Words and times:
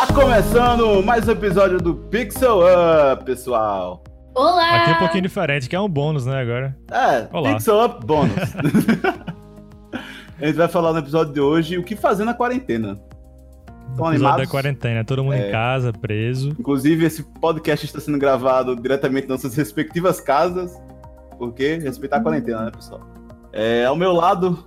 Tá 0.00 0.06
começando 0.14 1.02
mais 1.02 1.28
um 1.28 1.32
episódio 1.32 1.76
do 1.78 1.94
Pixel 1.94 2.60
Up, 3.12 3.22
pessoal. 3.24 4.02
Olá! 4.34 4.76
Aqui 4.76 4.90
é 4.92 4.94
um 4.94 4.98
pouquinho 4.98 5.22
diferente, 5.24 5.68
que 5.68 5.76
é 5.76 5.80
um 5.80 5.88
bônus, 5.88 6.24
né, 6.24 6.40
agora. 6.40 6.74
É, 6.90 7.28
Olá. 7.30 7.52
Pixel 7.52 7.84
Up 7.84 8.06
bônus. 8.06 8.32
A 10.40 10.46
gente 10.46 10.56
vai 10.56 10.68
falar 10.68 10.94
no 10.94 11.00
episódio 11.00 11.34
de 11.34 11.40
hoje 11.40 11.76
o 11.76 11.84
que 11.84 11.94
fazer 11.94 12.24
na 12.24 12.32
quarentena. 12.32 12.98
Estão 13.90 14.06
animados? 14.06 14.46
da 14.46 14.50
quarentena, 14.50 15.04
todo 15.04 15.22
mundo 15.22 15.34
É. 15.34 15.48
em 15.48 15.52
casa, 15.52 15.92
preso. 15.92 16.48
Inclusive, 16.58 17.04
esse 17.04 17.22
podcast 17.22 17.84
está 17.84 18.00
sendo 18.00 18.16
gravado 18.18 18.74
diretamente 18.76 19.28
nas 19.28 19.42
suas 19.42 19.54
respectivas 19.54 20.18
casas, 20.18 20.80
porque 21.38 21.76
respeitar 21.76 22.16
a 22.16 22.20
quarentena, 22.22 22.64
né, 22.64 22.70
pessoal? 22.70 23.02
É, 23.52 23.84
ao 23.84 23.96
meu 23.96 24.12
lado 24.12 24.64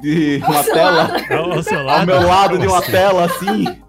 de 0.00 0.42
uma 0.48 0.64
tela, 0.64 1.10
Ao, 1.30 1.52
ao 1.52 1.62
seu 1.62 1.78
ao 1.80 1.84
lado. 1.84 2.06
meu 2.06 2.26
lado 2.26 2.58
de 2.58 2.66
uma 2.66 2.80
tela, 2.80 3.26
assim, 3.26 3.81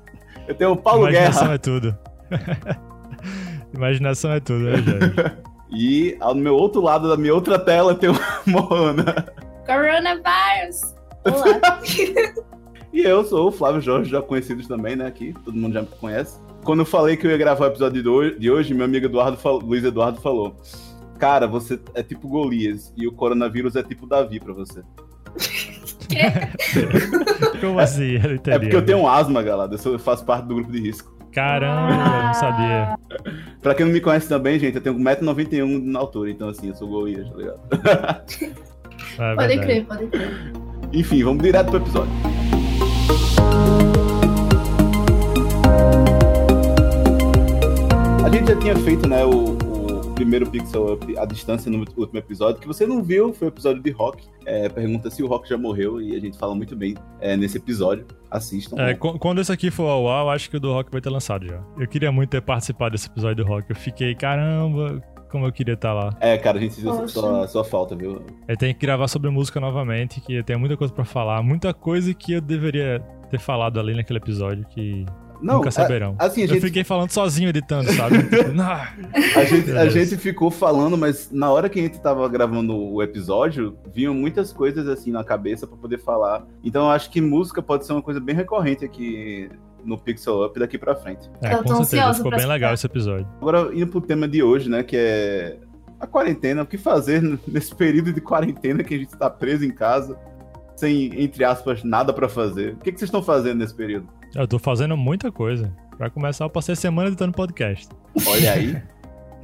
eu 0.47 0.55
tenho 0.55 0.71
o 0.71 0.77
Paulo 0.77 1.03
Imaginação 1.09 1.43
Guerra. 1.43 1.53
é 1.53 1.57
tudo. 1.57 1.97
Imaginação 3.73 4.31
é 4.31 4.39
tudo, 4.39 4.59
né, 4.65 4.77
Jorge? 4.77 5.13
E 5.75 6.15
ao 6.19 6.35
meu 6.35 6.53
outro 6.55 6.81
lado 6.81 7.09
da 7.09 7.17
minha 7.17 7.33
outra 7.33 7.57
tela 7.57 7.95
tem 7.95 8.07
o 8.07 8.13
Moana. 8.45 9.25
Coronavirus! 9.65 10.93
Olá! 11.25 11.79
E 12.93 13.01
eu 13.01 13.23
sou 13.25 13.47
o 13.47 13.51
Flávio 13.51 13.81
Jorge, 13.81 14.11
já 14.11 14.21
conhecidos 14.21 14.67
também, 14.67 14.95
né, 14.95 15.07
aqui, 15.07 15.33
todo 15.43 15.57
mundo 15.57 15.73
já 15.73 15.81
me 15.81 15.87
conhece. 15.99 16.39
Quando 16.63 16.81
eu 16.81 16.85
falei 16.85 17.17
que 17.17 17.25
eu 17.25 17.31
ia 17.31 17.37
gravar 17.37 17.65
o 17.65 17.67
episódio 17.69 18.37
de 18.39 18.51
hoje, 18.51 18.71
meu 18.71 18.85
amigo 18.85 19.07
Eduardo 19.07 19.35
fal- 19.35 19.57
Luiz 19.57 19.83
Eduardo 19.83 20.21
falou: 20.21 20.55
Cara, 21.17 21.47
você 21.47 21.79
é 21.95 22.03
tipo 22.03 22.27
Golias 22.27 22.93
e 22.95 23.07
o 23.07 23.11
coronavírus 23.11 23.75
é 23.75 23.81
tipo 23.81 24.05
Davi 24.05 24.39
pra 24.39 24.53
você. 24.53 24.83
Como 27.61 27.79
assim? 27.79 28.15
Eu 28.15 28.23
não 28.23 28.35
entendi. 28.35 28.55
É 28.55 28.59
porque 28.59 28.75
eu 28.75 28.85
tenho 28.85 28.99
um 28.99 29.07
asma, 29.07 29.41
galera. 29.41 29.71
Eu 29.85 29.99
faço 29.99 30.25
parte 30.25 30.47
do 30.47 30.55
grupo 30.55 30.71
de 30.71 30.79
risco. 30.79 31.13
Caramba, 31.33 31.93
eu 31.93 32.23
não 32.23 32.33
sabia. 32.33 32.97
Pra 33.61 33.73
quem 33.73 33.85
não 33.85 33.93
me 33.93 33.99
conhece 33.99 34.29
também, 34.29 34.59
gente, 34.59 34.75
eu 34.75 34.81
tenho 34.81 34.95
1,91m 34.97 35.83
na 35.83 35.99
altura, 35.99 36.29
então 36.29 36.49
assim, 36.49 36.67
eu 36.67 36.75
sou 36.75 36.87
Golias, 36.87 37.27
tá 37.29 37.37
ligado? 37.37 37.59
É 39.19 39.35
Pode 39.35 39.59
crer, 39.59 39.85
pode 39.85 40.07
crer. 40.07 40.53
Enfim, 40.91 41.23
vamos 41.23 41.43
direto 41.43 41.67
pro 41.67 41.77
episódio. 41.77 42.11
A 48.23 48.29
gente 48.29 48.47
já 48.47 48.59
tinha 48.59 48.75
feito, 48.77 49.07
né, 49.07 49.23
o, 49.23 49.55
o 49.55 50.13
primeiro 50.15 50.49
Pixel 50.49 50.93
Up 50.93 51.17
à 51.17 51.25
distância 51.25 51.71
no 51.71 51.79
último 51.79 52.17
episódio, 52.17 52.59
que 52.59 52.67
você 52.67 52.87
não 52.87 53.03
viu, 53.03 53.33
foi 53.33 53.47
o 53.47 53.49
episódio 53.49 53.83
de 53.83 53.91
Rock. 53.91 54.23
É, 54.45 54.67
pergunta 54.69 55.09
se 55.09 55.23
o 55.23 55.27
Rock 55.27 55.47
já 55.49 55.57
morreu, 55.57 56.01
e 56.01 56.15
a 56.15 56.19
gente 56.19 56.37
fala 56.37 56.53
muito 56.55 56.75
bem 56.75 56.95
é, 57.21 57.35
nesse 57.37 57.57
episódio. 57.57 58.05
Assistam. 58.29 58.75
É, 58.77 58.93
qu- 58.93 59.17
quando 59.19 59.39
esse 59.41 59.51
aqui 59.51 59.69
for 59.71 59.87
ao 59.87 60.09
ar, 60.09 60.23
eu 60.25 60.29
acho 60.29 60.49
que 60.49 60.57
o 60.57 60.59
do 60.59 60.71
Rock 60.73 60.91
vai 60.91 61.01
ter 61.01 61.09
lançado 61.09 61.45
já. 61.45 61.61
Eu 61.79 61.87
queria 61.87 62.11
muito 62.11 62.29
ter 62.31 62.41
participado 62.41 62.91
desse 62.91 63.07
episódio 63.07 63.43
do 63.43 63.49
Rock. 63.49 63.69
Eu 63.69 63.75
fiquei, 63.75 64.15
caramba, 64.15 65.01
como 65.31 65.45
eu 65.45 65.51
queria 65.51 65.73
estar 65.75 65.93
lá. 65.93 66.09
É, 66.19 66.37
cara, 66.37 66.57
a 66.57 66.61
gente 66.61 66.75
sentiu 66.75 67.07
sua, 67.07 67.47
sua 67.47 67.63
falta, 67.63 67.95
viu? 67.95 68.21
Eu 68.47 68.57
tenho 68.57 68.73
que 68.73 68.81
gravar 68.81 69.07
sobre 69.07 69.29
música 69.29 69.59
novamente, 69.59 70.19
que 70.21 70.35
eu 70.35 70.43
tenho 70.43 70.59
muita 70.59 70.75
coisa 70.77 70.93
pra 70.93 71.05
falar. 71.05 71.41
Muita 71.43 71.73
coisa 71.73 72.13
que 72.13 72.33
eu 72.33 72.41
deveria 72.41 72.99
ter 73.29 73.39
falado 73.39 73.79
ali 73.79 73.95
naquele 73.95 74.19
episódio 74.19 74.65
que 74.67 75.05
Não, 75.43 75.55
nunca 75.55 75.69
a- 75.69 75.71
saberão. 75.71 76.15
assim, 76.17 76.41
a 76.41 76.45
Eu 76.45 76.47
gente, 76.49 76.61
fiquei 76.61 76.83
falando 76.83 77.11
sozinho 77.11 77.49
editando, 77.49 77.91
sabe? 77.91 78.15
A, 79.35 79.43
gente, 79.45 79.71
a 79.71 79.89
gente 79.89 80.17
ficou 80.17 80.49
falando, 80.49 80.97
mas 80.97 81.29
na 81.31 81.51
hora 81.51 81.69
que 81.69 81.79
a 81.79 81.83
gente 81.83 81.99
tava 81.99 82.27
gravando 82.29 82.75
o 82.75 83.01
episódio, 83.01 83.77
vinham 83.93 84.13
muitas 84.13 84.51
coisas 84.53 84.87
assim 84.87 85.11
na 85.11 85.23
cabeça 85.23 85.67
pra 85.67 85.77
poder 85.77 85.97
falar. 85.99 86.45
Então 86.63 86.85
eu 86.85 86.89
acho 86.91 87.09
que 87.09 87.19
música 87.21 87.61
pode 87.61 87.85
ser 87.85 87.93
uma 87.93 88.01
coisa 88.01 88.19
bem 88.19 88.35
recorrente 88.35 88.83
aqui 88.85 89.49
no 89.83 89.97
Pixel 89.97 90.45
Up 90.45 90.57
daqui 90.59 90.77
pra 90.77 90.95
frente. 90.95 91.29
É, 91.41 91.53
Eu 91.53 91.57
com 91.59 91.63
tô 91.75 91.83
certeza, 91.83 92.13
ficou 92.15 92.31
bem 92.31 92.45
legal 92.45 92.73
esse 92.73 92.85
episódio. 92.85 93.27
Agora, 93.41 93.69
indo 93.73 93.87
pro 93.87 94.01
tema 94.01 94.27
de 94.27 94.41
hoje, 94.41 94.69
né, 94.69 94.81
que 94.83 94.95
é 94.95 95.57
a 95.99 96.07
quarentena, 96.07 96.63
o 96.63 96.65
que 96.65 96.77
fazer 96.77 97.21
nesse 97.47 97.75
período 97.75 98.13
de 98.13 98.21
quarentena 98.21 98.83
que 98.83 98.93
a 98.95 98.97
gente 98.97 99.15
tá 99.17 99.29
preso 99.29 99.65
em 99.65 99.71
casa, 99.71 100.17
sem, 100.75 101.21
entre 101.21 101.43
aspas, 101.43 101.83
nada 101.83 102.13
pra 102.13 102.27
fazer. 102.29 102.73
O 102.73 102.77
que, 102.77 102.91
que 102.91 102.97
vocês 102.99 103.07
estão 103.09 103.21
fazendo 103.21 103.59
nesse 103.59 103.73
período? 103.75 104.07
Eu 104.35 104.47
tô 104.47 104.57
fazendo 104.59 104.97
muita 104.97 105.31
coisa. 105.31 105.73
Pra 105.97 106.09
começar, 106.09 106.45
eu 106.45 106.49
passei 106.49 106.73
a 106.73 106.75
semana 106.75 107.07
editando 107.09 107.33
podcast. 107.33 107.87
Olha 108.27 108.53
aí. 108.53 108.81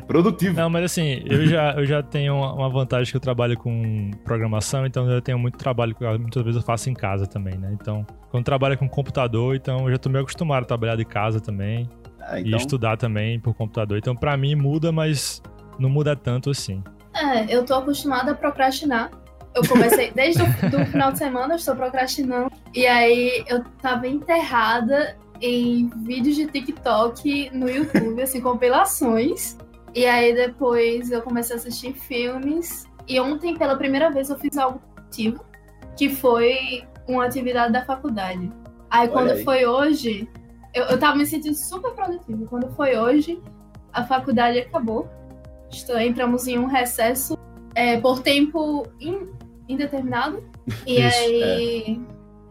Produtivo. 0.08 0.56
Não, 0.56 0.72
mas 0.72 0.86
assim, 0.86 1.22
eu 1.24 1.46
já, 1.46 1.74
eu 1.74 1.86
já 1.86 2.02
tenho 2.02 2.34
uma 2.36 2.68
vantagem 2.68 3.12
que 3.12 3.16
eu 3.16 3.22
trabalho 3.22 3.56
com 3.56 4.10
programação, 4.26 4.84
então 4.84 5.08
eu 5.08 5.22
tenho 5.22 5.38
muito 5.38 5.56
trabalho 5.60 5.94
que 5.94 6.04
muitas 6.18 6.42
vezes 6.42 6.56
eu 6.60 6.66
faço 6.66 6.90
em 6.90 6.96
casa 6.96 7.28
também, 7.28 7.56
né? 7.60 7.70
Então, 7.80 8.04
quando 8.32 8.44
trabalho 8.44 8.76
com 8.76 8.90
computador, 8.90 9.56
então 9.56 9.86
eu 9.86 9.92
já 9.92 10.00
tô 10.00 10.10
meio 10.10 10.24
acostumado 10.24 10.64
a 10.64 10.66
trabalhar 10.66 10.96
de 10.96 11.06
casa 11.06 11.40
também 11.40 11.88
Ah, 12.22 12.40
e 12.40 12.48
então, 12.48 12.58
estudar 12.58 12.98
também 12.98 13.40
por 13.40 13.54
computador. 13.54 14.00
Então, 14.00 14.16
pra 14.16 14.36
mim 14.36 14.56
muda, 14.56 14.92
mas 14.92 15.44
não 15.78 15.92
muda 15.92 16.16
tanto 16.16 16.50
assim. 16.50 16.84
É, 17.14 17.56
eu 17.56 17.64
tô 17.64 17.76
acostumada 17.76 18.32
a 18.32 18.36
procrastinar. 18.36 19.12
Eu 19.60 19.68
comecei, 19.68 20.12
desde 20.12 20.42
o 20.42 20.86
final 20.86 21.12
de 21.12 21.18
semana, 21.18 21.54
eu 21.54 21.58
estou 21.58 21.76
procrastinando. 21.76 22.52
E 22.74 22.88
aí 22.88 23.44
eu 23.48 23.64
tava 23.82 24.08
enterrada 24.08 25.18
em 25.42 25.90
vídeos 26.04 26.36
de 26.38 26.46
TikTok 26.48 27.50
no 27.54 27.70
YouTube, 27.70 28.22
assim, 28.22 28.40
compilações. 28.42 29.58
E 29.94 30.06
aí 30.06 30.34
depois 30.34 31.12
eu 31.12 31.22
comecei 31.22 31.56
a 31.56 31.60
assistir 31.60 31.94
filmes. 31.94 32.88
E 33.08 33.20
ontem, 33.20 33.58
pela 33.58 33.76
primeira 33.76 34.10
vez, 34.10 34.30
eu 34.30 34.38
fiz 34.38 34.58
algo 34.58 34.82
ativo, 34.96 35.44
que 35.98 36.10
foi 36.10 36.84
uma 37.08 37.26
atividade 37.26 37.74
da 37.74 37.84
faculdade. 37.84 38.50
Aí 38.90 39.02
Olha 39.08 39.10
quando 39.12 39.32
aí. 39.32 39.44
foi 39.44 39.66
hoje, 39.66 40.30
eu, 40.74 40.86
eu 40.86 41.00
tava 41.00 41.18
me 41.18 41.26
sentindo 41.26 41.56
super 41.56 41.92
produtiva. 41.92 42.46
Quando 42.48 42.70
foi 42.76 42.98
hoje, 42.98 43.42
a 43.92 44.06
faculdade 44.06 44.60
acabou. 44.60 45.10
Entramos 46.00 46.48
em 46.48 46.58
um 46.58 46.66
recesso 46.66 47.38
é, 47.76 48.00
por 48.00 48.22
tempo 48.22 48.88
in- 49.00 49.30
indeterminado. 49.70 50.44
E 50.86 51.00
Isso, 51.00 51.18
aí. 51.20 52.02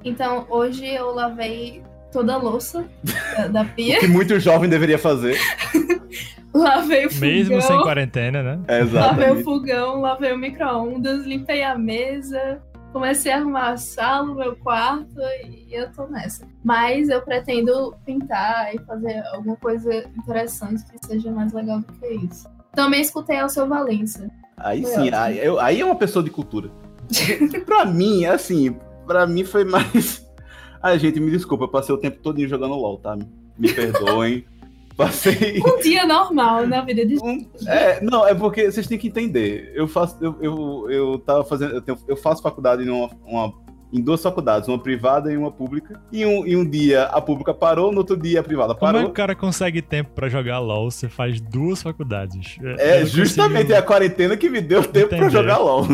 Então, 0.05 0.47
hoje 0.49 0.87
eu 0.87 1.13
lavei 1.15 1.83
toda 2.13 2.35
a 2.35 2.37
louça 2.39 2.89
da, 3.37 3.49
da 3.49 3.65
pia. 3.75 3.97
o 3.99 4.01
que 4.01 4.07
muito 4.09 4.39
jovem 4.41 4.71
deveria 4.71 4.99
fazer. 4.99 5.37
lavei 6.55 7.07
o 7.07 7.11
fogão. 7.11 7.29
Mesmo 7.29 7.61
sem 7.63 7.79
quarentena, 7.83 8.43
né? 8.43 8.61
É, 8.69 8.85
Lavei 8.85 9.31
o 9.31 9.43
fogão, 9.45 10.01
lavei 10.01 10.33
o 10.33 10.39
micro-ondas, 10.39 11.25
limpei 11.27 11.63
a 11.63 11.77
mesa, 11.77 12.63
comecei 12.93 13.33
a 13.33 13.37
arrumar 13.39 13.71
a 13.73 13.77
sala, 13.77 14.31
o 14.31 14.35
meu 14.35 14.57
quarto 14.57 15.21
e 15.47 15.69
eu 15.75 15.91
tô 15.93 16.07
nessa. 16.07 16.47
Mas 16.65 17.09
eu 17.09 17.21
pretendo 17.23 17.95
pintar 18.07 18.75
e 18.75 18.79
fazer 18.85 19.23
alguma 19.35 19.57
coisa 19.57 19.93
interessante 20.17 20.83
que 20.91 21.07
seja 21.07 21.31
mais 21.31 21.53
legal 21.53 21.81
do 21.81 21.93
que 21.95 22.07
isso. 22.25 22.49
Também 22.75 23.01
escutei 23.01 23.39
ao 23.39 23.49
seu 23.49 23.69
Valença. 23.69 24.31
Aí 24.57 24.83
Foi 24.83 24.91
sim, 24.93 25.01
ótimo. 25.01 25.17
aí, 25.17 25.39
eu- 25.45 25.61
aí 25.61 25.81
é 25.81 25.85
uma 25.85 25.97
pessoa 25.97 26.25
de 26.25 26.31
cultura. 26.31 26.71
pra 27.67 27.85
mim, 27.85 28.25
assim, 28.25 28.77
pra 29.07 29.27
mim 29.27 29.45
foi 29.45 29.65
mais. 29.65 30.27
Ai, 30.83 30.99
gente, 30.99 31.19
me 31.21 31.31
desculpa, 31.31 31.65
eu 31.65 31.69
passei 31.69 31.95
o 31.95 31.99
tempo 31.99 32.19
todo 32.23 32.39
jogando 32.47 32.75
LOL, 32.75 32.99
tá? 32.99 33.17
Me 33.59 33.73
perdoem. 33.73 34.45
Passei. 34.97 35.61
Um 35.65 35.81
dia 35.81 36.05
normal 36.05 36.67
na 36.67 36.81
vida 36.81 37.07
de 37.07 37.19
Um- 37.23 37.47
é, 37.69 38.01
não, 38.03 38.27
é 38.27 38.35
porque 38.35 38.69
vocês 38.69 38.85
têm 38.89 38.99
que 38.99 39.07
entender. 39.07 39.71
Eu 39.73 39.87
faço, 39.87 40.17
eu, 40.21 40.37
eu, 40.41 40.91
eu 40.91 41.19
tava 41.21 41.45
fazendo, 41.45 41.73
eu, 41.77 41.81
tenho- 41.81 41.99
eu 42.09 42.17
faço 42.17 42.43
faculdade 42.43 42.83
em, 42.83 42.89
uma, 42.91 43.09
uma- 43.25 43.53
em 43.93 44.03
duas 44.03 44.21
faculdades, 44.21 44.69
uma 44.69 44.77
privada 44.79 45.33
e 45.33 45.37
uma 45.37 45.53
pública. 45.53 46.03
E 46.11 46.27
um, 46.27 46.45
e 46.45 46.57
um 46.57 46.69
dia 46.69 47.05
a 47.05 47.21
pública 47.21 47.55
parou, 47.55 47.93
no 47.93 47.99
outro 47.99 48.17
dia 48.17 48.41
a 48.41 48.43
privada 48.43 48.75
Como 48.75 48.89
é 48.89 48.93
que 48.93 48.99
parou. 48.99 49.11
o 49.11 49.15
cara 49.15 49.37
consegue 49.37 49.81
tempo 49.81 50.11
pra 50.17 50.29
jogar 50.29 50.59
LOL? 50.59 50.91
Você 50.91 51.09
faz 51.09 51.41
duas 51.41 51.81
faculdades. 51.81 52.57
É 52.79 53.07
justamente 53.07 53.67
consigo- 53.69 53.79
a 53.79 53.83
quarentena 53.83 54.37
que 54.37 54.51
me 54.51 54.61
deu 54.61 54.83
tempo 54.83 55.11
pra 55.11 55.19
Entender. 55.19 55.31
jogar 55.31 55.59
LOL. 55.59 55.87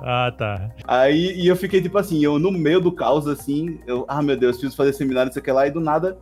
Ah, 0.00 0.32
tá. 0.36 0.70
Aí 0.86 1.32
e 1.38 1.46
eu 1.46 1.56
fiquei 1.56 1.80
tipo 1.80 1.96
assim, 1.98 2.22
eu 2.22 2.38
no 2.38 2.50
meio 2.52 2.80
do 2.80 2.92
caos, 2.92 3.26
assim, 3.26 3.80
eu, 3.86 4.04
ah 4.08 4.22
meu 4.22 4.36
Deus, 4.36 4.56
preciso 4.56 4.76
fazer 4.76 4.92
seminário, 4.92 5.28
não 5.28 5.32
sei 5.32 5.40
o 5.40 5.44
que 5.44 5.52
lá, 5.52 5.66
e 5.66 5.70
do 5.70 5.80
nada, 5.80 6.18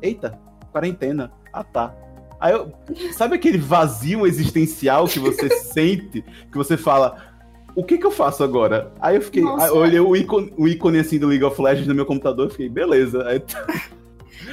eita, 0.00 0.38
quarentena. 0.70 1.32
Ah 1.52 1.64
tá. 1.64 1.94
Aí 2.40 2.52
eu, 2.52 2.72
sabe 3.12 3.36
aquele 3.36 3.58
vazio 3.58 4.26
existencial 4.26 5.06
que 5.06 5.20
você 5.20 5.48
sente, 5.62 6.22
que 6.50 6.56
você 6.56 6.76
fala, 6.76 7.16
o 7.74 7.84
que 7.84 7.96
que 7.96 8.04
eu 8.04 8.10
faço 8.10 8.42
agora? 8.42 8.92
Aí 9.00 9.16
eu 9.16 9.22
fiquei, 9.22 9.42
Nossa. 9.42 9.64
aí 9.64 9.70
eu 9.70 9.76
olhei 9.76 10.00
o 10.00 10.16
ícone, 10.16 10.52
o 10.56 10.66
ícone 10.66 10.98
assim 10.98 11.18
do 11.18 11.28
League 11.28 11.44
of 11.44 11.60
Legends 11.60 11.86
no 11.86 11.94
meu 11.94 12.04
computador, 12.04 12.46
eu 12.46 12.50
fiquei, 12.50 12.68
beleza. 12.68 13.26
Aí, 13.26 13.40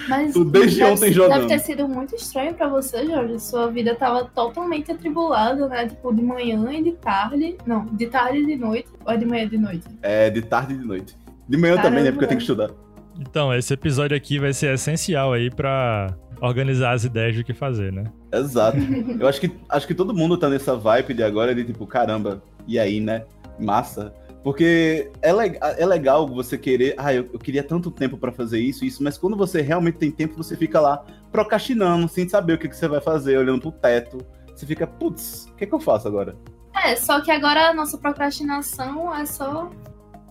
Mas 0.07 0.33
desde 0.33 0.79
deve, 0.79 0.91
ontem 0.91 1.11
jogando. 1.11 1.41
Deve 1.41 1.47
ter 1.47 1.59
sido 1.59 1.87
muito 1.87 2.15
estranho 2.15 2.53
pra 2.53 2.67
você, 2.67 3.05
Jorge. 3.05 3.39
Sua 3.39 3.67
vida 3.67 3.95
tava 3.95 4.25
totalmente 4.25 4.91
atribulada, 4.91 5.67
né? 5.67 5.87
Tipo, 5.87 6.13
de 6.13 6.21
manhã 6.21 6.71
e 6.71 6.83
de 6.83 6.91
tarde. 6.93 7.57
Não, 7.65 7.85
de 7.85 8.07
tarde 8.07 8.39
e 8.39 8.45
de 8.45 8.55
noite. 8.55 8.87
Ou 9.05 9.13
é 9.13 9.17
de 9.17 9.25
manhã 9.25 9.43
e 9.43 9.49
de 9.49 9.57
noite? 9.57 9.83
é 10.01 10.29
de 10.29 10.41
tarde 10.41 10.73
e 10.73 10.77
de 10.77 10.85
noite. 10.85 11.15
De 11.47 11.57
manhã 11.57 11.75
também, 11.75 12.03
né? 12.03 12.11
Caramba. 12.11 12.11
Porque 12.11 12.25
eu 12.25 12.27
tenho 12.29 12.37
que 12.37 12.43
estudar. 12.43 12.69
Então, 13.19 13.53
esse 13.53 13.73
episódio 13.73 14.15
aqui 14.15 14.39
vai 14.39 14.53
ser 14.53 14.73
essencial 14.73 15.33
aí 15.33 15.49
pra 15.49 16.15
organizar 16.41 16.93
as 16.93 17.03
ideias 17.03 17.35
do 17.35 17.43
que 17.43 17.53
fazer, 17.53 17.91
né? 17.91 18.05
Exato. 18.31 18.77
Eu 19.19 19.27
acho 19.27 19.41
que, 19.41 19.51
acho 19.67 19.85
que 19.87 19.93
todo 19.93 20.13
mundo 20.13 20.37
tá 20.37 20.49
nessa 20.49 20.75
vibe 20.75 21.13
de 21.13 21.23
agora 21.23 21.53
de 21.53 21.65
tipo, 21.65 21.85
caramba, 21.85 22.41
e 22.65 22.79
aí, 22.79 23.01
né? 23.01 23.25
Massa. 23.59 24.13
Porque 24.43 25.11
é, 25.21 25.33
le 25.33 25.57
é 25.61 25.85
legal 25.85 26.27
você 26.27 26.57
querer. 26.57 26.95
Ah, 26.97 27.13
eu, 27.13 27.29
eu 27.33 27.39
queria 27.39 27.63
tanto 27.63 27.91
tempo 27.91 28.17
para 28.17 28.31
fazer 28.31 28.59
isso, 28.59 28.85
isso, 28.85 29.03
mas 29.03 29.17
quando 29.17 29.35
você 29.35 29.61
realmente 29.61 29.97
tem 29.97 30.11
tempo, 30.11 30.35
você 30.37 30.55
fica 30.55 30.79
lá 30.79 31.03
procrastinando, 31.31 32.07
sem 32.07 32.27
saber 32.27 32.53
o 32.53 32.57
que, 32.57 32.69
que 32.69 32.75
você 32.75 32.87
vai 32.87 33.01
fazer, 33.01 33.37
olhando 33.37 33.61
pro 33.61 33.71
teto. 33.71 34.17
Você 34.55 34.65
fica, 34.65 34.87
putz, 34.87 35.47
o 35.51 35.55
que, 35.55 35.65
que 35.65 35.73
eu 35.73 35.79
faço 35.79 36.07
agora? 36.07 36.37
É, 36.83 36.95
só 36.95 37.21
que 37.21 37.31
agora 37.31 37.69
a 37.69 37.73
nossa 37.73 37.97
procrastinação 37.97 39.13
é 39.13 39.25
só 39.25 39.69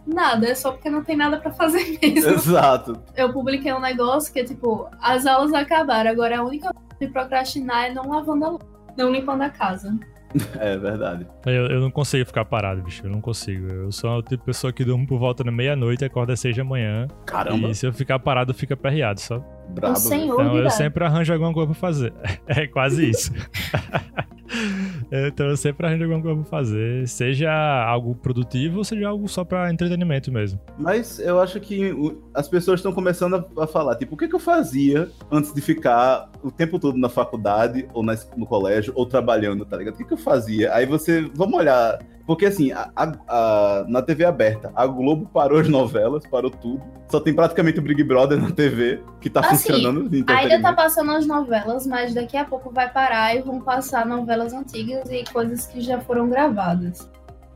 nada, 0.06 0.46
é 0.48 0.54
só 0.54 0.72
porque 0.72 0.88
não 0.88 1.04
tem 1.04 1.16
nada 1.16 1.38
para 1.38 1.52
fazer 1.52 1.98
mesmo. 2.00 2.30
Exato. 2.30 3.02
Eu 3.14 3.32
publiquei 3.32 3.72
um 3.72 3.80
negócio 3.80 4.32
que 4.32 4.40
é 4.40 4.44
tipo, 4.44 4.88
as 5.00 5.26
aulas 5.26 5.52
acabaram, 5.52 6.10
agora 6.10 6.38
a 6.38 6.42
única 6.42 6.74
de 6.98 7.08
procrastinar 7.08 7.86
é 7.86 7.94
não 7.94 8.08
lavando 8.08 8.44
a 8.44 8.48
louça, 8.50 8.66
não 8.96 9.12
limpando 9.12 9.42
a 9.42 9.50
casa. 9.50 9.94
É 10.58 10.76
verdade. 10.76 11.26
Eu, 11.46 11.66
eu 11.66 11.80
não 11.80 11.90
consigo 11.90 12.24
ficar 12.26 12.44
parado, 12.44 12.82
bicho. 12.82 13.06
Eu 13.06 13.10
não 13.10 13.20
consigo. 13.20 13.66
Eu 13.66 13.92
sou 13.92 14.10
o 14.10 14.22
tipo 14.22 14.36
de 14.36 14.44
pessoa 14.44 14.72
que 14.72 14.84
durmo 14.84 15.06
por 15.06 15.18
volta 15.18 15.42
da 15.42 15.50
meia-noite 15.50 16.04
e 16.04 16.06
acorda 16.06 16.32
às 16.32 16.40
seis 16.40 16.56
da 16.56 16.64
manhã. 16.64 17.08
Caramba. 17.26 17.68
E 17.68 17.74
se 17.74 17.86
eu 17.86 17.92
ficar 17.92 18.18
parado, 18.18 18.52
fica 18.52 18.76
perreado, 18.76 19.20
só. 19.20 19.38
Brabo. 19.70 19.98
Então 19.98 20.56
eu 20.56 20.70
sempre 20.70 21.04
arranjo 21.04 21.32
alguma 21.32 21.52
coisa 21.52 21.68
pra 21.68 21.74
fazer. 21.74 22.12
É 22.46 22.66
quase 22.66 23.08
isso. 23.10 23.32
então 25.10 25.48
eu 25.48 25.56
sempre 25.56 25.86
arranjo 25.86 26.04
alguma 26.04 26.22
coisa 26.22 26.40
pra 26.40 26.50
fazer. 26.50 27.08
Seja 27.08 27.50
algo 27.50 28.14
produtivo 28.14 28.78
ou 28.78 28.84
seja 28.84 29.08
algo 29.08 29.28
só 29.28 29.44
pra 29.44 29.72
entretenimento 29.72 30.30
mesmo. 30.30 30.60
Mas 30.78 31.18
eu 31.18 31.40
acho 31.40 31.60
que 31.60 31.92
as 32.34 32.48
pessoas 32.48 32.80
estão 32.80 32.92
começando 32.92 33.44
a, 33.58 33.66
falar, 33.66 33.96
tipo, 33.96 34.14
o 34.14 34.18
que, 34.18 34.28
que 34.28 34.34
eu 34.34 34.40
fazia 34.40 35.10
antes 35.30 35.52
de 35.52 35.60
ficar 35.60 36.30
o 36.42 36.50
tempo 36.50 36.78
todo 36.78 36.98
na 36.98 37.08
faculdade, 37.08 37.88
ou 37.92 38.02
no 38.02 38.46
colégio, 38.46 38.92
ou 38.94 39.06
trabalhando, 39.06 39.64
tá 39.64 39.76
ligado? 39.76 39.94
O 39.94 39.96
que, 39.98 40.04
que 40.04 40.12
eu 40.12 40.18
fazia? 40.18 40.74
Aí 40.74 40.86
você, 40.86 41.22
vamos 41.34 41.58
olhar. 41.58 41.98
Porque 42.28 42.44
assim, 42.44 42.70
a- 42.72 42.90
a- 42.94 43.12
a- 43.26 43.84
na 43.88 44.02
TV 44.02 44.22
aberta, 44.26 44.70
a 44.76 44.86
Globo 44.86 45.30
parou 45.32 45.58
as 45.58 45.66
novelas, 45.68 46.26
parou 46.26 46.50
tudo. 46.50 46.82
Só 47.10 47.18
tem 47.18 47.32
praticamente 47.32 47.78
o 47.78 47.82
Big 47.82 48.04
Brother 48.04 48.38
na 48.38 48.50
TV, 48.50 49.00
que 49.18 49.30
tá 49.30 49.40
Assim, 49.40 49.72
funcionando. 49.72 50.10
de 50.10 50.22
Ainda 50.28 50.60
tá 50.60 50.74
passando 50.74 51.10
as 51.12 51.26
novelas, 51.26 51.86
mas 51.86 52.12
daqui 52.12 52.36
a 52.36 52.44
pouco 52.44 52.70
vai 52.70 52.86
parar 52.92 53.34
e 53.34 53.40
vão 53.40 53.62
passar 53.62 54.04
novelas 54.04 54.52
antigas 54.52 55.10
e 55.10 55.24
coisas 55.32 55.66
que 55.68 55.80
já 55.80 55.98
foram 56.00 56.28
gravadas. 56.28 57.10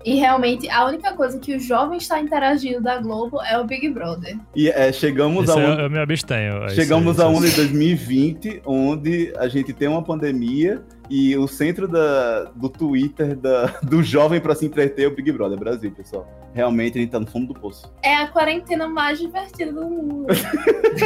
E 0.04 0.14
realmente, 0.14 0.68
a 0.70 0.86
única 0.86 1.12
coisa 1.12 1.38
que 1.38 1.54
o 1.54 1.60
jovem 1.60 1.98
está 1.98 2.18
interagindo 2.18 2.80
da 2.80 2.96
Globo 2.98 3.40
é 3.42 3.56
o 3.58 3.64
Big 3.64 3.88
Brother. 3.90 4.36
E 4.56 4.68
é, 4.70 4.90
chegamos 4.90 5.44
Isso 5.44 5.56
a 5.58 5.60
eu, 5.62 5.68
um, 5.76 5.80
eu 5.80 5.90
me 5.90 5.98
abstenho. 5.98 6.64
Isso- 6.66 6.74
Chegamos 6.76 7.12
isso- 7.12 7.22
a 7.22 7.28
um 7.28 7.36
em 7.44 7.50
2020, 7.50 8.62
onde 8.66 9.32
a 9.36 9.46
gente 9.48 9.72
tem 9.72 9.86
uma 9.86 10.02
pandemia 10.02 10.82
e 11.14 11.36
o 11.36 11.46
centro 11.46 11.86
da, 11.86 12.44
do 12.56 12.70
Twitter 12.70 13.36
da, 13.36 13.66
do 13.84 14.02
jovem 14.02 14.40
pra 14.40 14.54
se 14.54 14.64
entreter 14.64 15.04
é 15.04 15.08
o 15.08 15.14
Big 15.14 15.30
Brother 15.30 15.58
Brasil, 15.58 15.90
pessoal. 15.92 16.26
Realmente 16.54 16.96
a 16.96 17.00
gente 17.02 17.10
tá 17.10 17.20
no 17.20 17.26
fundo 17.26 17.52
do 17.52 17.60
poço. 17.60 17.92
É 18.02 18.14
a 18.16 18.28
quarentena 18.28 18.88
mais 18.88 19.18
divertida 19.18 19.72
do 19.72 19.82
mundo. 19.82 20.26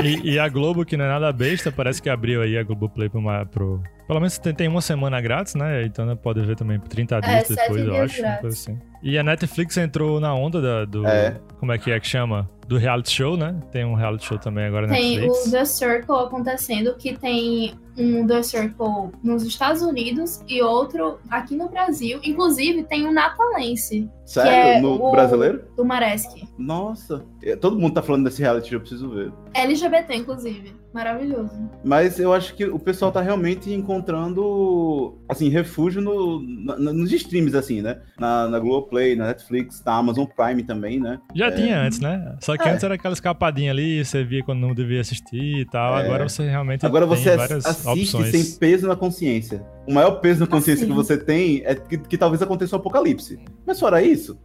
E, 0.04 0.34
e 0.34 0.38
a 0.38 0.48
Globo, 0.48 0.84
que 0.84 0.96
não 0.96 1.04
é 1.04 1.08
nada 1.08 1.32
besta, 1.32 1.70
parece 1.72 2.00
que 2.00 2.08
abriu 2.08 2.42
aí 2.42 2.56
a 2.56 2.62
Globoplay 2.62 3.08
pro, 3.08 3.18
uma- 3.20 3.44
pro. 3.46 3.82
Pelo 4.06 4.20
menos 4.20 4.38
tem, 4.38 4.54
tem 4.54 4.68
uma 4.68 4.80
semana 4.80 5.20
grátis, 5.20 5.54
né? 5.56 5.84
Então 5.84 6.06
né, 6.06 6.14
pode 6.14 6.40
ver 6.42 6.54
também 6.56 6.78
por 6.78 6.88
30 6.88 7.20
dias 7.20 7.50
É, 7.50 7.54
depois, 7.54 7.84
eu 7.84 7.96
acho. 8.02 8.24
assim. 8.46 8.78
E 9.02 9.18
a 9.18 9.22
Netflix 9.22 9.76
entrou 9.76 10.20
na 10.20 10.32
onda 10.34 10.60
da- 10.60 10.84
do. 10.84 11.06
É. 11.06 11.40
Como 11.58 11.72
é 11.72 11.78
que 11.78 11.90
é 11.90 11.98
que 11.98 12.06
chama? 12.06 12.48
Do 12.68 12.76
reality 12.78 13.12
show, 13.12 13.36
né? 13.36 13.54
Tem 13.70 13.84
um 13.84 13.94
reality 13.94 14.26
show 14.26 14.38
também 14.38 14.64
agora 14.64 14.86
na 14.88 14.94
Tem 14.94 15.18
Netflix. 15.20 15.46
o 15.46 15.50
The 15.52 15.64
Circle 15.64 16.16
acontecendo, 16.16 16.94
que 16.96 17.16
tem 17.16 17.74
um 17.96 18.26
The 18.26 18.42
Circle 18.42 19.12
nos 19.22 19.44
Estados 19.44 19.82
Unidos 19.82 20.42
e 20.48 20.60
outro 20.60 21.18
aqui 21.30 21.54
no 21.56 21.68
Brasil. 21.68 22.18
Inclusive, 22.24 22.82
tem 22.84 23.06
um 23.06 23.12
natalense, 23.12 24.10
Sério? 24.24 24.50
é 24.50 24.80
no 24.80 24.94
o- 25.00 25.10
brasileiro? 25.12 25.64
do 25.76 25.84
Maresque. 25.84 26.48
Nossa. 26.58 27.24
É, 27.42 27.54
Todo 27.54 27.78
mundo 27.78 27.94
tá 27.94 28.02
falando 28.02 28.24
desse 28.24 28.42
reality, 28.42 28.74
eu 28.74 28.80
preciso 28.80 29.10
ver. 29.10 29.32
LGBT, 29.60 30.14
inclusive. 30.14 30.74
Maravilhoso. 30.92 31.52
Mas 31.84 32.18
eu 32.18 32.32
acho 32.32 32.54
que 32.54 32.64
o 32.64 32.78
pessoal 32.78 33.12
tá 33.12 33.20
realmente 33.20 33.70
encontrando, 33.72 35.18
assim, 35.28 35.48
refúgio 35.48 36.00
no, 36.00 36.40
nos 36.40 37.12
streams, 37.12 37.54
assim, 37.56 37.82
né? 37.82 37.98
Na, 38.18 38.48
na 38.48 38.58
Globoplay, 38.58 39.14
na 39.14 39.26
Netflix, 39.26 39.82
na 39.84 39.94
Amazon 39.96 40.24
Prime 40.24 40.62
também, 40.62 40.98
né? 40.98 41.20
Já 41.34 41.46
É. 41.46 41.50
tinha 41.50 41.80
antes, 41.82 42.00
né? 42.00 42.36
Só 42.40 42.56
que 42.56 42.66
É. 42.66 42.72
antes 42.72 42.82
era 42.82 42.94
aquela 42.94 43.12
escapadinha 43.14 43.70
ali, 43.70 44.04
você 44.04 44.24
via 44.24 44.42
quando 44.42 44.60
não 44.60 44.74
devia 44.74 45.00
assistir 45.00 45.58
e 45.60 45.64
tal. 45.66 45.98
É. 45.98 46.04
Agora 46.06 46.28
você 46.28 46.48
realmente 46.48 46.84
Agora 46.86 47.06
tem 47.06 47.16
você 47.16 47.30
assiste 47.30 47.86
opções. 48.16 48.30
sem 48.30 48.58
peso 48.58 48.86
na 48.88 48.96
consciência. 48.96 49.64
O 49.86 49.92
maior 49.92 50.12
peso 50.20 50.40
na 50.40 50.46
consciência 50.46 50.84
Assim. 50.84 50.92
que 50.92 50.96
você 50.96 51.16
tem 51.18 51.62
é 51.64 51.74
que, 51.74 51.98
que 51.98 52.16
talvez 52.18 52.40
aconteça 52.42 52.74
um 52.76 52.78
apocalipse. 52.78 53.38
Mas 53.66 53.78
fora 53.78 54.02
isso, 54.02 54.38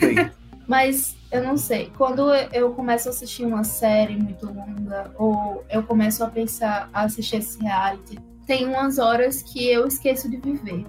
bem, 0.00 0.16
Mas 0.66 1.16
eu 1.30 1.42
não 1.42 1.56
sei. 1.56 1.90
Quando 1.96 2.32
eu 2.52 2.72
começo 2.72 3.08
a 3.08 3.10
assistir 3.10 3.44
uma 3.44 3.64
série 3.64 4.16
muito 4.16 4.46
longa, 4.46 5.10
ou 5.18 5.64
eu 5.70 5.82
começo 5.82 6.24
a 6.24 6.28
pensar 6.28 6.88
a 6.92 7.02
assistir 7.02 7.36
esse 7.36 7.60
reality, 7.62 8.18
tem 8.46 8.66
umas 8.66 8.98
horas 8.98 9.42
que 9.42 9.66
eu 9.68 9.86
esqueço 9.86 10.30
de 10.30 10.36
viver. 10.38 10.84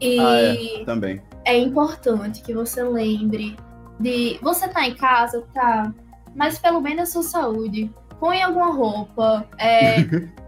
E 0.00 0.18
Ah, 0.20 0.84
também. 0.84 1.20
é 1.44 1.56
importante 1.58 2.42
que 2.42 2.52
você 2.54 2.82
lembre 2.82 3.56
de. 3.98 4.38
Você 4.42 4.68
tá 4.68 4.86
em 4.86 4.94
casa, 4.94 5.44
tá? 5.54 5.92
Mas 6.34 6.58
pelo 6.58 6.80
menos 6.80 7.08
a 7.08 7.12
sua 7.12 7.22
saúde. 7.22 7.90
Põe 8.20 8.42
alguma 8.42 8.72
roupa. 8.72 9.46
É. 9.58 9.96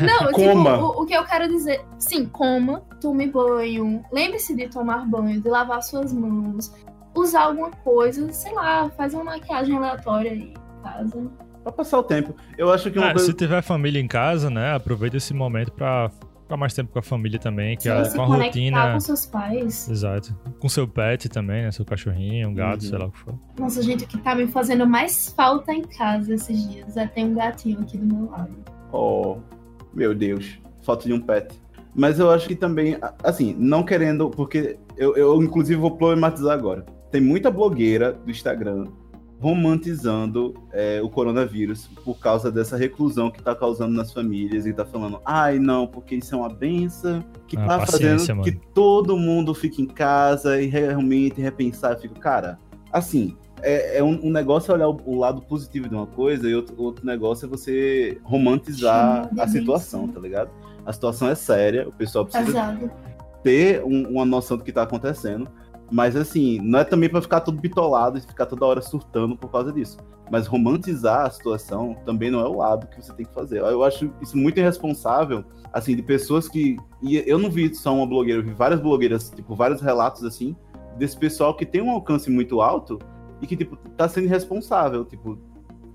Não, 0.00 0.32
Coma. 0.32 0.72
tipo, 0.74 0.84
o, 0.84 1.02
o 1.02 1.06
que 1.06 1.14
eu 1.14 1.24
quero 1.24 1.48
dizer. 1.48 1.84
Sim, 1.98 2.26
coma, 2.26 2.80
tome 3.00 3.26
banho. 3.26 4.04
Lembre-se 4.12 4.54
de 4.54 4.68
tomar 4.68 5.04
banho, 5.06 5.40
de 5.40 5.48
lavar 5.48 5.82
suas 5.82 6.12
mãos. 6.12 6.72
Usar 7.14 7.42
alguma 7.44 7.70
coisa, 7.70 8.32
sei 8.32 8.52
lá, 8.54 8.88
faz 8.90 9.12
uma 9.14 9.24
maquiagem 9.24 9.76
aleatória 9.76 10.30
aí 10.32 10.52
em 10.52 10.82
casa. 10.82 11.30
Pra 11.62 11.72
passar 11.72 11.98
o 11.98 12.02
tempo. 12.02 12.34
Eu 12.58 12.70
acho 12.72 12.90
que 12.90 12.98
uma 12.98 13.08
Ah, 13.08 13.12
coisa. 13.12 13.26
Se 13.26 13.34
tiver 13.34 13.62
família 13.62 14.00
em 14.00 14.08
casa, 14.08 14.50
né? 14.50 14.74
Aproveita 14.74 15.16
esse 15.16 15.32
momento 15.32 15.70
pra 15.72 16.10
ficar 16.42 16.56
mais 16.56 16.74
tempo 16.74 16.90
com 16.92 16.98
a 16.98 17.02
família 17.02 17.38
também, 17.38 17.76
que 17.76 17.84
Sim, 17.84 17.90
é 17.90 17.92
a 17.92 18.10
conectar 18.10 18.34
rotina. 18.46 18.92
com 18.94 19.00
seus 19.00 19.26
pais. 19.26 19.88
Exato. 19.88 20.34
Com 20.58 20.68
seu 20.68 20.88
pet 20.88 21.28
também, 21.28 21.62
né? 21.62 21.70
Seu 21.70 21.84
cachorrinho, 21.84 22.48
um 22.48 22.54
gato, 22.54 22.82
Uhum. 22.82 22.88
sei 22.88 22.98
lá 22.98 23.06
o 23.06 23.10
que 23.12 23.18
for. 23.18 23.34
Nossa, 23.58 23.80
gente, 23.82 24.04
o 24.04 24.08
que 24.08 24.18
tá 24.18 24.34
me 24.34 24.46
fazendo 24.48 24.86
mais 24.86 25.28
falta 25.28 25.72
em 25.72 25.82
casa 25.82 26.34
esses 26.34 26.68
dias 26.68 26.96
é 26.96 27.06
ter 27.06 27.24
um 27.24 27.34
gatinho 27.34 27.80
aqui 27.80 27.96
do 27.96 28.06
meu 28.12 28.28
lado. 28.30 28.50
Oh, 28.90 29.36
meu 29.94 30.14
Deus. 30.14 30.58
Falta 30.82 31.04
de 31.06 31.12
um 31.12 31.20
pet. 31.20 31.60
Mas 31.94 32.18
eu 32.18 32.30
acho 32.30 32.48
que 32.48 32.56
também, 32.56 32.96
assim, 33.22 33.54
não 33.58 33.84
querendo, 33.84 34.30
porque 34.30 34.78
eu, 34.96 35.14
eu 35.16 35.40
inclusive 35.42 35.78
vou 35.80 35.92
problematizar 35.96 36.54
agora. 36.58 36.84
Tem 37.12 37.20
muita 37.20 37.50
blogueira 37.50 38.12
do 38.12 38.30
Instagram 38.30 38.86
romantizando 39.38 40.54
é, 40.72 41.00
o 41.02 41.08
coronavírus 41.10 41.88
por 42.04 42.18
causa 42.18 42.50
dessa 42.50 42.76
reclusão 42.76 43.30
que 43.30 43.42
tá 43.42 43.54
causando 43.54 43.92
nas 43.94 44.12
famílias 44.12 44.66
e 44.66 44.72
tá 44.72 44.84
falando, 44.84 45.20
ai 45.24 45.58
não, 45.58 45.86
porque 45.86 46.14
isso 46.16 46.34
é 46.34 46.38
uma 46.38 46.48
benção 46.48 47.22
que 47.46 47.56
Ah, 47.56 47.66
tá 47.66 47.86
fazendo 47.86 48.26
mano. 48.28 48.42
que 48.42 48.52
todo 48.52 49.16
mundo 49.16 49.52
fique 49.54 49.82
em 49.82 49.86
casa 49.86 50.60
e 50.60 50.66
realmente 50.66 51.40
repensar. 51.40 51.92
Eu 51.92 51.98
fico, 51.98 52.18
cara, 52.18 52.58
assim, 52.92 53.36
é, 53.62 53.98
é 53.98 54.02
um, 54.02 54.26
um 54.26 54.30
negócio 54.30 54.70
é 54.70 54.74
olhar 54.74 54.88
o, 54.88 55.00
o 55.04 55.18
lado 55.18 55.42
positivo 55.42 55.88
de 55.88 55.94
uma 55.94 56.06
coisa 56.06 56.48
e 56.48 56.54
outro, 56.54 56.74
outro 56.80 57.04
negócio 57.04 57.46
é 57.46 57.48
você 57.48 58.18
romantizar 58.22 59.28
a 59.38 59.46
situação, 59.48 60.08
tá 60.08 60.18
ligado? 60.20 60.50
A 60.86 60.92
situação 60.92 61.28
é 61.28 61.34
séria, 61.34 61.88
o 61.88 61.92
pessoal 61.92 62.24
precisa 62.24 62.48
Exato. 62.48 62.90
ter 63.42 63.82
um- 63.84 64.08
uma 64.08 64.24
noção 64.24 64.56
do 64.56 64.64
que 64.64 64.72
tá 64.72 64.82
acontecendo. 64.82 65.48
Mas 65.92 66.16
assim, 66.16 66.58
não 66.62 66.78
é 66.78 66.84
também 66.84 67.10
pra 67.10 67.20
ficar 67.20 67.42
todo 67.42 67.60
bitolado 67.60 68.16
e 68.16 68.22
ficar 68.22 68.46
toda 68.46 68.64
hora 68.64 68.80
surtando 68.80 69.36
por 69.36 69.50
causa 69.50 69.70
disso. 69.70 69.98
Mas 70.30 70.46
romantizar 70.46 71.26
a 71.26 71.30
situação 71.30 71.94
também 72.06 72.30
não 72.30 72.40
é 72.40 72.48
o 72.48 72.56
lado 72.56 72.86
que 72.86 73.02
você 73.04 73.12
tem 73.12 73.26
que 73.26 73.34
fazer. 73.34 73.60
Eu 73.60 73.84
acho 73.84 74.10
isso 74.22 74.34
muito 74.34 74.58
irresponsável, 74.58 75.44
assim, 75.70 75.94
de 75.94 76.02
pessoas 76.02 76.48
que. 76.48 76.78
E 77.02 77.22
eu 77.26 77.38
não 77.38 77.50
vi 77.50 77.74
só 77.74 77.94
uma 77.94 78.06
blogueira, 78.06 78.40
eu 78.40 78.44
vi 78.44 78.54
várias 78.54 78.80
blogueiras, 78.80 79.28
tipo, 79.28 79.54
vários 79.54 79.82
relatos 79.82 80.24
assim, 80.24 80.56
desse 80.96 81.16
pessoal 81.18 81.54
que 81.54 81.66
tem 81.66 81.82
um 81.82 81.90
alcance 81.90 82.30
muito 82.30 82.62
alto 82.62 82.98
e 83.42 83.46
que, 83.46 83.54
tipo, 83.54 83.76
tá 83.94 84.08
sendo 84.08 84.24
irresponsável, 84.24 85.04
tipo, 85.04 85.38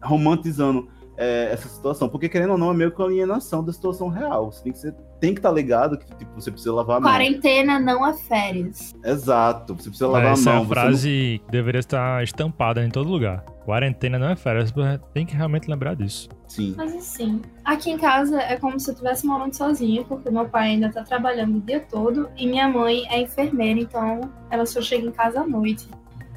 romantizando 0.04 0.88
é, 1.18 1.50
essa 1.51 1.68
situação. 1.68 2.08
Porque, 2.08 2.30
querendo 2.30 2.51
ou 2.51 2.58
não, 2.60 2.70
é 2.70 2.74
meio 2.75 2.92
que 2.92 3.01
uma 3.01 3.08
alienação 3.08 3.63
da 3.63 3.74
situação 3.74 4.10
real. 4.10 4.51
Você 4.51 4.62
tem 4.62 4.72
que 4.72 4.77
ser. 4.77 4.96
Tem 5.20 5.34
que 5.34 5.40
estar 5.40 5.52
ligado 5.52 5.98
que 5.98 6.06
tipo, 6.16 6.32
você 6.36 6.52
precisa 6.52 6.74
lavar 6.74 6.98
a 6.98 7.00
mão. 7.00 7.12
Quarentena 7.12 7.80
não 7.80 8.06
é 8.06 8.14
férias. 8.14 8.94
Exato, 9.04 9.74
você 9.76 9.90
precisa 9.90 10.08
lavar 10.08 10.34
Essa 10.34 10.50
a 10.52 10.54
é 10.54 10.56
mão. 10.58 10.64
a 10.64 10.68
você 10.68 10.74
frase 10.74 11.42
que 11.46 11.52
deveria 11.52 11.80
estar 11.80 12.24
estampada 12.24 12.84
em 12.86 12.90
todo 12.90 13.10
lugar. 13.10 13.44
Quarentena 13.66 14.20
não 14.20 14.30
é 14.30 14.36
férias, 14.36 14.70
você 14.72 15.00
tem 15.14 15.26
que 15.26 15.36
realmente 15.36 15.68
lembrar 15.70 15.96
disso. 15.96 16.30
não- 16.32 16.38
Sim. 16.48 16.74
Mas 16.78 16.96
assim, 16.96 17.42
aqui 17.66 17.90
em 17.90 17.98
casa 17.98 18.40
é 18.42 18.56
como 18.58 18.80
se 18.80 18.90
eu 18.90 18.94
estivesse 18.94 19.26
morando 19.26 19.54
sozinha, 19.56 20.04
porque 20.04 20.30
meu 20.30 20.46
pai 20.48 20.70
ainda 20.70 20.90
tá 20.92 21.04
trabalhando 21.04 21.58
o 21.58 21.62
dia 21.62 21.80
todo 21.80 22.30
e 22.38 22.46
minha 22.48 22.70
mãe 22.70 23.04
é 23.10 23.20
enfermeira, 23.22 23.80
então 23.80 24.22
ela 24.52 24.66
só 24.66 24.82
chega 24.82 25.06
em 25.08 25.12
casa 25.12 25.42
à 25.42 25.48
noite. 25.48 25.88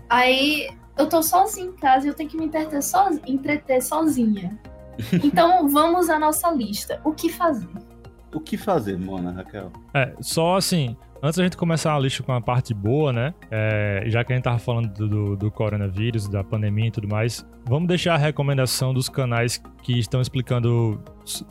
Aí 0.08 0.70
eu 0.98 1.06
tô 1.08 1.22
sozinha 1.22 1.66
em 1.68 1.72
casa 1.72 2.06
e 2.06 2.08
eu 2.10 2.14
tenho 2.14 2.28
que 2.28 2.36
me 2.36 2.46
entreter, 2.46 2.82
sozinha, 2.82 3.22
entreter 3.26 3.82
sozinha. 3.82 4.58
Então 5.24 5.68
vamos 5.68 6.10
à 6.10 6.18
nossa 6.18 6.50
lista. 6.50 7.00
O 7.04 7.12
que 7.12 7.30
fazer? 7.30 7.68
O 8.32 8.40
que 8.40 8.56
fazer, 8.56 8.98
Mona, 8.98 9.32
Raquel? 9.32 9.72
É, 9.94 10.14
só 10.20 10.56
assim, 10.56 10.96
Antes 11.22 11.36
da 11.36 11.44
gente 11.44 11.56
começar 11.56 11.94
a 11.94 11.98
lista 11.98 12.22
com 12.22 12.32
a 12.32 12.40
parte 12.40 12.72
boa, 12.72 13.12
né? 13.12 13.34
É, 13.50 14.04
já 14.06 14.24
que 14.24 14.32
a 14.32 14.36
gente 14.36 14.44
tava 14.44 14.58
falando 14.58 14.88
do, 14.88 15.08
do, 15.08 15.36
do, 15.36 15.50
coronavírus, 15.50 16.26
da 16.26 16.42
pandemia 16.42 16.86
e 16.86 16.90
tudo 16.90 17.06
mais, 17.06 17.46
vamos 17.66 17.88
deixar 17.88 18.14
a 18.14 18.16
recomendação 18.16 18.94
dos 18.94 19.06
canais 19.06 19.62
que 19.82 19.98
estão 19.98 20.22
explicando 20.22 20.98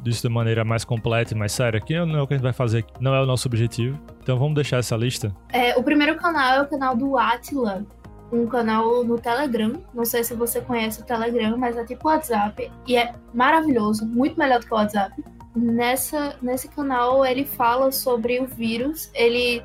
isso 0.03 0.27
de 0.27 0.29
maneira 0.33 0.65
mais 0.65 0.83
completa 0.83 1.36
e 1.36 1.38
mais 1.38 1.51
séria, 1.51 1.79
que 1.79 1.93
não 2.03 2.17
é 2.17 2.21
o 2.21 2.25
que 2.25 2.33
a 2.33 2.38
gente 2.38 2.43
vai 2.43 2.53
fazer, 2.53 2.83
não 3.00 3.13
é 3.13 3.21
o 3.21 3.27
nosso 3.27 3.48
objetivo. 3.48 4.00
Então 4.24 4.39
vamos 4.39 4.55
deixar 4.55 4.77
essa 4.77 4.98
lista. 4.98 5.31
É, 5.53 5.77
o 5.77 5.83
primeiro 5.83 6.15
canal 6.15 6.55
é 6.55 6.62
o 6.63 6.67
canal 6.67 6.95
do 6.95 7.15
Atila, 7.15 7.86
um 8.31 8.48
canal 8.48 9.03
no 9.03 9.19
Telegram. 9.19 9.74
Não 9.93 10.03
sei 10.03 10.24
se 10.24 10.33
você 10.33 10.62
conhece 10.62 11.01
o 11.01 11.05
Telegram, 11.05 11.55
mas 11.55 11.77
é 11.77 11.86
tipo 11.86 12.07
WhatsApp 12.07 12.71
e 12.88 12.98
é 12.98 13.13
maravilhoso, 13.36 14.03
muito 14.07 14.36
melhor 14.36 14.59
do 14.59 14.65
que 14.65 14.74
o 14.74 14.77
WhatsApp. 14.77 15.13
Nessa, 15.55 16.35
nesse 16.41 16.67
canal 16.67 17.25
ele 17.25 17.45
fala 17.45 17.91
sobre 17.91 18.39
o 18.39 18.47
vírus. 18.47 19.09
Ele, 19.13 19.63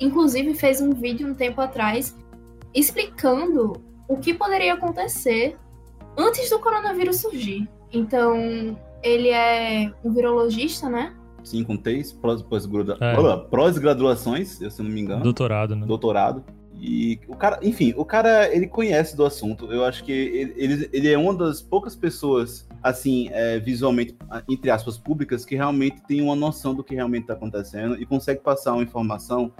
inclusive, 0.00 0.54
fez 0.54 0.80
um 0.80 0.92
vídeo 0.92 1.28
um 1.28 1.34
tempo 1.34 1.60
atrás 1.60 2.16
explicando 2.74 3.74
o 4.08 4.16
que 4.16 4.34
poderia 4.34 4.74
acontecer 4.74 5.56
antes 6.16 6.48
do 6.50 6.58
coronavírus 6.58 7.16
surgir. 7.20 7.68
Então, 7.92 8.76
ele 9.02 9.28
é 9.28 9.92
um 10.04 10.12
virologista, 10.12 10.88
né? 10.88 11.14
Sim, 11.44 11.62
com 11.62 11.76
três 11.76 12.12
pós-graduações, 13.50 14.60
é. 14.62 14.70
se 14.70 14.80
eu 14.80 14.84
não 14.84 14.90
me 14.90 15.00
engano. 15.00 15.22
Doutorado, 15.22 15.76
né? 15.76 15.86
Doutorado. 15.86 16.42
E 16.80 17.18
o 17.28 17.36
cara, 17.36 17.58
enfim, 17.62 17.94
o 17.96 18.04
cara, 18.04 18.52
ele 18.54 18.66
conhece 18.66 19.16
do 19.16 19.24
assunto. 19.24 19.72
Eu 19.72 19.84
acho 19.84 20.04
que 20.04 20.12
ele, 20.12 20.54
ele, 20.56 20.90
ele 20.92 21.12
é 21.12 21.16
uma 21.16 21.34
das 21.34 21.62
poucas 21.62 21.96
pessoas, 21.96 22.66
assim, 22.82 23.28
é, 23.32 23.58
visualmente, 23.58 24.16
entre 24.48 24.70
aspas, 24.70 24.98
públicas, 24.98 25.44
que 25.44 25.54
realmente 25.54 26.02
tem 26.06 26.20
uma 26.20 26.36
noção 26.36 26.74
do 26.74 26.84
que 26.84 26.94
realmente 26.94 27.22
está 27.22 27.34
acontecendo 27.34 28.00
e 28.00 28.04
consegue 28.04 28.40
passar 28.40 28.74
uma 28.74 28.82
informação 28.82 29.52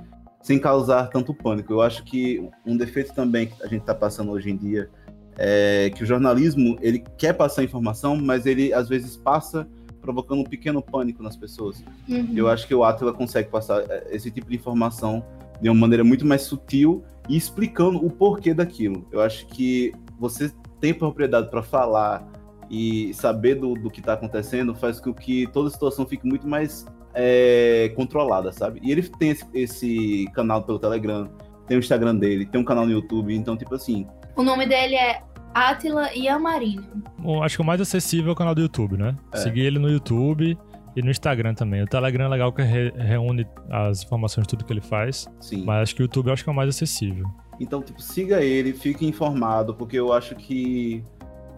sem 0.43 0.59
causar 0.59 1.09
tanto 1.09 1.33
pânico. 1.33 1.73
Eu 1.73 1.81
acho 1.81 2.05
que 2.05 2.47
um 2.67 2.77
defeito 2.77 3.15
também 3.15 3.47
que 3.47 3.63
a 3.63 3.67
gente 3.67 3.81
está 3.81 3.95
passando 3.95 4.31
hoje 4.31 4.51
em 4.51 4.57
dia 4.57 4.91
é 5.39 5.91
que 5.95 6.03
o 6.03 6.07
jornalismo, 6.07 6.77
ele 6.81 7.03
quer 7.17 7.33
passar 7.33 7.65
informação, 7.65 8.17
mas 8.17 8.45
ele, 8.45 8.73
às 8.73 8.89
vezes, 8.89 9.17
passa 9.17 9.67
provocando 10.01 10.41
um 10.41 10.45
pequeno 10.45 10.83
pânico 10.83 11.23
nas 11.23 11.35
pessoas. 11.35 11.83
Uhum. 12.07 12.33
Eu 12.37 12.49
acho 12.49 12.69
que 12.69 12.75
o 12.75 12.85
Atila 12.85 13.15
consegue 13.15 13.49
passar 13.49 13.83
é, 13.91 14.09
esse 14.11 14.31
tipo 14.31 14.51
de 14.51 14.57
informação 14.57 15.25
de 15.65 15.71
uma 15.71 15.81
maneira 15.81 16.05
muito 16.05 16.27
mais 16.27 16.43
sutil 16.43 17.03
e 17.27 17.39
explicando 17.39 18.05
o 18.05 18.11
porquê 18.11 18.53
daquilo. 18.53 19.09
Eu 19.11 19.23
acho 19.23 19.47
que 19.47 19.95
você 20.21 20.53
tem 20.79 20.93
propriedade 20.93 21.49
para 21.51 21.63
falar 21.63 22.31
e 22.71 23.15
saber 23.15 23.55
do, 23.55 23.73
do 23.73 23.91
que 23.91 24.01
está 24.01 24.13
acontecendo 24.13 24.75
faz 24.75 25.01
com 25.01 25.15
que 25.15 25.47
toda 25.47 25.69
a 25.69 25.71
situação 25.71 26.05
fique 26.05 26.27
muito 26.27 26.47
mais 26.47 26.85
é, 27.15 27.91
controlada, 27.97 28.53
sabe? 28.53 28.79
E 28.83 28.93
ele 28.93 29.03
tem 29.03 29.31
esse, 29.31 29.47
esse, 29.55 30.31
canal 30.35 30.63
pelo 30.65 30.79
Telegram, 30.79 31.31
tem 31.67 31.79
o 31.79 31.81
Instagram 31.81 32.17
dele, 32.17 32.45
tem 32.45 32.61
um 32.61 32.65
canal 32.65 32.85
no 32.85 32.93
YouTube, 32.93 33.35
então, 33.35 33.57
tipo 33.57 33.75
assim. 33.75 34.07
O 34.37 34.43
nome 34.43 34.67
dele 34.67 34.97
é 34.97 35.23
Atila 35.55 36.13
Iamarino. 36.13 36.85
Bom, 37.19 37.43
acho 37.43 37.57
que 37.57 37.63
o 37.63 37.65
mais 37.65 37.81
acessível 37.81 38.29
é 38.29 38.33
o 38.33 38.37
canal 38.37 38.55
do 38.55 38.61
YouTube, 38.61 38.99
né? 38.99 39.17
É. 39.33 39.39
Seguir 39.39 39.63
ele 39.63 39.79
no 39.79 39.89
YouTube 39.89 40.59
e 40.97 41.03
no 41.03 41.11
Instagram 41.11 41.55
também. 41.55 41.83
O 41.83 41.87
Telegram 41.87 42.27
é 42.27 42.29
legal 42.29 42.53
que 42.53 42.63
re 42.63 42.93
reúne 42.97 43.47
as 43.71 44.05
informações 44.05 44.47
de 44.47 44.51
tudo 44.51 44.65
que 44.65 44.73
ele 44.73 44.81
faz. 44.81 45.27
Sim. 45.41 45.65
Mas 45.65 45.83
acho 45.83 45.97
que 45.97 46.03
o 46.03 46.05
YouTube 46.05 46.31
acho 46.31 46.45
que 46.45 46.51
é 46.51 46.53
o 46.53 46.57
mais 46.57 46.69
acessível. 46.69 47.27
Então, 47.59 47.83
tipo, 47.83 48.01
siga 48.03 48.43
ele, 48.43 48.73
fique 48.73 49.07
informado, 49.07 49.75
porque 49.75 49.99
eu 49.99 50.13
acho 50.13 50.35
que 50.35 51.03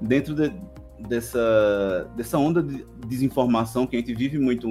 dentro 0.00 0.35
de, 0.35 0.52
dessa, 1.09 2.11
dessa 2.16 2.38
onda 2.38 2.62
de 2.62 2.85
desinformação 3.07 3.87
que 3.87 3.97
a 3.97 3.99
gente 3.99 4.14
vive 4.14 4.38
muito, 4.38 4.69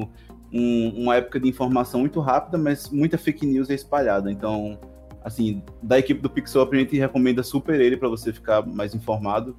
um, 0.52 0.90
uma 1.04 1.16
época 1.16 1.40
de 1.40 1.48
informação 1.48 2.02
muito 2.02 2.20
rápida, 2.20 2.58
mas 2.58 2.90
muita 2.90 3.18
fake 3.18 3.46
news 3.46 3.70
é 3.70 3.74
espalhada. 3.74 4.32
Então, 4.32 4.80
assim, 5.24 5.64
da 5.82 5.98
equipe 5.98 6.22
do 6.22 6.30
Pixel 6.30 6.68
a 6.72 6.76
gente 6.76 6.98
recomenda 6.98 7.42
super 7.42 7.80
ele 7.80 7.98
para 7.98 8.08
você 8.08 8.32
ficar 8.32 8.66
mais 8.66 8.94
informado 8.94 9.56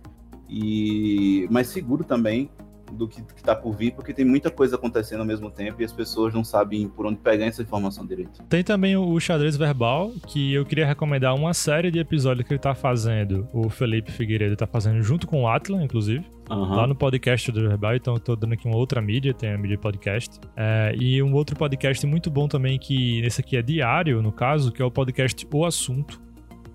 e 0.48 1.48
mais 1.50 1.66
seguro 1.68 2.04
também 2.04 2.48
do 2.92 3.08
que 3.08 3.20
está 3.36 3.54
por 3.54 3.72
vir, 3.72 3.92
porque 3.92 4.12
tem 4.12 4.24
muita 4.24 4.50
coisa 4.50 4.76
acontecendo 4.76 5.20
ao 5.20 5.26
mesmo 5.26 5.50
tempo 5.50 5.80
e 5.80 5.84
as 5.84 5.92
pessoas 5.92 6.32
não 6.32 6.44
sabem 6.44 6.88
por 6.88 7.06
onde 7.06 7.18
pegar 7.18 7.46
essa 7.46 7.62
informação 7.62 8.06
direito. 8.06 8.42
Tem 8.48 8.62
também 8.62 8.96
o 8.96 9.18
xadrez 9.18 9.56
verbal, 9.56 10.12
que 10.26 10.54
eu 10.54 10.64
queria 10.64 10.86
recomendar 10.86 11.34
uma 11.34 11.54
série 11.54 11.90
de 11.90 11.98
episódios 11.98 12.46
que 12.46 12.52
ele 12.52 12.58
está 12.58 12.74
fazendo, 12.74 13.48
o 13.52 13.68
Felipe 13.68 14.12
Figueiredo 14.12 14.54
está 14.54 14.66
fazendo 14.66 15.02
junto 15.02 15.26
com 15.26 15.42
o 15.42 15.48
Atlan, 15.48 15.82
inclusive. 15.82 16.24
Uhum. 16.48 16.76
Lá 16.76 16.86
no 16.86 16.94
podcast 16.94 17.50
do 17.50 17.60
Verbal, 17.60 17.96
então 17.96 18.14
eu 18.14 18.20
tô 18.20 18.36
dando 18.36 18.52
aqui 18.52 18.68
uma 18.68 18.76
outra 18.76 19.02
mídia, 19.02 19.34
tem 19.34 19.52
a 19.52 19.58
mídia 19.58 19.76
podcast. 19.76 20.38
É, 20.56 20.94
e 20.96 21.20
um 21.20 21.34
outro 21.34 21.56
podcast 21.56 22.06
muito 22.06 22.30
bom 22.30 22.46
também, 22.46 22.78
que 22.78 23.20
esse 23.22 23.40
aqui 23.40 23.56
é 23.56 23.62
diário, 23.62 24.22
no 24.22 24.30
caso, 24.30 24.70
que 24.70 24.80
é 24.80 24.84
o 24.84 24.90
podcast 24.90 25.44
O 25.52 25.64
Assunto, 25.64 26.20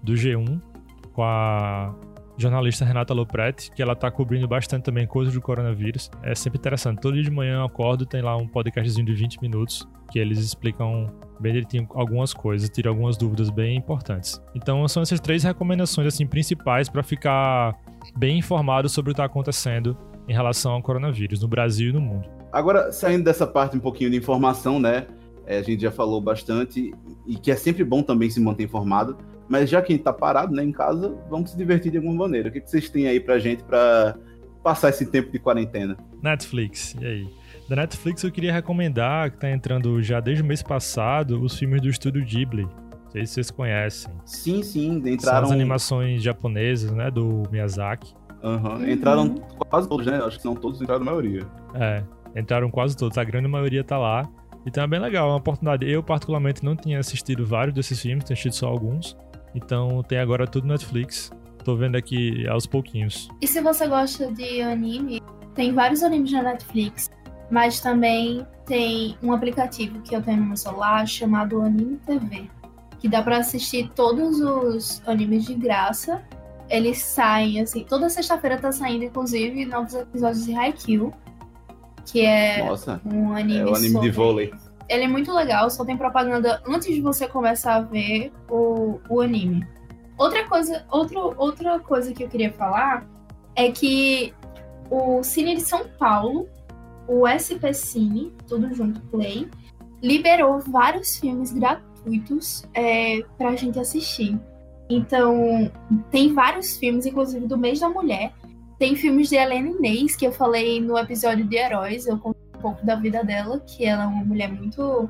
do 0.03 0.13
G1, 0.13 0.61
com 1.13 1.23
a 1.23 1.95
jornalista 2.41 2.83
Renata 2.83 3.13
Lopretti, 3.13 3.71
que 3.71 3.81
ela 3.81 3.95
tá 3.95 4.09
cobrindo 4.09 4.47
bastante 4.47 4.83
também 4.83 5.07
coisas 5.07 5.33
do 5.33 5.41
coronavírus. 5.41 6.09
É 6.23 6.35
sempre 6.35 6.59
interessante. 6.59 6.99
Todo 6.99 7.13
dia 7.13 7.23
de 7.23 7.31
manhã 7.31 7.59
eu 7.59 7.65
acordo, 7.65 8.05
tem 8.05 8.21
lá 8.21 8.35
um 8.35 8.47
podcastzinho 8.47 9.05
de 9.05 9.13
20 9.13 9.41
minutos 9.41 9.87
que 10.11 10.19
eles 10.19 10.39
explicam 10.39 11.07
bem 11.39 11.53
direitinho 11.53 11.87
algumas 11.91 12.33
coisas, 12.33 12.69
tiram 12.69 12.91
algumas 12.91 13.17
dúvidas 13.17 13.49
bem 13.49 13.77
importantes. 13.77 14.41
Então 14.53 14.87
são 14.87 15.01
essas 15.01 15.19
três 15.19 15.43
recomendações 15.43 16.07
assim 16.07 16.27
principais 16.27 16.89
para 16.89 17.01
ficar 17.01 17.73
bem 18.15 18.37
informado 18.37 18.89
sobre 18.89 19.11
o 19.11 19.13
que 19.13 19.21
está 19.21 19.25
acontecendo 19.25 19.97
em 20.27 20.33
relação 20.33 20.73
ao 20.73 20.81
coronavírus 20.81 21.41
no 21.41 21.47
Brasil 21.47 21.89
e 21.89 21.93
no 21.93 22.01
mundo. 22.01 22.29
Agora, 22.51 22.91
saindo 22.91 23.23
dessa 23.23 23.47
parte 23.47 23.77
um 23.77 23.79
pouquinho 23.79 24.09
de 24.09 24.17
informação, 24.17 24.79
né? 24.79 25.07
É, 25.45 25.57
a 25.57 25.63
gente 25.63 25.81
já 25.81 25.91
falou 25.91 26.21
bastante 26.21 26.93
e 27.25 27.35
que 27.35 27.51
é 27.51 27.55
sempre 27.55 27.83
bom 27.83 28.03
também 28.03 28.29
se 28.29 28.39
manter 28.39 28.63
informado. 28.63 29.17
Mas 29.51 29.69
já 29.69 29.81
que 29.81 29.91
a 29.91 29.95
gente 29.97 30.05
tá 30.05 30.13
parado 30.13 30.55
né, 30.55 30.63
em 30.63 30.71
casa, 30.71 31.13
vamos 31.29 31.51
se 31.51 31.57
divertir 31.57 31.91
de 31.91 31.97
alguma 31.97 32.15
maneira. 32.15 32.47
O 32.47 32.51
que, 32.53 32.61
que 32.61 32.69
vocês 32.69 32.89
têm 32.89 33.07
aí 33.07 33.19
pra 33.19 33.37
gente 33.37 33.61
pra 33.65 34.15
passar 34.63 34.87
esse 34.87 35.05
tempo 35.05 35.29
de 35.29 35.39
quarentena? 35.39 35.97
Netflix, 36.23 36.95
e 37.01 37.05
aí? 37.05 37.27
Da 37.67 37.75
Netflix 37.75 38.23
eu 38.23 38.31
queria 38.31 38.53
recomendar, 38.53 39.29
que 39.29 39.37
tá 39.37 39.51
entrando 39.51 40.01
já 40.01 40.21
desde 40.21 40.41
o 40.41 40.45
mês 40.45 40.63
passado, 40.63 41.43
os 41.43 41.59
filmes 41.59 41.81
do 41.81 41.89
estúdio 41.89 42.23
Ghibli. 42.23 42.63
Não 42.63 43.11
sei 43.11 43.25
se 43.25 43.33
vocês 43.33 43.51
conhecem. 43.51 44.13
Sim, 44.23 44.63
sim, 44.63 44.95
entraram... 45.05 45.39
São 45.39 45.43
as 45.43 45.51
animações 45.51 46.23
japonesas, 46.23 46.93
né, 46.93 47.11
do 47.11 47.43
Miyazaki. 47.51 48.13
Uhum. 48.41 48.89
Entraram 48.89 49.23
uhum. 49.23 49.35
quase 49.69 49.89
todos, 49.89 50.05
né? 50.05 50.21
Acho 50.23 50.39
que 50.39 50.45
não 50.45 50.55
todos, 50.55 50.81
entraram 50.81 51.01
a 51.01 51.05
maioria. 51.05 51.41
É, 51.75 52.01
entraram 52.39 52.71
quase 52.71 52.95
todos. 52.95 53.17
A 53.17 53.23
grande 53.25 53.49
maioria 53.49 53.83
tá 53.83 53.97
lá. 53.97 54.29
Então 54.65 54.81
é 54.81 54.87
bem 54.87 54.99
legal, 55.01 55.27
é 55.27 55.31
uma 55.31 55.39
oportunidade. 55.39 55.91
Eu, 55.91 56.01
particularmente, 56.01 56.63
não 56.63 56.73
tinha 56.73 56.99
assistido 56.99 57.45
vários 57.45 57.75
desses 57.75 57.99
filmes, 57.99 58.23
tinha 58.23 58.33
assistido 58.33 58.53
só 58.53 58.69
alguns. 58.69 59.17
Então 59.53 60.03
tem 60.03 60.19
agora 60.19 60.47
tudo 60.47 60.67
Netflix. 60.67 61.31
Tô 61.63 61.75
vendo 61.75 61.95
aqui 61.95 62.47
aos 62.47 62.65
pouquinhos. 62.65 63.29
E 63.39 63.47
se 63.47 63.61
você 63.61 63.87
gosta 63.87 64.31
de 64.31 64.61
anime, 64.61 65.21
tem 65.53 65.73
vários 65.73 66.01
animes 66.01 66.31
na 66.31 66.41
Netflix, 66.41 67.09
mas 67.49 67.79
também 67.79 68.45
tem 68.65 69.17
um 69.21 69.31
aplicativo 69.31 70.01
que 70.01 70.15
eu 70.15 70.21
tenho 70.21 70.37
no 70.37 70.47
meu 70.47 70.57
celular 70.57 71.07
chamado 71.07 71.61
Anime 71.61 71.97
TV, 71.97 72.49
que 72.99 73.07
dá 73.07 73.21
para 73.21 73.37
assistir 73.37 73.91
todos 73.95 74.39
os 74.39 75.01
animes 75.05 75.45
de 75.45 75.53
graça. 75.53 76.23
Eles 76.69 76.99
saem 76.99 77.61
assim, 77.61 77.83
toda 77.83 78.09
sexta-feira 78.09 78.57
tá 78.57 78.71
saindo 78.71 79.03
inclusive 79.03 79.65
novos 79.65 79.93
episódios 79.93 80.45
de 80.45 80.55
Haikyuu, 80.55 81.13
que 82.05 82.21
é 82.21 82.63
Nossa, 82.63 82.99
um 83.05 83.33
anime, 83.35 83.59
é 83.59 83.65
um 83.65 83.75
anime 83.75 83.93
sobre... 83.93 84.09
de 84.09 84.15
vôlei 84.15 84.53
ele 84.91 85.05
é 85.05 85.07
muito 85.07 85.31
legal, 85.33 85.69
só 85.69 85.85
tem 85.85 85.95
propaganda 85.95 86.61
antes 86.67 86.93
de 86.93 86.99
você 86.99 87.25
começar 87.25 87.75
a 87.75 87.81
ver 87.81 88.31
o, 88.49 88.99
o 89.09 89.21
anime. 89.21 89.65
Outra 90.17 90.45
coisa, 90.47 90.85
outro, 90.91 91.33
outra 91.37 91.79
coisa 91.79 92.13
que 92.13 92.23
eu 92.23 92.27
queria 92.27 92.51
falar 92.51 93.07
é 93.55 93.71
que 93.71 94.33
o 94.89 95.23
Cine 95.23 95.55
de 95.55 95.61
São 95.61 95.87
Paulo, 95.97 96.49
o 97.07 97.25
SP 97.25 97.71
Cine, 97.73 98.33
tudo 98.45 98.73
junto, 98.73 98.99
Play, 99.03 99.49
liberou 100.03 100.59
vários 100.59 101.15
filmes 101.17 101.53
gratuitos 101.53 102.65
é, 102.73 103.21
pra 103.37 103.55
gente 103.55 103.79
assistir. 103.79 104.37
Então, 104.89 105.71
tem 106.11 106.33
vários 106.33 106.75
filmes, 106.75 107.05
inclusive 107.05 107.47
do 107.47 107.57
mês 107.57 107.79
da 107.79 107.87
mulher. 107.87 108.33
Tem 108.77 108.93
filmes 108.93 109.29
de 109.29 109.37
Helena 109.37 109.69
Inês, 109.69 110.17
que 110.17 110.27
eu 110.27 110.33
falei 110.33 110.81
no 110.81 110.97
episódio 110.97 111.45
de 111.45 111.55
Heróis. 111.55 112.05
Eu 112.07 112.17
pouco 112.61 112.85
da 112.85 112.95
vida 112.95 113.23
dela, 113.23 113.59
que 113.59 113.85
ela 113.85 114.03
é 114.03 114.07
uma 114.07 114.23
mulher 114.23 114.51
muito 114.51 115.09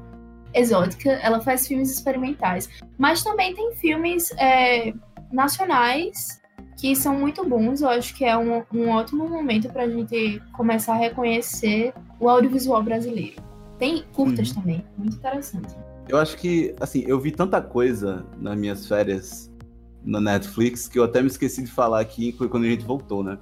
exótica, 0.53 1.11
ela 1.11 1.39
faz 1.41 1.67
filmes 1.67 1.91
experimentais. 1.91 2.69
Mas 2.97 3.23
também 3.23 3.53
tem 3.53 3.73
filmes 3.75 4.31
é, 4.37 4.93
nacionais 5.31 6.41
que 6.77 6.95
são 6.95 7.15
muito 7.15 7.47
bons. 7.47 7.81
Eu 7.81 7.89
acho 7.89 8.15
que 8.15 8.25
é 8.25 8.37
um, 8.37 8.63
um 8.73 8.89
ótimo 8.89 9.29
momento 9.29 9.69
para 9.69 9.83
a 9.83 9.89
gente 9.89 10.41
começar 10.53 10.93
a 10.93 10.97
reconhecer 10.97 11.93
o 12.19 12.27
audiovisual 12.27 12.81
brasileiro. 12.81 13.41
Tem 13.77 14.03
curtas 14.13 14.49
uhum. 14.49 14.55
também, 14.55 14.85
muito 14.97 15.15
interessante. 15.15 15.75
Eu 16.07 16.17
acho 16.17 16.37
que, 16.37 16.75
assim, 16.79 17.03
eu 17.07 17.19
vi 17.19 17.31
tanta 17.31 17.61
coisa 17.61 18.25
nas 18.37 18.57
minhas 18.57 18.87
férias 18.87 19.51
na 20.03 20.19
Netflix 20.19 20.87
que 20.87 20.97
eu 20.99 21.03
até 21.03 21.21
me 21.21 21.27
esqueci 21.27 21.63
de 21.63 21.71
falar 21.71 21.99
aqui 21.99 22.31
quando 22.31 22.65
a 22.65 22.69
gente 22.69 22.83
voltou, 22.83 23.23
né? 23.23 23.37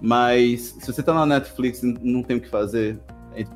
Mas 0.00 0.76
se 0.80 0.92
você 0.92 1.02
tá 1.02 1.12
na 1.12 1.26
Netflix 1.26 1.82
e 1.82 1.86
não 1.86 2.22
tem 2.22 2.36
o 2.36 2.40
que 2.40 2.48
fazer, 2.48 2.98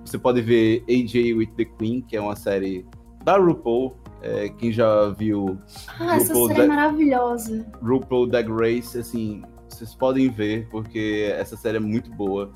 você 0.04 0.18
pode 0.18 0.40
ver 0.40 0.82
AJ 0.88 1.34
with 1.34 1.50
the 1.56 1.64
Queen, 1.64 2.00
que 2.00 2.16
é 2.16 2.20
uma 2.20 2.34
série 2.36 2.84
da 3.24 3.36
RuPaul. 3.36 3.96
É, 4.20 4.48
quem 4.48 4.72
já 4.72 5.10
viu 5.10 5.56
Ah, 6.00 6.16
essa 6.16 6.32
RuPaul 6.32 6.48
série 6.48 6.60
é 6.60 6.66
Drag- 6.66 6.68
maravilhosa. 6.76 7.66
RuPaul 7.82 8.26
Drag 8.26 8.48
Race, 8.50 8.98
assim, 8.98 9.42
vocês 9.68 9.94
podem 9.94 10.28
ver, 10.28 10.66
porque 10.70 11.32
essa 11.38 11.56
série 11.56 11.76
é 11.76 11.80
muito 11.80 12.10
boa. 12.10 12.50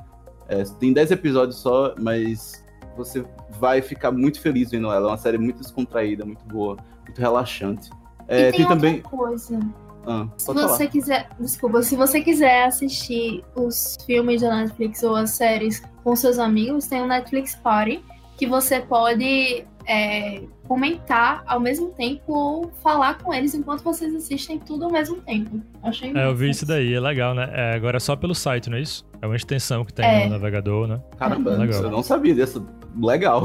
É, 0.48 0.64
tem 0.80 0.92
10 0.92 1.12
episódios 1.12 1.56
só, 1.58 1.94
mas 2.00 2.64
você 2.96 3.24
vai 3.60 3.80
ficar 3.80 4.10
muito 4.10 4.40
feliz 4.40 4.70
vendo 4.72 4.88
ela. 4.90 5.08
É 5.08 5.10
uma 5.12 5.16
série 5.16 5.38
muito 5.38 5.60
descontraída, 5.60 6.24
muito 6.24 6.44
boa, 6.46 6.76
muito 7.06 7.18
relaxante. 7.20 7.90
É, 8.26 8.50
tem, 8.50 8.60
tem 8.60 8.68
também. 8.68 9.00
coisa. 9.00 9.58
Ah, 10.06 10.26
Se 10.36 10.46
pode 10.46 10.60
falar. 10.60 10.72
você 10.76 10.86
quiser, 10.88 11.28
desculpa, 11.38 11.82
se 11.82 11.96
você 11.96 12.20
quiser 12.20 12.64
assistir 12.64 13.42
os 13.54 13.96
filmes 14.04 14.40
da 14.40 14.56
Netflix 14.56 15.02
ou 15.02 15.14
as 15.14 15.30
séries 15.30 15.82
com 16.02 16.14
seus 16.16 16.38
amigos, 16.38 16.86
tem 16.86 17.02
o 17.02 17.06
Netflix 17.06 17.54
Party, 17.56 18.02
que 18.36 18.46
você 18.46 18.80
pode 18.80 19.64
é, 19.86 20.42
comentar 20.66 21.42
ao 21.46 21.58
mesmo 21.60 21.88
tempo 21.90 22.32
ou 22.32 22.70
falar 22.82 23.18
com 23.18 23.32
eles 23.34 23.54
enquanto 23.54 23.82
vocês 23.82 24.14
assistem 24.14 24.58
tudo 24.58 24.84
ao 24.86 24.90
mesmo 24.92 25.16
tempo. 25.16 25.60
Achei 25.82 26.12
É, 26.16 26.26
eu 26.26 26.34
vi 26.34 26.50
isso 26.50 26.64
daí, 26.66 26.94
é 26.94 27.00
legal, 27.00 27.34
né? 27.34 27.48
É, 27.52 27.74
agora 27.74 27.96
é 27.96 28.00
só 28.00 28.16
pelo 28.16 28.34
site, 28.34 28.70
não 28.70 28.76
é 28.76 28.80
isso? 28.80 29.04
É 29.20 29.26
uma 29.26 29.36
extensão 29.36 29.84
que 29.84 29.92
tem 29.92 30.04
É. 30.04 30.24
no 30.24 30.30
navegador, 30.32 30.86
né? 30.88 31.00
Caramba, 31.18 31.52
Legal. 31.56 31.82
eu 31.82 31.90
não 31.90 32.02
sabia 32.02 32.34
dessa. 32.34 32.60
Legal. 33.00 33.44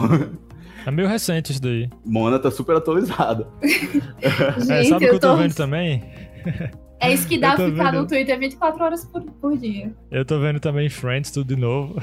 É 0.86 0.92
meio 0.92 1.08
recente 1.08 1.52
isso 1.52 1.62
daí. 1.62 1.90
Mona 2.06 2.40
tá 2.40 2.50
super 2.50 2.78
atualizada. 2.78 3.46
Gente, 3.62 4.02
é, 4.72 4.84
sabe 4.86 4.96
o 5.06 5.10
que 5.10 5.16
eu 5.16 5.20
tô 5.20 5.28
tô- 5.30 5.36
vendo 5.36 5.54
também? 5.54 6.02
É 7.00 7.14
isso 7.14 7.28
que 7.28 7.38
dá 7.38 7.52
ficar 7.56 7.92
vendo. 7.92 8.02
no 8.02 8.08
Twitter 8.08 8.40
24 8.40 8.84
horas 8.84 9.06
por, 9.06 9.22
por 9.22 9.56
dia. 9.56 9.94
Eu 10.10 10.26
tô 10.26 10.40
vendo 10.40 10.60
também 10.60 10.90
Friends, 10.90 11.30
tudo 11.30 11.54
de 11.54 11.62
novo. 11.62 11.94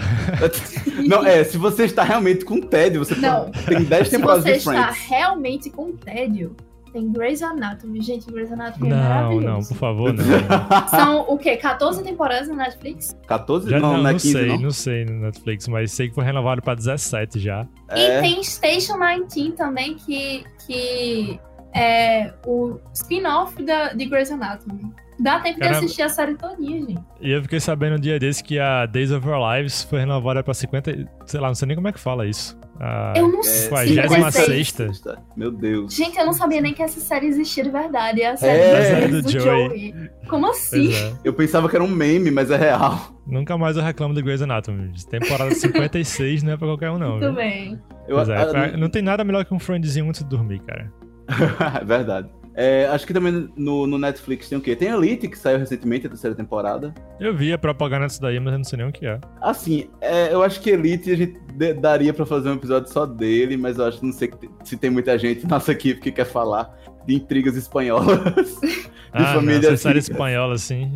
não, 1.08 1.26
é, 1.26 1.42
se 1.42 1.58
você 1.58 1.84
está 1.84 2.04
realmente 2.04 2.44
com 2.44 2.60
tédio, 2.60 3.04
você 3.04 3.16
Não. 3.16 3.50
tem 3.50 3.82
10 3.82 4.06
Se 4.08 4.16
temporadas 4.16 4.44
você 4.44 4.52
de 4.52 4.58
está 4.58 4.70
Friends. 4.92 5.08
realmente 5.08 5.70
com 5.70 5.90
tédio, 5.96 6.54
tem 6.92 7.10
Grey's 7.10 7.42
Anatomy. 7.42 8.00
Gente, 8.02 8.30
Grey's 8.30 8.52
Anatomy 8.52 8.86
é 8.86 8.90
Não, 8.94 8.96
maravilhoso. 9.02 9.46
não, 9.48 9.58
por 9.64 9.76
favor, 9.76 10.12
não. 10.14 10.24
São 10.88 11.22
o 11.28 11.36
quê? 11.38 11.56
14 11.56 12.04
temporadas 12.04 12.46
na 12.46 12.54
Netflix? 12.54 13.16
14? 13.26 13.68
Já, 13.68 13.80
não, 13.80 13.94
não, 13.94 14.02
não 14.04 14.08
é 14.10 14.12
não 14.12 14.18
15, 14.20 14.32
sei, 14.32 14.46
não. 14.46 14.58
não 14.60 14.70
sei 14.70 15.04
no 15.06 15.20
Netflix, 15.22 15.66
mas 15.66 15.90
sei 15.90 16.08
que 16.08 16.14
foi 16.14 16.24
renovado 16.24 16.62
pra 16.62 16.72
17 16.76 17.40
já. 17.40 17.66
É, 17.88 18.18
E 18.18 18.22
tem 18.22 18.44
Station 18.44 18.96
19 18.96 19.52
também, 19.56 19.96
que, 19.96 20.44
que 20.64 21.40
é 21.74 22.32
o 22.46 22.78
spin-off 22.92 23.62
da- 23.62 23.92
de 23.92 24.04
Grey's 24.06 24.30
Anatomy. 24.30 24.92
Dá 25.20 25.38
tempo 25.38 25.60
Caramba. 25.60 25.78
de 25.78 25.84
assistir 25.84 26.02
a 26.02 26.08
série 26.08 26.34
todinha, 26.34 26.80
gente. 26.80 27.00
E 27.20 27.30
eu 27.30 27.40
fiquei 27.40 27.60
sabendo 27.60 27.94
um 27.96 28.00
dia 28.00 28.18
desse 28.18 28.42
que 28.42 28.58
a 28.58 28.84
Days 28.84 29.12
of 29.12 29.26
Our 29.28 29.54
Lives 29.56 29.84
foi 29.84 30.00
renovada 30.00 30.42
pra 30.42 30.52
50. 30.52 31.08
Sei 31.24 31.38
lá, 31.38 31.46
não 31.46 31.54
sei 31.54 31.68
nem 31.68 31.76
como 31.76 31.86
é 31.86 31.92
que 31.92 32.00
fala 32.00 32.26
isso. 32.26 32.58
A 32.80 33.12
Eu 33.16 33.28
não 33.30 33.38
é, 33.38 33.42
sei. 33.44 33.86
56. 33.94 34.66
56. 34.72 35.16
Meu 35.36 35.52
Deus. 35.52 35.94
Gente, 35.94 36.18
eu 36.18 36.26
não 36.26 36.32
sabia 36.32 36.60
nem 36.60 36.74
que 36.74 36.82
essa 36.82 36.98
série 36.98 37.26
existia 37.26 37.62
de 37.62 37.70
verdade. 37.70 38.22
É 38.22 38.30
a 38.30 38.32
É, 38.32 38.36
série 38.36 38.60
a 38.64 38.72
das 38.72 38.86
série 38.88 39.06
do 39.12 39.22
do, 39.22 39.30
Joey. 39.30 39.68
Joey. 39.68 40.10
Como 40.28 40.50
assim? 40.50 40.92
É. 40.92 41.12
Eu 41.22 41.32
pensava 41.32 41.68
que 41.68 41.76
era 41.76 41.84
um 41.84 41.88
meme, 41.88 42.32
mas 42.32 42.50
é 42.50 42.56
real. 42.56 43.16
Nunca 43.24 43.56
mais 43.56 43.76
eu 43.76 43.84
reclamo 43.84 44.14
de 44.14 44.20
Grey's 44.20 44.42
Anatomy. 44.42 44.90
Temporada 45.08 45.54
56 45.54 46.42
não 46.42 46.54
é 46.54 46.56
pra 46.56 46.66
qualquer 46.66 46.90
um, 46.90 46.98
não. 46.98 47.10
Muito 47.10 47.26
viu? 47.26 47.34
bem. 47.34 47.80
Eu, 48.08 48.18
é, 48.18 48.46
pra- 48.46 48.76
não 48.76 48.88
tem 48.88 49.00
nada 49.00 49.22
melhor 49.22 49.44
que 49.44 49.54
um 49.54 49.60
friendzinho 49.60 50.08
antes 50.08 50.24
de 50.24 50.28
dormir, 50.28 50.58
cara. 50.62 50.92
é 51.80 51.84
verdade. 51.84 52.28
É, 52.56 52.86
acho 52.86 53.04
que 53.04 53.12
também 53.12 53.50
no, 53.56 53.84
no 53.84 53.98
Netflix 53.98 54.48
tem 54.48 54.56
o 54.56 54.60
quê? 54.60 54.76
Tem 54.76 54.88
Elite, 54.88 55.26
que 55.26 55.36
saiu 55.36 55.58
recentemente, 55.58 56.06
a 56.06 56.10
terceira 56.10 56.36
temporada. 56.36 56.94
Eu 57.18 57.34
vi 57.34 57.52
a 57.52 57.58
propaganda 57.58 58.06
disso 58.06 58.20
daí, 58.22 58.38
mas 58.38 58.52
eu 58.52 58.58
não 58.58 58.64
sei 58.64 58.76
nem 58.78 58.86
o 58.88 58.92
que 58.92 59.04
é. 59.06 59.18
Assim, 59.42 59.90
é, 60.00 60.32
eu 60.32 60.40
acho 60.40 60.60
que 60.60 60.70
Elite 60.70 61.10
a 61.10 61.16
gente 61.16 61.36
de- 61.52 61.74
daria 61.74 62.14
pra 62.14 62.24
fazer 62.24 62.48
um 62.50 62.54
episódio 62.54 62.92
só 62.92 63.04
dele, 63.06 63.56
mas 63.56 63.78
eu 63.78 63.86
acho 63.86 63.98
que 63.98 64.06
não 64.06 64.12
sei 64.12 64.30
se 64.62 64.76
tem 64.76 64.88
muita 64.88 65.18
gente 65.18 65.42
na 65.42 65.56
nossa 65.56 65.72
equipe 65.72 66.00
que 66.00 66.12
quer 66.12 66.26
falar 66.26 66.72
de 67.04 67.16
intrigas 67.16 67.56
espanholas. 67.56 68.60
Ah, 69.16 69.34
família 69.34 69.60
não, 69.60 69.68
essa 69.68 69.76
série 69.76 70.00
espanhola, 70.00 70.54
assim. 70.56 70.90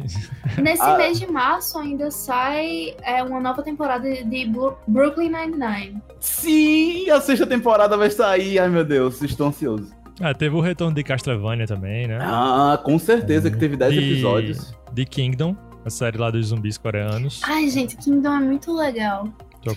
Nesse 0.61 0.83
Ah. 0.83 0.97
mês 0.99 1.21
de 1.21 1.31
março 1.31 1.79
ainda 1.79 2.11
sai 2.11 2.97
é, 3.05 3.23
uma 3.23 3.39
nova 3.39 3.63
temporada 3.63 4.11
de 4.11 4.45
Brooklyn 4.89 5.29
Nine-Nine. 5.31 6.03
Sim, 6.19 7.09
a 7.11 7.21
sexta 7.21 7.47
temporada 7.47 7.97
vai 7.97 8.11
sair. 8.11 8.59
Ai, 8.59 8.69
meu 8.69 8.85
Deus, 8.85 9.23
estou 9.23 9.47
ansioso. 9.47 9.93
Ah, 10.21 10.35
teve 10.35 10.55
o 10.57 10.61
retorno 10.61 10.95
de 10.95 11.03
Castlevania 11.03 11.67
também, 11.67 12.07
né? 12.09 12.19
Ah, 12.21 12.81
com 12.83 12.99
certeza 12.99 13.51
que 13.51 13.57
teve 13.57 13.77
10 13.77 13.93
De- 13.93 13.99
episódios. 14.13 14.75
De 14.93 15.05
Kingdom, 15.05 15.57
a 15.85 15.91
série 15.91 16.19
lá 16.19 16.31
dos 16.31 16.47
zumbis 16.49 16.77
coreanos. 16.79 17.41
Ai, 17.45 17.69
gente, 17.69 17.97
Kingdom 17.97 18.35
é 18.35 18.41
muito 18.41 18.73
legal. 18.75 19.29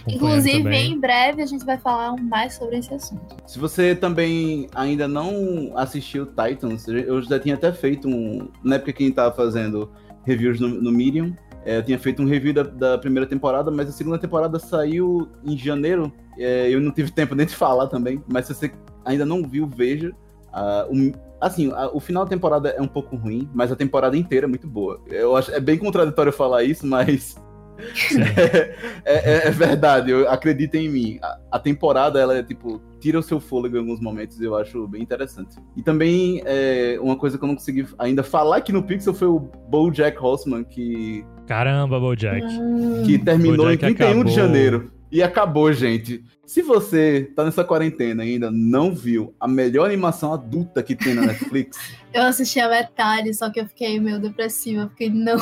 Inclusive, 0.07 0.63
também. 0.63 0.91
em 0.93 0.99
breve 0.99 1.41
a 1.41 1.45
gente 1.45 1.65
vai 1.65 1.77
falar 1.77 2.15
mais 2.15 2.53
sobre 2.53 2.77
esse 2.77 2.93
assunto. 2.93 3.35
Se 3.45 3.59
você 3.59 3.95
também 3.95 4.67
ainda 4.73 5.07
não 5.07 5.73
assistiu 5.75 6.25
Titans, 6.27 6.87
eu 6.87 7.21
já 7.21 7.39
tinha 7.39 7.55
até 7.55 7.73
feito 7.73 8.07
um. 8.07 8.47
Na 8.63 8.75
época 8.75 8.93
que 8.93 9.03
a 9.03 9.05
gente 9.07 9.15
tava 9.15 9.35
fazendo 9.35 9.91
reviews 10.23 10.59
no, 10.59 10.69
no 10.69 10.91
Medium, 10.91 11.33
é, 11.65 11.77
eu 11.77 11.83
tinha 11.83 11.99
feito 11.99 12.21
um 12.21 12.25
review 12.27 12.53
da, 12.53 12.63
da 12.63 12.97
primeira 12.97 13.27
temporada, 13.27 13.69
mas 13.69 13.89
a 13.89 13.91
segunda 13.91 14.17
temporada 14.17 14.59
saiu 14.59 15.27
em 15.43 15.57
janeiro. 15.57 16.11
é, 16.37 16.69
eu 16.69 16.79
não 16.79 16.91
tive 16.91 17.11
tempo 17.11 17.33
nem 17.35 17.45
de 17.45 17.55
falar 17.55 17.87
também, 17.87 18.23
mas 18.31 18.45
se 18.45 18.53
você 18.55 18.71
ainda 19.03 19.25
não 19.25 19.43
viu, 19.43 19.67
veja. 19.67 20.11
Ah, 20.53 20.85
o- 20.89 21.11
assim, 21.39 21.71
a- 21.73 21.89
o 21.93 21.99
final 21.99 22.23
da 22.25 22.29
temporada 22.29 22.69
é 22.69 22.81
um 22.81 22.87
pouco 22.87 23.15
ruim, 23.15 23.49
mas 23.53 23.71
a 23.71 23.75
temporada 23.75 24.15
inteira 24.17 24.45
é 24.45 24.49
muito 24.49 24.67
boa. 24.67 24.99
Eu 25.09 25.35
acho, 25.35 25.51
é 25.51 25.59
bem 25.59 25.77
contraditório 25.77 26.31
falar 26.31 26.63
isso, 26.63 26.85
mas 26.85 27.35
é, 28.37 28.75
é- 29.05 29.47
é 29.47 29.51
verdade, 29.51 30.11
eu, 30.11 30.29
acreditem 30.29 30.85
em 30.85 30.89
mim. 30.89 31.19
A, 31.21 31.37
a 31.53 31.59
temporada, 31.59 32.19
ela 32.19 32.37
é 32.37 32.43
tipo, 32.43 32.81
tira 32.99 33.17
o 33.17 33.23
seu 33.23 33.39
fôlego 33.39 33.75
em 33.75 33.79
alguns 33.79 33.99
momentos, 33.99 34.39
eu 34.41 34.55
acho 34.55 34.87
bem 34.87 35.01
interessante. 35.01 35.55
E 35.75 35.81
também, 35.81 36.41
é, 36.45 36.97
uma 37.01 37.15
coisa 37.15 37.37
que 37.37 37.43
eu 37.43 37.47
não 37.47 37.55
consegui 37.55 37.85
ainda 37.97 38.23
falar 38.23 38.57
aqui 38.57 38.71
no 38.71 38.83
Pixel 38.83 39.13
foi 39.13 39.27
o 39.27 39.39
BoJack 39.39 40.17
Horseman, 40.23 40.63
que, 40.63 41.25
Caramba, 41.47 41.99
Bojack. 41.99 42.45
Hum. 42.45 43.03
que 43.05 43.17
terminou 43.17 43.65
BoJack 43.65 43.85
em 43.85 43.95
31 43.95 44.11
de 44.13 44.19
acabou. 44.19 44.33
janeiro. 44.33 44.91
E 45.11 45.21
acabou, 45.21 45.71
gente. 45.73 46.23
Se 46.45 46.61
você 46.61 47.29
tá 47.35 47.43
nessa 47.45 47.63
quarentena 47.63 48.23
e 48.25 48.33
ainda 48.33 48.49
não 48.51 48.93
viu 48.93 49.33
a 49.39 49.47
melhor 49.47 49.85
animação 49.85 50.33
adulta 50.33 50.81
que 50.83 50.95
tem 50.95 51.13
na 51.13 51.23
Netflix, 51.27 51.77
Eu 52.13 52.23
assisti 52.23 52.59
a 52.59 52.67
metade, 52.69 53.33
só 53.33 53.49
que 53.49 53.59
eu 53.59 53.65
fiquei 53.67 53.99
meio 53.99 54.19
depressiva, 54.19 54.87
porque 54.87 55.09
não. 55.09 55.37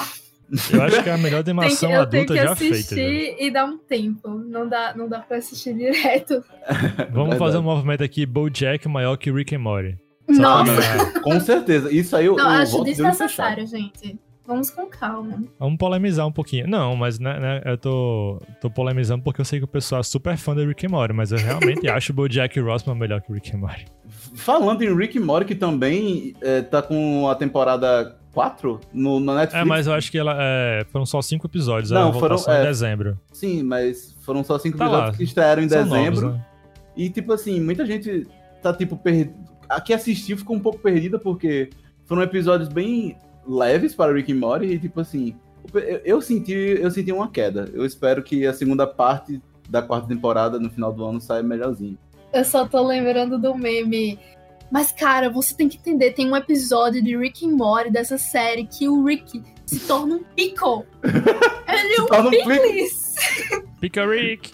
Eu 0.72 0.82
acho 0.84 1.04
que 1.04 1.10
é 1.10 1.14
a 1.14 1.18
melhor 1.18 1.44
Tem 1.44 1.54
que, 1.56 1.60
animação 1.62 1.92
eu 1.92 2.06
tenho 2.08 2.24
adulta 2.24 2.34
que 2.42 2.48
já 2.48 2.56
feita. 2.56 2.76
assistir 2.76 2.96
velho. 2.96 3.36
e 3.40 3.52
dar 3.52 3.66
um 3.66 3.78
tempo. 3.78 4.30
Não 4.30 4.68
dá, 4.68 4.94
não 4.96 5.08
dá 5.08 5.20
pra 5.20 5.38
assistir 5.38 5.74
direto. 5.76 6.44
Vamos 7.12 7.30
Verdade. 7.30 7.38
fazer 7.40 7.58
um 7.58 7.64
movimento 7.64 8.04
aqui, 8.04 8.26
Bojack 8.26 8.88
maior 8.88 9.16
que 9.18 9.32
Rick 9.32 9.56
and 9.56 9.60
Morty. 9.60 9.98
Nossa! 10.28 10.74
pra- 10.76 11.22
com 11.22 11.40
certeza. 11.40 11.92
Isso 11.92 12.16
aí 12.16 12.28
eu, 12.28 12.36
Não, 12.36 12.44
eu 12.46 12.50
acho 12.62 12.72
fechado. 12.72 12.86
desnecessário, 12.86 13.68
gente. 13.68 14.20
Vamos 14.50 14.72
com 14.72 14.88
calma. 14.88 15.44
Vamos 15.60 15.78
polemizar 15.78 16.26
um 16.26 16.32
pouquinho. 16.32 16.68
Não, 16.68 16.96
mas 16.96 17.20
né, 17.20 17.40
né, 17.40 17.62
eu 17.66 17.78
tô, 17.78 18.42
tô 18.60 18.68
polemizando 18.68 19.24
porque 19.24 19.40
eu 19.40 19.46
sei 19.46 19.60
que 19.60 19.66
o 19.66 19.68
pessoal 19.68 20.02
é 20.02 20.04
super 20.04 20.36
fã 20.38 20.56
de 20.56 20.66
Rick 20.66 20.88
and 20.88 20.90
Morty, 20.90 21.14
mas 21.14 21.32
eu 21.32 21.38
realmente 21.38 21.86
acho 21.88 22.12
o 22.12 22.16
Bojack 22.16 22.60
Horseman 22.60 22.98
melhor 22.98 23.22
que 23.22 23.32
Rick 23.32 23.56
and 23.56 23.60
Morty. 23.60 23.86
Falando 24.34 24.82
em 24.82 24.92
Rick 24.96 25.18
e 25.18 25.20
Morty, 25.20 25.46
que 25.46 25.54
também 25.54 26.34
é, 26.42 26.64
tá 26.64 26.82
com 26.82 27.30
a 27.30 27.36
temporada 27.36 28.18
4 28.34 28.80
no, 28.92 29.20
na 29.20 29.36
Netflix. 29.36 29.62
É, 29.62 29.66
mas 29.68 29.86
eu 29.86 29.94
acho 29.94 30.12
que 30.12 30.18
ela, 30.18 30.36
é, 30.40 30.84
foram 30.92 31.06
só 31.06 31.22
cinco 31.22 31.46
episódios. 31.46 31.92
Não, 31.92 32.12
foram- 32.12 32.38
é. 32.48 32.62
em 32.62 32.66
dezembro. 32.66 33.20
Sim, 33.32 33.62
mas 33.62 34.18
foram 34.22 34.44
só 34.44 34.58
cinco 34.58 34.80
Tá 34.80 34.86
episódios 34.86 35.12
lá. 35.12 35.18
que 35.18 35.24
estrearam 35.24 35.62
em 35.62 35.70
São 35.70 35.84
dezembro. 35.84 36.22
novos, 36.22 36.38
né? 36.40 36.46
E, 36.98 37.08
tipo 37.12 37.32
assim, 37.34 37.62
muita 37.62 37.86
gente 37.86 38.28
tá, 38.64 38.74
tipo, 38.74 38.98
perdido. 38.98 39.32
A 39.70 39.80
que 39.80 39.94
assistiu 39.94 40.36
ficou 40.38 40.56
um 40.56 40.60
pouco 40.60 40.80
perdida, 40.80 41.20
porque 41.20 41.70
foram 42.06 42.24
episódios 42.24 42.68
bem 42.68 43.16
leves 43.50 43.96
para 43.96 44.14
Rick 44.14 44.32
e 44.32 44.36
Morty, 44.36 44.68
e, 44.68 44.80
tipo 44.80 45.02
assim, 45.02 45.36
eu, 45.74 46.02
eu 46.06 46.22
senti, 46.22 46.54
eu 46.54 46.92
senti 46.92 47.12
uma 47.12 47.30
queda. 47.30 47.70
Eu 47.74 47.86
espero 47.86 48.22
que 48.22 48.46
a 48.46 48.54
segunda 48.54 48.86
parte 48.86 49.42
da 49.68 49.82
quarta 49.82 50.08
temporada, 50.08 50.60
no 50.60 50.70
final 50.70 50.94
do 50.94 51.04
ano, 51.04 51.20
saia 51.20 51.44
melhorzinho. 51.44 51.98
Eu 52.32 52.46
só 52.46 52.68
tô 52.68 52.86
lembrando 52.86 53.40
do 53.40 53.56
meme. 53.56 54.20
Mas, 54.72 54.92
cara, 54.92 55.30
você 55.30 55.56
tem 55.56 55.68
que 55.68 55.78
entender, 55.78 56.12
tem 56.12 56.30
um 56.30 56.36
episódio 56.36 57.02
de 57.02 57.18
Rick 57.18 57.46
and 57.46 57.56
Morty 57.56 57.90
dessa 57.90 58.20
série 58.20 58.68
que 58.68 58.88
o 58.88 59.04
Rick 59.04 59.42
se 59.66 59.80
torna 59.80 60.16
um 60.16 60.24
pickle. 60.36 60.86
Ele 61.04 61.96
é 61.96 62.02
um 62.02 62.30
pickle. 62.30 62.60
pickles. 62.60 63.16
Pica 63.82 64.06
Rick! 64.06 64.52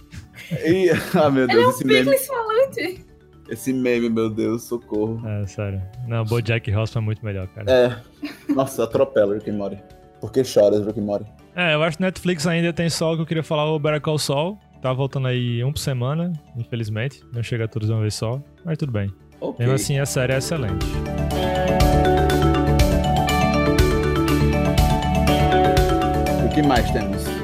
E, 0.66 0.90
ah, 1.22 1.30
meu 1.30 1.44
Ele 1.44 1.52
é 1.52 1.56
Deus, 1.56 1.68
um 1.68 1.70
esse 1.72 1.86
meme, 1.86 2.00
pickles 2.00 2.28
falante. 2.28 3.05
Esse 3.50 3.72
meme, 3.74 4.10
meu 4.10 4.30
Deus, 4.30 4.64
socorro. 4.64 5.22
É, 5.28 5.46
sério. 5.48 5.82
Não, 6.08 6.24
Bojack 6.26 6.74
Horseman 6.74 7.04
é 7.04 7.06
muito 7.06 7.26
melhor, 7.26 7.48
cara. 7.48 7.72
É, 7.72 8.54
nossa, 8.54 8.84
atropela 8.84 9.34
Rick 9.34 9.50
e 9.50 9.54
Morty. 9.54 9.78
Por 10.20 10.32
que 10.32 10.44
choras, 10.44 10.86
Rick 10.86 11.00
e 11.00 11.02
Morty? 11.02 11.26
É, 11.56 11.74
eu 11.74 11.84
acho 11.84 11.98
que 11.98 12.04
Netflix 12.04 12.46
ainda 12.48 12.74
tem 12.74 12.90
só 12.90 13.14
o 13.14 13.16
que 13.16 13.22
eu 13.22 13.26
queria 13.26 13.44
falar, 13.44 13.66
o 13.66 13.80
Better 13.80 14.02
Call 14.02 14.18
Saul. 14.18 14.58
Tá 14.82 14.92
voltando 14.94 15.28
aí 15.28 15.64
um 15.64 15.72
por 15.72 15.80
semana, 15.80 16.32
infelizmente. 16.56 17.24
Não 17.34 17.42
chega 17.42 17.68
todos 17.68 17.88
de 17.88 17.94
uma 17.94 18.02
vez 18.02 18.14
só, 18.14 18.42
mas 18.64 18.78
tudo 18.78 18.92
bem. 18.92 19.12
Ok. 19.40 19.58
Mesmo 19.60 19.76
assim, 19.76 20.00
a 20.00 20.06
série 20.06 20.34
é 20.34 20.38
excelente. 20.38 20.86
O 26.46 26.54
que 26.54 26.62
mais 26.62 26.90
temos? 26.92 27.35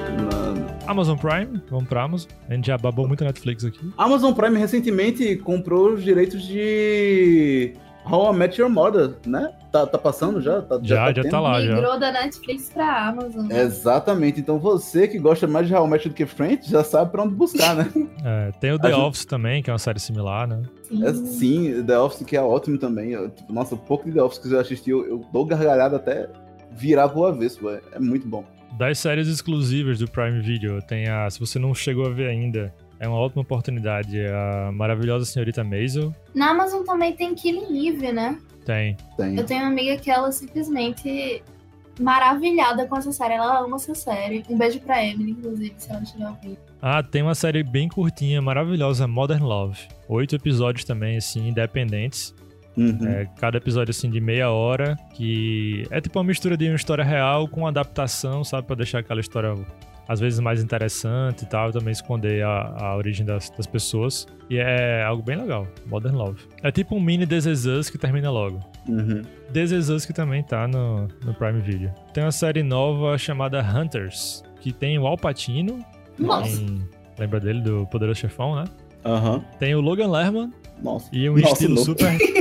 Amazon 0.92 1.18
Prime, 1.18 1.62
vamos 1.70 1.88
pra 1.88 2.04
Amazon. 2.04 2.30
A 2.50 2.54
gente 2.54 2.68
já 2.68 2.78
babou 2.78 3.08
muito 3.08 3.24
a 3.24 3.28
Netflix 3.28 3.66
aqui. 3.66 3.80
Amazon 3.98 4.34
Prime 4.34 4.58
recentemente 4.58 5.36
comprou 5.38 5.94
os 5.94 6.04
direitos 6.04 6.44
de 6.44 7.74
How 8.06 8.34
I 8.34 8.38
Met 8.38 8.60
Your 8.62 8.70
Mother, 8.70 9.14
né? 9.26 9.52
Tá, 9.72 9.86
tá 9.88 9.98
passando 9.98 10.42
já? 10.42 10.62
Tá, 10.62 10.78
Já, 10.84 11.08
já 11.14 11.22
tendo? 11.22 11.32
tá 11.32 11.40
lá, 11.40 11.62
já. 11.62 11.76
Migrou 11.76 11.98
da 12.00 12.12
Netflix 12.12 12.70
pra 12.74 13.08
Amazon. 13.08 13.50
Exatamente. 13.50 14.40
Então 14.42 14.60
você 14.60 15.08
que 15.08 15.18
gosta 15.18 15.48
mais 15.48 15.68
de 15.68 15.74
How 15.74 15.88
I 15.88 15.90
Met 15.90 16.10
do 16.10 16.14
que 16.16 16.26
Friends, 16.26 16.68
já 16.68 16.84
sabe 16.84 17.12
pra 17.12 17.24
onde 17.24 17.36
buscar, 17.36 17.76
né? 17.76 17.90
É, 18.24 18.52
tem 18.60 18.72
o 18.72 18.78
The 18.78 18.88
A 18.90 18.92
gente- 18.92 19.02
Office 19.02 19.26
também, 19.26 19.64
que 19.64 19.70
é 19.70 19.74
uma 19.74 19.80
série 19.80 20.00
similar, 20.00 20.48
né? 20.48 20.62
Sim. 20.84 21.04
É, 21.06 21.14
sim, 21.14 21.84
The 21.84 21.98
Office 22.00 22.24
que 22.26 22.36
é 22.38 22.42
ótimo 22.42 22.78
também. 22.78 23.12
Eu, 23.12 23.30
tipo, 23.30 23.52
nossa, 23.52 23.74
o 23.74 23.78
pouco 23.80 24.06
de 24.06 24.12
The 24.12 24.22
Office 24.22 24.40
que 24.40 24.54
eu 24.54 24.60
assisti, 24.60 24.90
eu, 24.92 25.08
eu 25.08 25.26
dou 25.34 25.44
gargalhada 25.46 25.96
até 25.96 26.30
virar 26.72 27.10
pro 27.10 27.26
avesso. 27.26 27.60
É 27.92 27.98
muito 28.00 28.28
bom. 28.28 28.44
Das 28.78 29.00
séries 29.00 29.28
exclusivas 29.28 30.00
do 30.00 30.10
Prime 30.10 30.42
Video, 30.42 30.82
tem 30.82 31.08
a. 31.08 31.30
Se 31.30 31.40
você 31.40 31.60
não 31.60 31.74
chegou 31.74 32.06
a 32.06 32.10
ver 32.10 32.30
ainda, 32.30 32.74
é 33.00 33.08
uma 33.08 33.18
ótima 33.18 33.42
oportunidade. 33.42 34.20
A 34.26 34.72
maravilhosa 34.72 35.26
senhorita 35.26 35.64
Maisel. 35.64 36.14
Na 36.34 36.52
Amazon 36.52 36.84
também 36.84 37.14
tem 37.14 37.36
Killing 37.36 37.88
Eve, 37.88 38.12
né? 38.12 38.38
Tem. 38.66 38.96
Tem. 39.18 39.38
Eu 39.38 39.46
tenho 39.46 39.62
uma 39.62 39.72
amiga 39.72 39.98
que 39.98 40.10
ela 40.10 40.32
simplesmente 40.32 41.44
maravilhada 42.00 42.88
com 42.88 42.98
essa 42.98 43.12
série. 43.12 43.34
Ela 43.34 43.60
ama 43.60 43.76
essa 43.76 43.94
série. 43.94 44.44
Um 44.50 44.58
beijo 44.58 44.80
pra 44.80 45.04
Emily, 45.04 45.32
inclusive, 45.32 45.74
se 45.78 45.92
ela 45.92 46.02
estiver 46.02 46.30
ouvindo. 46.30 46.58
Ah, 46.82 47.04
tem 47.04 47.22
uma 47.22 47.36
série 47.36 47.64
bem 47.64 47.88
curtinha, 47.88 48.42
maravilhosa, 48.42 49.08
Modern 49.08 49.44
Love. 49.44 49.80
Oito 50.08 50.36
episódios 50.36 50.86
também, 50.86 51.18
assim, 51.18 51.48
independentes. 51.48 52.34
Uhum. 52.78 53.06
É, 53.08 53.28
cada 53.38 53.58
episódio, 53.58 53.92
assim, 53.92 54.10
de 54.10 54.20
meia 54.22 54.50
hora, 54.50 54.96
que 55.14 55.84
é 55.92 56.00
tipo 56.00 56.18
uma 56.20 56.26
mistura 56.26 56.56
de 56.56 56.68
uma 56.68 56.76
história 56.76 57.04
real 57.04 57.48
com 57.48 57.68
adaptação, 57.68 58.44
sabe? 58.44 58.66
Pra 58.68 58.76
deixar 58.76 59.00
aquela 59.00 59.20
história, 59.20 59.54
às 60.08 60.20
vezes, 60.20 60.40
mais 60.40 60.64
interessante 60.64 61.44
e 61.44 61.46
tal, 61.48 61.72
também 61.72 61.92
esconder 61.92 62.44
a, 62.46 62.76
a 62.80 62.96
origem 62.96 63.26
das, 63.26 63.50
das 63.50 63.68
pessoas. 63.68 64.26
E 64.50 64.58
é 64.58 65.04
algo 65.04 65.22
bem 65.22 65.36
legal, 65.38 65.68
Modern 65.88 66.16
Love. 66.16 66.40
É 66.64 66.72
tipo 66.72 66.96
um 66.96 67.00
mini 67.02 67.26
This 67.28 67.46
Is 67.46 67.66
Us 67.66 67.90
que 67.90 67.98
termina 67.98 68.32
logo. 68.32 68.60
Uhum. 68.88 69.22
This 69.54 69.72
Is 69.72 69.90
Us 69.90 70.06
que 70.06 70.14
também 70.14 70.42
tá 70.44 70.68
no, 70.68 71.08
no 71.26 71.34
Prime 71.34 71.60
Video. 71.62 71.92
Tem 72.14 72.24
uma 72.24 72.32
série 72.32 72.64
nova 72.64 73.18
chamada 73.18 73.62
Hunters, 73.62 74.44
que 74.62 74.72
tem 74.72 74.98
o 74.98 75.06
Al 75.08 75.18
Pacino, 75.18 75.80
Nossa. 76.18 76.58
tem- 76.58 76.82
lembra 77.20 77.40
dele, 77.40 77.62
do 77.62 77.86
Poderoso 77.88 78.20
Chefão, 78.22 78.56
né? 78.56 78.64
Aham. 79.06 79.44
Tem 79.60 79.74
o 79.76 79.82
Logan 79.82 80.10
Lerman, 80.10 80.52
Nossa. 80.82 81.10
e 81.14 81.30
um 81.30 81.36
Nossa, 81.38 81.54
estilo 81.54 81.76
não. 81.76 81.84
super... 81.84 82.18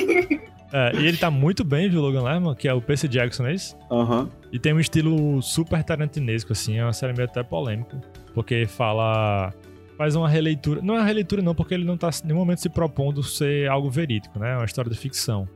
É, 0.73 0.97
e 0.97 1.07
ele 1.07 1.17
tá 1.17 1.31
muito 1.31 1.65
bem, 1.65 1.89
viu, 1.89 2.01
Logan 2.01 2.23
Lerman, 2.23 2.55
que 2.55 2.69
é 2.69 2.75
o 2.75 2.81
Percy 2.81 3.09
Jackson, 3.09 3.47
é 3.47 3.55
isso? 3.55 3.77
Aham. 3.91 4.29
E 4.53 4.59
tem 4.59 4.73
um 4.73 4.81
estilo 4.81 5.43
super 5.43 5.83
tarantinesco, 5.83 6.53
assim, 6.53 6.79
é 6.79 6.85
uma 6.85 6.93
série 6.93 7.13
meio 7.13 7.29
até 7.29 7.43
polêmica, 7.43 8.01
porque 8.35 8.67
fala... 8.67 9.53
Faz 9.97 10.17
uma 10.17 10.29
releitura... 10.29 10.81
Não 10.81 10.95
é 10.95 10.99
uma 10.99 11.05
releitura 11.05 11.43
não, 11.43 11.55
porque 11.55 11.75
ele 11.75 11.85
não 11.85 11.97
tá 11.97 12.09
em 12.09 12.29
nenhum 12.29 12.39
momento 12.39 12.61
se 12.61 12.71
propondo 12.71 13.23
ser 13.23 13.69
algo 13.69 13.91
verídico, 13.91 14.39
né? 14.39 14.53
É 14.53 14.57
uma 14.57 14.65
história 14.65 14.91
de 14.91 14.97
ficção. 14.97 15.47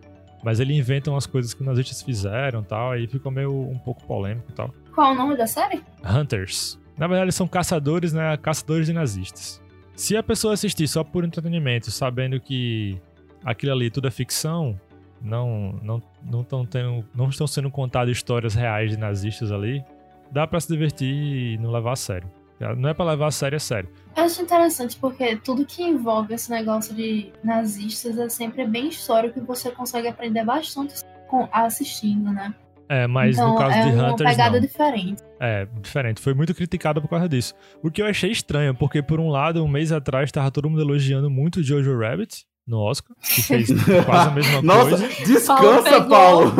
Mas 0.42 0.61
ele 0.61 0.77
inventa 0.77 1.11
umas 1.11 1.27
coisas 1.27 1.55
que 1.55 1.62
os 1.62 1.66
nazistas 1.66 2.03
fizeram 2.03 2.61
e 2.61 2.64
tal, 2.64 2.90
aí 2.90 3.07
ficou 3.07 3.33
meio 3.33 3.50
um 3.50 3.79
pouco 3.79 4.05
polêmico 4.07 4.46
e 4.50 4.53
tal. 4.53 4.74
Qual 4.94 5.12
o 5.12 5.14
nome 5.14 5.35
da 5.35 5.46
série? 5.46 5.83
Hunters. 6.05 6.79
Na 6.98 7.07
verdade, 7.07 7.24
eles 7.24 7.35
são 7.35 7.48
caçadores, 7.48 8.12
né? 8.12 8.37
Caçadores 8.37 8.87
de 8.87 8.92
nazistas. 8.92 9.62
Se 9.96 10.14
a 10.14 10.22
pessoa 10.22 10.53
assistir 10.53 10.87
só 10.87 11.03
por 11.03 11.24
entretenimento, 11.24 11.90
sabendo 11.90 12.38
que 12.38 13.00
aquilo 13.42 13.72
ali 13.72 13.90
tudo 13.90 14.09
é 14.09 14.11
ficção, 14.11 14.79
não 15.24 15.80
não 15.82 16.02
não 16.22 16.42
estão 16.42 16.66
tendo, 16.66 17.04
não 17.14 17.28
estão 17.28 17.46
sendo 17.46 17.70
contadas 17.70 18.16
histórias 18.16 18.54
reais 18.54 18.90
de 18.90 18.98
nazistas 18.98 19.50
ali, 19.50 19.82
dá 20.30 20.46
pra 20.46 20.60
se 20.60 20.68
divertir 20.68 21.08
e 21.08 21.58
não 21.58 21.72
levar 21.72 21.92
a 21.92 21.96
sério. 21.96 22.30
Não 22.78 22.88
é 22.88 22.94
pra 22.94 23.04
levar 23.04 23.26
a 23.26 23.30
sério, 23.30 23.56
é 23.56 23.58
sério. 23.58 23.90
Eu 24.16 24.22
acho 24.22 24.40
interessante 24.40 24.96
porque 24.96 25.37
tudo 25.37 25.66
que 25.66 25.82
envolve 25.82 26.32
esse 26.34 26.50
negócio 26.50 26.94
de 26.94 27.32
nazistas 27.42 28.16
é 28.16 28.28
sempre 28.28 28.64
bem 28.66 28.88
histórico 28.88 29.38
e 29.38 29.42
você 29.42 29.70
consegue 29.70 30.06
aprender 30.08 30.44
bastante 30.44 30.94
com, 31.26 31.48
assistindo, 31.52 32.32
né? 32.32 32.54
É, 32.88 33.06
mas 33.06 33.37
então 33.37 33.50
no 33.50 33.58
caso 33.58 33.76
é 33.76 33.82
de 33.82 33.96
uma 33.96 34.12
Hunters 34.12 34.30
pegada 34.30 34.60
não. 34.60 34.60
diferente. 34.60 35.22
É, 35.40 35.66
diferente. 35.80 36.20
Foi 36.20 36.32
muito 36.32 36.54
criticado 36.54 37.02
por 37.02 37.08
causa 37.08 37.28
disso. 37.28 37.54
O 37.82 37.90
que 37.90 38.00
eu 38.00 38.06
achei 38.06 38.30
estranho, 38.30 38.74
porque 38.74 39.02
por 39.02 39.18
um 39.18 39.28
lado, 39.28 39.62
um 39.62 39.68
mês 39.68 39.90
atrás, 39.90 40.30
tava 40.30 40.50
todo 40.50 40.70
mundo 40.70 40.82
elogiando 40.82 41.28
muito 41.28 41.62
Jojo 41.62 41.98
Rabbit 41.98 42.46
no 42.66 42.79
Oscar, 42.81 43.16
que 43.22 43.42
fez 43.42 43.68
quase 44.07 44.29
a 44.29 44.31
mesma 44.33 44.62
Nossa, 44.62 44.88
coisa. 44.90 45.09
descansa. 45.24 46.00
Paulo. 46.03 46.53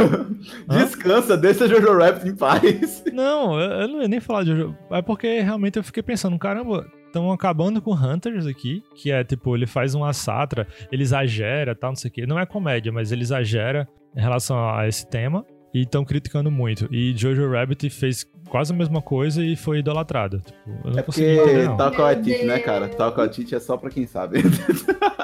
Hã? 0.69 0.85
descansa, 0.85 1.37
deixa 1.37 1.67
Jojo 1.69 1.97
Rabbit 1.99 2.29
em 2.29 2.37
paz. 2.37 3.03
Não, 3.13 3.59
eu, 3.59 3.71
eu 3.71 3.89
não 3.89 4.03
ia 4.03 4.09
nem 4.09 4.21
falar 4.21 4.45
de 4.45 4.51
Jojo. 4.51 4.77
É 4.91 5.01
porque 5.01 5.41
realmente 5.41 5.79
eu 5.79 5.85
fiquei 5.85 6.03
pensando, 6.03 6.39
caramba, 6.39 6.87
estão 7.07 7.31
acabando 7.33 7.81
com 7.81 7.93
Hunters 7.95 8.47
aqui, 8.47 8.83
que 8.95 9.11
é 9.11 9.23
tipo, 9.25 9.57
ele 9.57 9.67
faz 9.67 9.95
uma 9.95 10.13
sátira, 10.13 10.67
ele 10.91 11.03
exagera, 11.03 11.75
tal, 11.75 11.91
não 11.91 11.97
sei 11.97 12.11
o 12.11 12.13
quê. 12.13 12.27
Não 12.27 12.39
é 12.39 12.45
comédia, 12.45 12.93
mas 12.93 13.13
ele 13.13 13.23
exagera 13.23 13.89
em 14.17 14.21
relação 14.21 14.57
a 14.69 14.87
esse 14.87 15.09
tema. 15.09 15.45
E 15.75 15.81
estão 15.83 16.05
criticando 16.05 16.51
muito. 16.53 16.89
E 16.91 17.13
Jojo 17.17 17.51
Rabbit 17.51 17.91
fez 17.91 18.25
quase 18.49 18.73
a 18.73 18.77
mesma 18.77 19.03
coisa 19.03 19.45
e 19.45 19.57
foi 19.57 19.81
idolatrado. 19.81 20.39
Tipo, 20.39 20.61
eu 20.85 20.91
não 20.93 20.99
É 21.01 21.03
porque 21.03 21.23
entender. 21.23 21.77
Taco 21.77 21.97
Meu 21.97 22.05
Waititi, 22.05 22.45
né, 22.45 22.59
cara? 22.61 22.89
Taco 22.89 23.19
Waititi 23.19 23.57
é 23.57 23.61
só 23.61 23.77
pra 23.77 23.91
quem 23.91 24.07
sabe. 24.07 24.41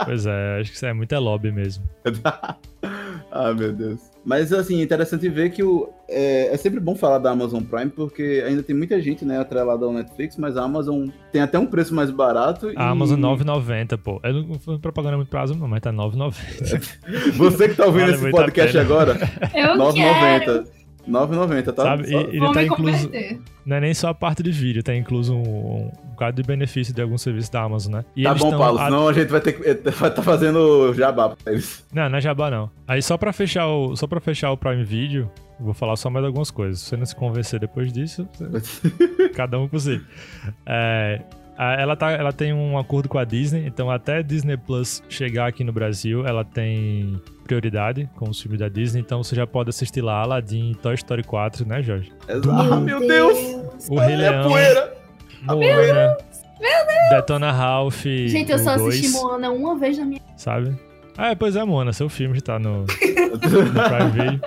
Pois 0.04 0.26
é, 0.26 0.58
acho 0.60 0.70
que 0.70 0.76
isso 0.76 0.86
é 0.86 0.92
muito 0.92 1.14
é 1.14 1.18
lobby 1.18 1.52
mesmo. 1.52 1.84
ah, 3.30 3.52
meu 3.52 3.72
Deus. 3.72 4.10
Mas, 4.24 4.52
assim, 4.52 4.80
é 4.80 4.82
interessante 4.82 5.28
ver 5.28 5.50
que 5.50 5.62
o, 5.62 5.88
é, 6.08 6.52
é 6.52 6.56
sempre 6.56 6.78
bom 6.78 6.94
falar 6.94 7.18
da 7.18 7.30
Amazon 7.30 7.62
Prime, 7.62 7.90
porque 7.90 8.42
ainda 8.46 8.62
tem 8.62 8.76
muita 8.76 9.00
gente, 9.00 9.24
né, 9.24 9.38
atrelada 9.38 9.86
ao 9.86 9.92
Netflix, 9.92 10.36
mas 10.36 10.56
a 10.56 10.62
Amazon 10.62 11.08
tem 11.32 11.40
até 11.40 11.58
um 11.58 11.66
preço 11.66 11.94
mais 11.94 12.10
barato. 12.10 12.68
A 12.68 12.72
e 12.72 12.76
Amazon 12.76 13.20
9,90, 13.20 13.98
pô. 13.98 14.20
Eu 14.22 14.42
não 14.42 14.58
fui 14.58 14.78
propaganda 14.78 15.16
muito 15.16 15.28
pra 15.28 15.40
Amazon, 15.40 15.58
não, 15.58 15.68
mas 15.68 15.80
tá 15.80 15.92
9,90. 15.92 17.32
Você 17.38 17.68
que 17.68 17.76
tá 17.76 17.86
ouvindo 17.86 18.06
Vale 18.06 18.14
esse 18.14 18.30
podcast 18.30 18.78
agora, 18.78 19.12
Eu 19.54 19.92
quero! 19.92 20.62
9,90. 20.62 20.79
9,90, 21.10 21.72
tá? 21.72 21.82
Sabe? 21.82 22.08
Só- 22.08 22.20
E- 22.20 22.24
ele 22.28 22.38
Vou 22.40 22.52
tá 22.52 22.62
incluso. 22.64 23.06
converter. 23.06 23.40
Não 23.66 23.76
é 23.76 23.80
nem 23.80 23.94
só 23.94 24.08
a 24.08 24.14
parte 24.14 24.42
de 24.42 24.50
vídeo, 24.50 24.82
tá 24.82 24.94
incluso 24.94 25.34
um, 25.34 25.86
um 25.86 25.90
bocado 26.10 26.40
de 26.40 26.46
benefício 26.46 26.94
de 26.94 27.02
alguns 27.02 27.22
serviços 27.22 27.50
da 27.50 27.62
Amazon, 27.62 27.92
né? 27.94 28.04
E 28.16 28.22
Tá 28.24 28.30
eles 28.30 28.42
bom, 28.42 28.56
Paulo, 28.56 28.78
a- 28.78 28.84
senão 28.86 29.08
a 29.08 29.12
gente 29.12 29.28
vai 29.28 29.40
ter 29.40 29.52
que 29.52 29.90
vai 29.90 30.10
tá 30.14 30.22
fazendo 30.22 30.92
jabá 30.94 31.30
pra 31.30 31.52
eles. 31.52 31.84
Não, 31.92 32.08
não 32.08 32.18
é 32.18 32.20
jabá 32.20 32.50
não. 32.50 32.70
Aí 32.88 33.02
só 33.02 33.16
pra 33.18 33.32
fechar 33.32 33.66
o, 33.68 33.94
só 33.96 34.06
pra 34.06 34.20
fechar 34.20 34.50
o 34.50 34.56
Prime 34.56 34.82
Video, 34.84 35.30
eu 35.58 35.64
vou 35.66 35.74
falar 35.74 35.96
só 35.96 36.08
mais 36.10 36.24
algumas 36.24 36.50
coisas. 36.50 36.80
Se 36.80 36.86
você 36.90 36.96
não 36.96 37.04
se 37.06 37.14
convencer 37.14 37.60
depois 37.60 37.92
disso, 37.92 38.26
você- 38.38 38.90
cada 39.34 39.58
um 39.58 39.68
por 39.68 39.78
si. 39.80 40.00
É, 40.66 41.20
ela, 41.62 41.96
tá, 41.96 42.10
ela 42.12 42.32
tem 42.32 42.52
um 42.52 42.78
acordo 42.78 43.08
com 43.08 43.18
a 43.18 43.24
Disney, 43.24 43.66
então 43.66 43.90
até 43.90 44.22
Disney 44.22 44.56
Plus 44.56 45.02
chegar 45.08 45.48
aqui 45.48 45.62
no 45.62 45.72
Brasil, 45.72 46.26
ela 46.26 46.44
tem 46.44 47.20
prioridade 47.44 48.08
com 48.16 48.30
os 48.30 48.40
filmes 48.40 48.60
da 48.60 48.68
Disney, 48.68 49.00
então 49.00 49.22
você 49.22 49.34
já 49.34 49.46
pode 49.46 49.70
assistir 49.70 50.00
lá 50.00 50.22
Aladdin 50.22 50.70
e 50.70 50.74
Toy 50.74 50.94
Story 50.94 51.22
4, 51.22 51.66
né, 51.66 51.82
Jorge? 51.82 52.12
Ah, 52.28 52.76
meu 52.76 53.00
Deus! 53.00 53.38
O 53.88 53.98
Rei 53.98 54.14
É 54.14 54.16
Leão, 54.16 54.48
poeira! 54.48 55.00
Moana, 55.42 56.16
Detona 57.10 57.50
Ralph, 57.50 58.04
Gente, 58.04 58.52
eu 58.52 58.58
só 58.58 58.70
o 58.76 58.86
assisti 58.88 59.10
2, 59.10 59.12
Moana 59.12 59.50
uma 59.50 59.76
vez 59.78 59.98
na 59.98 60.04
minha 60.04 60.20
sabe? 60.36 60.74
Ah, 61.16 61.34
pois 61.36 61.56
é, 61.56 61.64
Moana, 61.64 61.92
seu 61.92 62.08
filme 62.08 62.36
já 62.36 62.40
tá 62.40 62.58
no, 62.58 62.80
no 62.86 62.86
Prime 63.38 64.10
Video. 64.12 64.40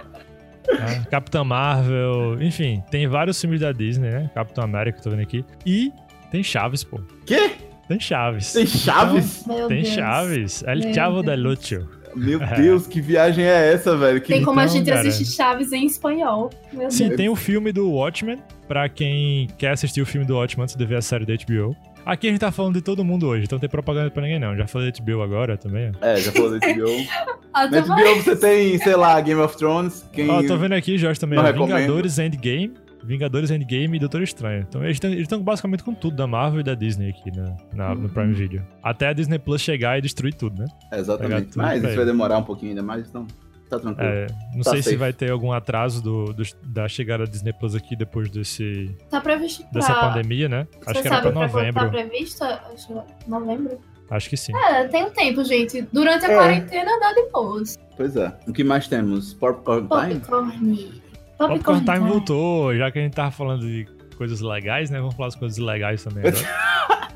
Ah, 0.72 1.06
Capitã 1.10 1.44
Marvel, 1.44 2.42
enfim, 2.42 2.82
tem 2.90 3.06
vários 3.08 3.40
filmes 3.40 3.60
da 3.60 3.72
Disney, 3.72 4.10
né? 4.10 4.32
Capitão 4.34 4.64
América, 4.64 5.00
tô 5.02 5.10
vendo 5.10 5.22
aqui. 5.22 5.46
E 5.66 5.92
tem 6.34 6.44
Chaves, 6.44 6.84
pô. 6.84 7.00
Quê? 7.26 7.52
Tem 7.88 8.00
Chaves. 8.00 8.54
Tem 8.54 8.66
Chaves? 8.66 9.46
Meu 9.46 9.68
Tem 9.68 9.84
Deus. 9.84 9.94
Chaves. 9.94 10.64
El 10.66 10.80
Meu 10.80 10.94
Chavo 10.94 11.22
del 11.24 11.40
Lucho. 11.40 11.88
Meu 12.16 12.40
Deus, 12.40 12.88
que 12.88 13.00
viagem 13.02 13.46
é 13.46 13.72
essa, 13.74 13.96
velho? 13.96 14.20
Que... 14.20 14.34
Tem 14.34 14.44
como 14.44 14.60
a 14.60 14.64
Então, 14.64 14.76
gente 14.78 14.88
cara. 14.90 15.00
assistir 15.08 15.36
Chaves 15.36 15.72
em 15.72 15.86
espanhol. 15.86 16.50
Meu 16.72 16.90
Sim, 16.92 17.06
Deus. 17.08 17.18
tem 17.18 17.30
o 17.30 17.36
filme 17.36 17.72
do 17.72 17.90
Watchmen, 17.92 18.40
pra 18.68 18.90
quem 18.90 19.48
quer 19.58 19.72
assistir 19.72 20.02
o 20.02 20.06
filme 20.06 20.26
do 20.26 20.36
Watchmen 20.36 20.64
antes 20.64 20.76
de 20.76 20.86
ver 20.86 20.96
a 20.98 21.02
série 21.02 21.26
da 21.26 21.34
HBO. 21.34 21.76
Aqui 22.06 22.28
a 22.28 22.30
gente 22.32 22.40
tá 22.40 22.52
falando 22.52 22.74
de 22.76 22.82
todo 22.82 23.04
mundo 23.04 23.28
hoje, 23.28 23.46
então 23.46 23.56
não 23.56 23.62
tem 23.62 23.70
propaganda 23.70 24.12
pra 24.12 24.22
ninguém 24.24 24.38
não. 24.40 24.56
Já 24.58 24.68
falei 24.68 24.92
da 24.92 25.00
HBO 25.04 25.22
agora 25.22 25.56
também. 25.58 25.92
É, 26.02 26.18
já 26.18 26.32
falou 26.34 26.52
da 26.52 26.58
HBO. 26.58 26.84
Na. 27.72 27.82
HBO 27.82 28.16
você 28.24 28.36
tem, 28.36 28.78
sei 28.80 28.96
lá, 28.96 29.20
Game 29.22 29.40
of 29.40 29.56
Thrones. 29.58 30.06
Quem... 30.12 30.30
Ó, 30.30 30.44
tô 30.44 30.58
vendo 30.58 30.74
aqui, 30.74 30.98
Jorge, 30.98 31.20
também, 31.20 31.38
Não 31.38 31.46
ó, 31.46 31.48
recomendo. 31.48 31.76
Vingadores 31.78 32.20
Endgame, 32.20 32.74
Vingadores 33.04 33.52
Endgame 33.52 33.98
e 33.98 34.00
Doutor 34.00 34.22
Estranho. 34.22 34.66
Então 34.68 34.84
eles 34.84 35.00
estão 35.04 35.42
basicamente 35.42 35.84
com 35.84 35.94
tudo 35.94 36.16
da 36.16 36.26
Marvel 36.28 36.62
e 36.62 36.64
da 36.64 36.74
Disney 36.76 37.10
aqui 37.10 37.32
na, 37.36 37.56
na- 37.74 37.96
no 37.96 38.10
Prime 38.10 38.34
Video. 38.34 38.66
Até 38.82 39.08
a 39.08 39.14
Disney 39.14 39.38
Plus 39.40 39.62
chegar 39.62 39.98
e 39.98 40.02
destruir 40.02 40.34
tudo, 40.34 40.62
né? 40.62 40.68
É, 40.92 41.00
exatamente. 41.00 41.48
tudo 41.50 41.58
Mas 41.58 41.68
pra 41.68 41.78
isso 41.78 41.88
ele. 41.88 41.96
vai 41.98 42.06
demorar 42.06 42.38
um 42.38 42.44
pouquinho 42.44 42.72
ainda 42.72 42.84
mais, 42.84 43.08
então 43.08 43.28
tá 43.70 43.80
tranquilo. 43.80 44.10
É, 44.10 44.28
não 44.56 44.62
Tá 44.62 44.72
sei 44.72 44.80
se 44.82 44.90
safe. 44.90 44.96
vai 44.98 45.12
ter 45.14 45.32
algum 45.32 45.52
atraso 45.52 46.02
do, 46.02 46.26
do- 46.34 46.44
da 46.64 46.88
chegada 46.88 47.26
da 47.26 47.32
Disney 47.32 47.54
Plus 47.54 47.76
aqui 47.76 47.96
depois 47.96 48.30
desse, 48.30 48.96
Tá 49.10 49.20
previsto 49.20 49.64
pra... 49.64 49.72
dessa 49.82 49.94
pandemia, 49.96 50.48
né? 50.48 50.68
Acho 50.86 50.96
Você 50.96 51.02
que 51.02 51.08
era 51.08 51.22
pra 51.22 51.32
pra 51.32 51.32
quando 51.32 51.54
novembro. 51.54 51.84
tá 51.84 51.90
previsto? 51.90 52.44
Acho 52.44 52.88
que 52.88 53.30
novembro. 53.30 53.80
Acho 54.12 54.30
que 54.30 54.38
sim. 54.38 54.54
É, 54.56 54.88
tem 54.90 55.06
um 55.06 55.10
tempo, 55.10 55.44
gente. 55.44 55.82
Durante 55.92 56.26
a 56.26 56.32
É. 56.32 56.36
quarentena 56.36 57.00
dá 57.00 57.14
de 57.14 57.30
boas. 57.32 57.80
Pois 57.98 58.16
é. 58.16 58.32
O 58.48 58.54
que 58.54 58.64
mais 58.64 58.88
temos? 58.88 59.34
Popcorn 59.34 59.88
Time? 59.88 60.20
Popcorn. 60.20 61.02
Popcorn 61.48 61.86
Time 61.86 62.00
voltou, 62.00 62.76
já 62.76 62.92
que 62.92 63.00
a 63.00 63.02
gente 63.02 63.14
tava 63.14 63.32
falando 63.32 63.62
de 63.62 63.88
coisas 64.18 64.42
legais, 64.42 64.90
né? 64.90 65.00
Vamos 65.00 65.16
falar 65.16 65.28
das 65.28 65.36
coisas 65.36 65.58
legais 65.58 66.04
também 66.04 66.24
agora. 66.28 67.10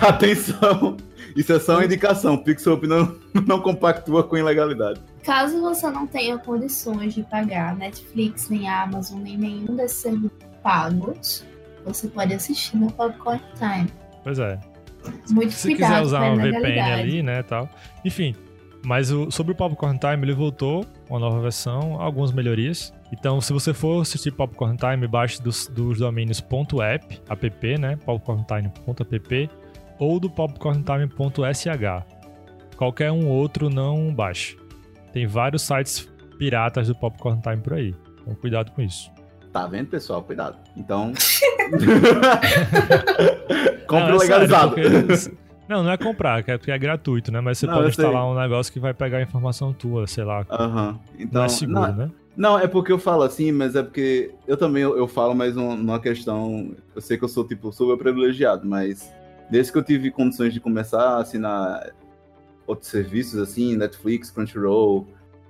Atenção! 0.08 0.96
Isso 1.34 1.52
é 1.52 1.58
só 1.58 1.74
uma 1.74 1.84
indicação. 1.84 2.36
Pixel 2.36 2.80
não, 2.82 3.16
não 3.46 3.60
compactua 3.60 4.22
com 4.22 4.36
ilegalidade. 4.36 5.00
Caso 5.24 5.60
você 5.60 5.90
não 5.90 6.06
tenha 6.06 6.38
condições 6.38 7.14
de 7.14 7.22
pagar 7.24 7.76
Netflix, 7.76 8.48
nem 8.48 8.68
Amazon, 8.68 9.20
nem 9.20 9.36
nenhum 9.36 9.74
desses 9.74 9.98
serviços 9.98 10.38
pagos, 10.62 11.44
você 11.84 12.08
pode 12.08 12.34
assistir 12.34 12.76
no 12.76 12.90
Popcorn 12.92 13.40
Time. 13.58 13.88
Pois 14.22 14.38
é. 14.38 14.58
Muito 15.30 15.52
Se 15.52 15.68
cuidado 15.68 15.90
quiser 15.90 16.02
usar 16.02 16.20
uma 16.30 16.36
VPN 16.36 16.80
ali, 16.80 17.22
né, 17.22 17.42
tal. 17.42 17.68
Enfim, 18.04 18.34
mas 18.84 19.10
o, 19.10 19.30
sobre 19.30 19.52
o 19.52 19.54
Popcorn 19.54 19.98
Time, 19.98 20.22
ele 20.24 20.34
voltou, 20.34 20.84
uma 21.08 21.18
nova 21.18 21.40
versão, 21.40 22.00
algumas 22.00 22.32
melhorias. 22.32 22.92
Então, 23.12 23.40
se 23.40 23.52
você 23.52 23.72
for 23.72 24.02
assistir 24.02 24.30
Popcorn 24.32 24.76
Time, 24.76 25.06
baixe 25.06 25.40
dos, 25.42 25.66
dos 25.68 25.98
domínios 25.98 26.44
.app, 26.82 27.20
app, 27.28 27.78
né, 27.78 27.96
popcorntime.app, 28.04 29.50
ou 29.98 30.20
do 30.20 30.28
popcorntime.sh. 30.28 31.66
Qualquer 32.76 33.10
um 33.12 33.28
outro 33.28 33.70
não 33.70 34.12
baixe. 34.12 34.56
Tem 35.12 35.26
vários 35.26 35.62
sites 35.62 36.12
piratas 36.38 36.88
do 36.88 36.94
Popcorn 36.94 37.40
Time 37.40 37.58
por 37.58 37.74
aí. 37.74 37.94
Então, 38.20 38.34
cuidado 38.34 38.72
com 38.72 38.82
isso. 38.82 39.10
Tá 39.52 39.66
vendo, 39.68 39.86
pessoal? 39.88 40.20
Cuidado. 40.22 40.58
Então. 40.76 41.12
Compre 43.86 44.10
é 44.10 44.16
legalizado. 44.18 44.74
sério, 44.74 45.06
porque- 45.06 45.43
Não, 45.68 45.82
não 45.82 45.90
é 45.90 45.96
comprar, 45.96 46.46
é 46.46 46.58
porque 46.58 46.70
é 46.70 46.78
gratuito, 46.78 47.32
né? 47.32 47.40
Mas 47.40 47.58
você 47.58 47.66
Não, 47.66 47.74
pode 47.74 47.88
instalar 47.88 48.26
um 48.26 48.34
negócio 48.38 48.72
que 48.72 48.78
vai 48.78 48.92
pegar 48.92 49.18
a 49.18 49.22
informação 49.22 49.72
tua, 49.72 50.06
sei 50.06 50.24
lá. 50.24 50.44
Aham. 50.50 50.98
Então, 51.18 51.40
não 51.40 51.44
é 51.44 51.48
seguro, 51.48 51.80
não, 51.80 51.96
né? 51.96 52.10
não, 52.36 52.58
é 52.58 52.66
porque 52.66 52.92
eu 52.92 52.98
falo 52.98 53.22
assim, 53.22 53.50
mas 53.50 53.74
é 53.74 53.82
porque 53.82 54.30
eu 54.46 54.56
também 54.56 54.82
eu, 54.82 54.96
eu 54.96 55.08
falo, 55.08 55.34
mas 55.34 55.56
um- 55.56 55.76
numa 55.76 55.98
questão. 55.98 56.74
Eu 56.94 57.00
sei 57.00 57.16
que 57.16 57.24
eu 57.24 57.28
sou, 57.28 57.46
tipo, 57.46 57.72
super 57.72 57.96
privilegiado, 57.96 58.66
mas 58.66 59.10
desde 59.50 59.72
que 59.72 59.78
eu 59.78 59.82
tive 59.82 60.10
condições 60.10 60.52
de 60.52 60.60
começar 60.60 61.00
a 61.00 61.18
assinar 61.18 61.90
outros 62.66 62.90
serviços, 62.90 63.40
assim, 63.40 63.76
Netflix, 63.76 64.30
Crunchyroll, 64.30 65.06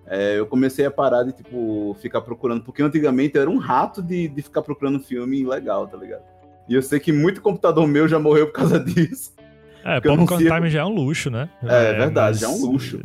é, 0.07 0.39
eu 0.39 0.47
comecei 0.47 0.85
a 0.85 0.91
parar 0.91 1.23
de, 1.25 1.33
tipo, 1.33 1.97
ficar 2.01 2.21
procurando. 2.21 2.63
Porque 2.63 2.83
antigamente 2.83 3.37
eu 3.37 3.43
era 3.43 3.51
um 3.51 3.59
rato 3.59 4.03
de, 4.03 4.29
de 4.29 4.43
ficar 4.43 4.63
procurando 4.63 5.01
filme 5.01 5.45
legal, 5.45 5.87
tá 5.87 5.97
ligado? 5.97 6.23
E 6.69 6.75
eu 6.75 6.83
sei 6.83 6.99
que 7.01 7.13
muito 7.13 7.41
computador 7.43 7.87
meu 7.87 8.07
já 8.09 8.19
morreu 8.19 8.47
por 8.47 8.53
causa 8.55 8.79
disso. 8.85 9.33
É, 9.85 10.01
Popcorn 10.01 10.27
consigo- 10.27 10.55
Time 10.55 10.71
já 10.71 10.81
é 10.81 10.85
um 10.85 10.95
luxo, 10.95 11.31
né? 11.31 11.49
É, 11.63 11.93
verdade, 11.95 12.31
mas- 12.31 12.41
já 12.41 12.47
é 12.47 12.51
um 12.51 12.71
luxo. 12.73 12.99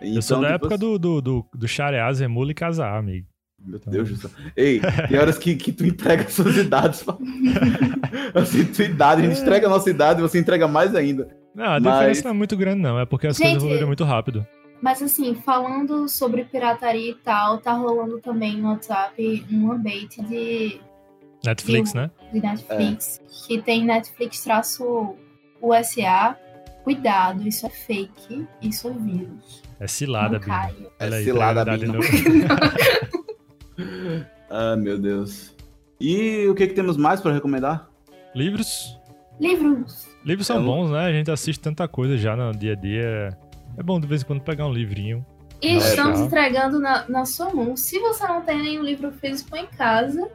Eu 0.00 0.22
sou 0.22 0.38
Então, 0.38 0.40
da 0.40 0.52
tipo, 0.54 0.66
época 0.66 0.78
do, 0.78 0.98
do, 0.98 1.20
do, 1.20 1.46
do 1.54 1.68
Shareaz, 1.68 2.18
Remula 2.20 2.50
e 2.50 2.54
Casar, 2.54 2.96
amigo. 2.98 3.26
Meu 3.64 3.78
Deus 3.86 4.08
do 4.08 4.16
céu. 4.16 4.30
Ei, 4.56 4.80
tem 5.08 5.18
horas 5.18 5.38
que, 5.38 5.54
que 5.54 5.70
tu 5.70 5.86
entrega 5.86 6.28
suas 6.28 6.56
idades. 6.56 7.04
assim, 8.34 8.64
tua 8.64 8.84
idade, 8.84 9.22
a 9.22 9.28
gente 9.28 9.40
entrega 9.40 9.66
a 9.66 9.70
nossa 9.70 9.88
idade 9.90 10.18
e 10.20 10.22
você 10.22 10.38
entrega 10.38 10.66
mais 10.66 10.94
ainda. 10.94 11.28
Não, 11.54 11.64
a 11.66 11.80
Mas- 11.80 11.92
diferença 11.94 12.24
não 12.24 12.30
é 12.30 12.34
muito 12.34 12.56
grande, 12.56 12.80
não. 12.80 12.98
É 12.98 13.06
porque 13.06 13.26
as 13.26 13.36
Gente, 13.36 13.44
coisas 13.46 13.62
evoluíram 13.62 13.86
muito 13.86 14.04
rápido. 14.04 14.46
Mas 14.82 15.00
assim, 15.00 15.34
falando 15.34 16.08
sobre 16.08 16.44
pirataria 16.44 17.10
e 17.10 17.14
tal, 17.14 17.58
tá 17.58 17.72
rolando 17.72 18.18
também 18.18 18.56
no 18.60 18.70
WhatsApp 18.70 19.44
um 19.52 19.70
update 19.70 20.20
de, 20.24 20.80
Netflix, 21.44 21.94
Eu- 21.94 22.00
né? 22.00 22.10
de 22.32 22.40
Netflix, 22.40 23.20
que 23.46 23.62
tem 23.62 23.84
Netflix 23.84 24.42
traço 24.42 25.14
USA. 25.62 26.36
Cuidado, 26.84 27.46
isso 27.46 27.64
é 27.64 27.70
fake, 27.70 28.46
isso 28.60 28.88
é 28.88 28.92
vírus. 28.92 29.62
É 29.78 29.86
cilada, 29.86 30.40
não 30.40 30.66
Bino. 30.66 30.90
É 30.98 31.06
aí, 31.06 31.24
cilada, 31.24 31.64
prioridade 31.64 31.92
Bino. 31.92 31.98
no- 31.98 33.82
Ah, 34.50 34.76
meu 34.76 34.98
Deus. 34.98 35.54
E 36.00 36.46
o 36.48 36.54
que, 36.54 36.66
que 36.66 36.74
temos 36.74 36.96
mais 36.96 37.20
pra 37.20 37.32
recomendar? 37.32 37.88
Livros. 38.34 38.98
Livros. 39.40 40.06
Livros 40.24 40.46
são 40.46 40.56
Eu- 40.56 40.64
bons, 40.64 40.90
né? 40.90 41.06
A 41.06 41.12
gente 41.12 41.30
assiste 41.30 41.60
tanta 41.60 41.86
coisa 41.88 42.16
já 42.18 42.36
no 42.36 42.52
dia 42.52 42.72
a 42.72 42.76
dia. 42.76 43.38
É 43.78 43.82
bom 43.82 43.98
de 43.98 44.06
vez 44.06 44.22
em 44.22 44.26
quando 44.26 44.40
pegar 44.42 44.66
um 44.66 44.72
livrinho. 44.72 45.24
E 45.62 45.68
É, 45.68 45.76
estamos 45.76 46.18
tá. 46.18 46.26
entregando 46.26 46.80
na, 46.80 47.08
na 47.08 47.24
sua 47.24 47.54
mão. 47.54 47.76
Se 47.76 47.98
você 48.00 48.26
não 48.26 48.42
tem 48.42 48.60
nenhum 48.60 48.82
livro 48.82 49.12
físico 49.12 49.56
em 49.56 49.66
casa, 49.66 50.28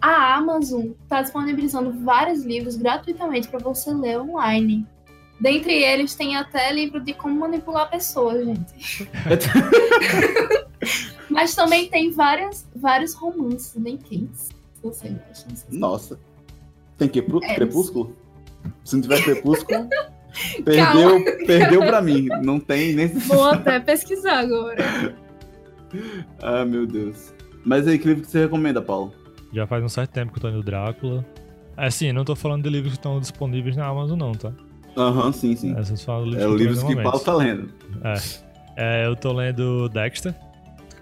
a 0.00 0.36
Amazon 0.36 0.90
está 1.02 1.22
disponibilizando 1.22 1.92
vários 2.04 2.44
livros 2.44 2.76
gratuitamente 2.76 3.48
para 3.48 3.58
você 3.58 3.92
ler 3.92 4.20
online. 4.20 4.86
Dentre 5.40 5.72
eles 5.84 6.14
tem 6.14 6.36
até 6.36 6.72
livro 6.72 7.00
de 7.00 7.12
como 7.14 7.38
manipular 7.38 7.88
pessoas, 7.90 8.44
gente. 8.44 9.08
Mas 11.30 11.54
também 11.54 11.88
tem 11.88 12.10
várias, 12.10 12.66
vários 12.74 13.14
romances 13.14 13.74
bem 13.76 13.96
quentes. 13.96 14.48
Você 14.82 15.08
gosta. 15.08 15.46
não 15.48 15.56
sei 15.56 15.70
se- 15.70 15.78
Nossa. 15.78 16.18
Tem 16.96 17.08
que 17.08 17.20
É, 17.20 17.54
crepúsculo? 17.54 18.16
Se 18.84 18.94
não 18.96 19.02
tiver 19.02 19.22
crepúsculo, 19.22 19.88
perdeu, 20.64 21.24
perdeu 21.46 21.80
pra 21.80 22.02
mim. 22.02 22.26
Não 22.42 22.58
tem 22.58 22.92
nem. 22.92 23.06
Vou 23.08 23.50
até 23.50 23.78
pesquisar 23.80 24.38
agora. 24.40 25.14
Ah, 26.42 26.66
meu 26.66 26.86
Deus. 26.86 27.32
Mas 27.64 27.88
aí, 27.88 27.98
que 27.98 28.06
livro 28.08 28.22
que 28.22 28.30
você 28.30 28.40
recomenda, 28.40 28.82
Paulo? 28.82 29.10
Já 29.52 29.66
faz 29.66 29.82
um 29.82 29.88
certo 29.88 30.10
tempo 30.10 30.32
que 30.32 30.38
eu 30.38 30.42
tô 30.42 30.50
no 30.50 30.62
Drácula. 30.62 31.24
É 31.76 31.86
assim, 31.86 32.12
não 32.12 32.24
tô 32.24 32.34
falando 32.36 32.64
de 32.64 32.70
livros 32.70 32.92
que 32.92 32.98
estão 32.98 33.18
disponíveis 33.20 33.76
na 33.76 33.86
Amazon, 33.86 34.18
não, 34.18 34.32
tá? 34.32 34.52
Aham, 34.96 35.32
sim, 35.32 35.54
sim. 35.54 35.70
É, 35.76 35.80
de 35.80 35.92
É 35.92 36.24
livros 36.24 36.26
o 36.26 36.26
que 36.26 36.34
eu 36.34 36.46
tô 36.48 36.54
livro 36.56 36.74
lendo 36.74 36.96
que 36.96 37.02
Paulo 37.02 37.20
tá 37.20 37.34
lendo. 37.34 37.68
É, 38.76 39.06
eu 39.06 39.16
tô 39.16 39.32
lendo 39.32 39.88
Dexter. 39.88 40.34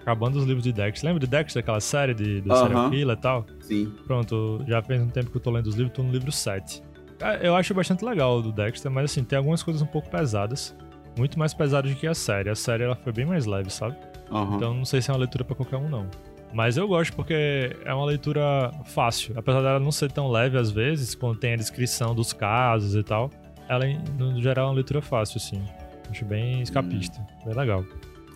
Acabando 0.02 0.38
os 0.38 0.44
livros 0.44 0.62
de 0.62 0.72
Dexter. 0.72 1.08
Lembra 1.08 1.20
de 1.20 1.26
Dexter, 1.26 1.60
aquela 1.60 1.80
série 1.80 2.14
de, 2.14 2.40
do 2.40 2.52
Aham. 2.52 2.62
serial 2.62 2.90
killer 2.90 3.16
e 3.16 3.20
tal? 3.20 3.46
Sim. 3.60 3.92
Pronto, 4.06 4.62
já 4.68 4.80
faz 4.82 5.00
um 5.02 5.08
tempo 5.08 5.30
que 5.30 5.36
eu 5.36 5.40
tô 5.40 5.50
lendo 5.50 5.66
os 5.66 5.74
livros, 5.74 5.94
tô 5.96 6.02
no 6.02 6.12
livro 6.12 6.30
7. 6.30 6.82
Ah, 7.20 7.34
Eu 7.36 7.56
acho 7.56 7.74
bastante 7.74 8.04
legal 8.04 8.38
o 8.38 8.42
do 8.42 8.52
Dexter, 8.52 8.90
mas 8.90 9.06
assim, 9.10 9.24
tem 9.24 9.36
algumas 9.38 9.62
coisas 9.62 9.82
um 9.82 9.86
pouco 9.86 10.08
pesadas. 10.10 10.76
Muito 11.18 11.38
mais 11.38 11.54
pesadas 11.54 11.90
do 11.90 11.96
que 11.96 12.06
a 12.06 12.14
série. 12.14 12.50
A 12.50 12.54
série 12.54 12.84
ela 12.84 12.94
foi 12.94 13.12
bem 13.12 13.24
mais 13.24 13.46
leve, 13.46 13.70
sabe? 13.70 13.96
Aham. 14.30 14.56
Então 14.56 14.74
não 14.74 14.84
sei 14.84 15.00
se 15.00 15.10
é 15.10 15.14
uma 15.14 15.20
leitura 15.20 15.42
pra 15.44 15.56
qualquer 15.56 15.76
um, 15.78 15.88
não. 15.88 16.06
Mas 16.52 16.76
eu 16.76 16.88
gosto 16.88 17.14
porque 17.14 17.76
é 17.84 17.92
uma 17.92 18.06
leitura 18.06 18.70
fácil. 18.84 19.34
Apesar 19.36 19.60
dela 19.60 19.80
não 19.80 19.92
ser 19.92 20.10
tão 20.10 20.30
leve 20.30 20.56
às 20.56 20.70
vezes, 20.70 21.14
quando 21.14 21.38
tem 21.38 21.54
a 21.54 21.56
descrição 21.56 22.14
dos 22.14 22.32
casos 22.32 22.94
e 22.94 23.02
tal, 23.02 23.30
ela, 23.68 23.84
no 24.18 24.40
geral, 24.40 24.66
é 24.66 24.68
uma 24.68 24.74
leitura 24.74 25.02
fácil, 25.02 25.38
assim. 25.38 25.62
Acho 26.10 26.24
bem 26.24 26.62
escapista. 26.62 27.20
Bem 27.44 27.54
legal. 27.54 27.84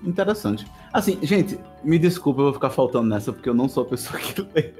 Interessante. 0.04 0.66
Assim, 0.92 1.18
gente, 1.22 1.58
me 1.84 1.98
desculpa, 1.98 2.40
eu 2.40 2.44
vou 2.44 2.52
ficar 2.54 2.70
faltando 2.70 3.08
nessa, 3.08 3.32
porque 3.32 3.48
eu 3.48 3.54
não 3.54 3.68
sou 3.68 3.84
a 3.84 3.86
pessoa 3.86 4.18
que 4.18 4.40
lê. 4.54 4.72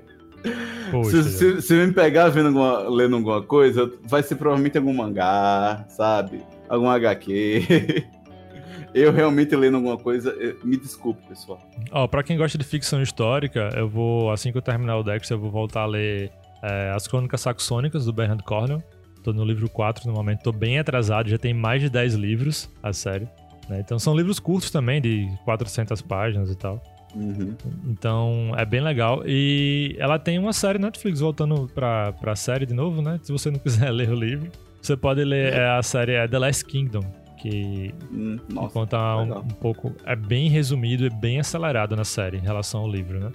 Poxa, 0.91 1.23
Se, 1.23 1.31
se, 1.31 1.63
se 1.63 1.75
me 1.75 1.93
pegar 1.93 2.29
vendo 2.31 2.49
alguma, 2.49 2.89
lendo 2.89 3.17
alguma 3.17 3.43
coisa, 3.43 3.91
vai 4.03 4.23
ser 4.23 4.37
provavelmente 4.37 4.77
algum 4.79 4.93
mangá, 4.93 5.85
sabe? 5.89 6.43
Algum 6.69 6.89
HQ. 6.89 8.07
Eu 8.95 9.13
realmente 9.13 9.55
lendo 9.55 9.77
alguma 9.77 9.97
coisa, 9.97 10.35
me 10.65 10.77
desculpe, 10.77 11.23
pessoal. 11.29 11.61
Ó, 11.93 12.07
pra 12.07 12.23
quem 12.23 12.37
gosta 12.37 12.59
de 12.59 12.65
ficção 12.65 13.01
histórica, 13.03 13.71
eu 13.77 13.89
vou, 13.89 14.31
assim 14.31 14.51
que 14.53 14.59
eu 14.59 14.63
terminar 14.63 14.97
o 14.97 15.03
Dexter, 15.03 15.37
eu 15.37 15.41
vou 15.41 15.51
voltar 15.51 15.83
a 15.83 15.87
ler 15.87 16.31
é, 16.63 16.91
As 16.91 17.07
Crônicas 17.07 17.41
Saxônicas, 17.41 18.05
do 18.05 18.13
Bernard 18.13 18.43
Cornwell. 18.45 18.83
Tô 19.23 19.33
no 19.33 19.45
livro 19.45 19.69
4 19.69 20.09
no 20.09 20.15
momento, 20.15 20.43
tô 20.43 20.53
bem 20.53 20.79
atrasado, 20.79 21.29
já 21.29 21.37
tem 21.37 21.53
mais 21.53 21.83
de 21.83 21.91
10 21.91 22.15
livros, 22.15 22.71
a 22.83 22.93
série. 22.93 23.29
né? 23.69 23.81
Então 23.81 23.99
são 23.99 24.17
livros 24.17 24.39
curtos 24.41 24.71
também, 24.71 25.01
de 25.01 25.29
400 25.45 26.01
páginas 26.03 26.51
e 26.51 26.57
tal. 26.57 26.83
Uhum. 27.15 27.55
Então 27.89 28.53
é 28.57 28.65
bem 28.65 28.81
legal. 28.81 29.23
E 29.27 29.97
ela 29.99 30.19
tem 30.19 30.39
uma 30.39 30.53
série 30.53 30.79
Netflix, 30.79 31.21
voltando 31.21 31.69
pra, 31.75 32.13
pra 32.13 32.35
série 32.37 32.65
de 32.65 32.73
novo, 32.73 33.03
né? 33.03 33.19
Se 33.23 33.31
você 33.33 33.51
não 33.51 33.59
quiser 33.59 33.91
ler 33.93 34.09
o 34.11 34.15
livro, 34.15 34.51
você 34.81 34.97
pode 34.97 35.23
ler 35.25 35.53
é, 35.53 35.69
a 35.69 35.83
série 35.83 36.13
é 36.13 36.27
The 36.27 36.39
Last 36.39 36.65
Kingdom, 36.65 37.03
que 37.41 37.95
Hum, 38.13 38.39
que 38.49 38.55
Nossa. 38.55 38.73
conta 38.75 39.17
um, 39.17 39.39
um 39.39 39.49
pouco. 39.49 39.95
É 40.05 40.15
bem 40.17 40.49
resumido 40.49 41.05
e 41.07 41.11
bem 41.11 41.41
acelerado 41.41 41.97
na 41.97 42.05
série 42.05 42.37
em 42.39 42.43
relação 42.43 42.81
ao 42.83 42.89
livro, 42.91 43.19
né? 43.21 43.31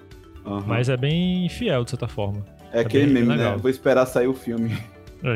Aham. 0.46 0.64
Mas 0.68 0.90
é 0.90 0.98
bem 0.98 1.48
fiel, 1.50 1.84
de 1.84 1.90
certa 1.92 2.08
forma. 2.08 2.46
é 2.72 2.82
aquele 2.82 3.06
bem- 3.12 3.24
meme, 3.24 3.38
né? 3.38 3.58
Vou 3.58 3.70
esperar 3.72 4.06
sair 4.06 4.28
o 4.28 4.34
filme. 4.34 4.76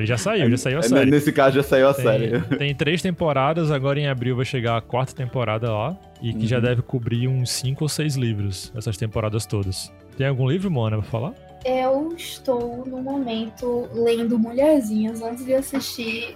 Já 0.03 0.17
saiu, 0.19 0.47
já 0.51 0.57
saiu 0.57 0.77
a 0.77 0.79
É, 0.81 0.83
série. 0.83 1.09
Nesse 1.09 1.31
caso 1.31 1.55
já 1.55 1.63
saiu 1.63 1.87
a 1.87 1.93
série. 1.95 2.41
Tem, 2.41 2.57
tem 2.59 2.75
três 2.75 3.01
temporadas, 3.01 3.71
agora 3.71 3.99
em 3.99 4.07
abril 4.07 4.35
vai 4.35 4.45
chegar 4.45 4.77
a 4.77 4.81
quarta 4.81 5.15
temporada 5.15 5.71
lá. 5.71 5.97
E 6.21 6.31
que 6.33 6.45
já 6.45 6.57
Uhum. 6.57 6.61
deve 6.63 6.81
cobrir 6.83 7.27
uns 7.27 7.49
cinco 7.49 7.85
ou 7.85 7.89
seis 7.89 8.15
livros, 8.15 8.71
essas 8.75 8.97
temporadas 8.97 9.45
todas. 9.47 9.91
Tem 10.17 10.27
algum 10.27 10.47
livro, 10.47 10.69
Mona, 10.69 10.97
pra 10.97 11.05
falar? 11.07 11.33
Eu 11.65 12.13
estou, 12.15 12.83
no 12.85 13.01
momento, 13.01 13.89
lendo 13.93 14.37
Mulherzinhas 14.37 15.21
antes 15.23 15.43
de 15.45 15.53
assistir 15.55 16.35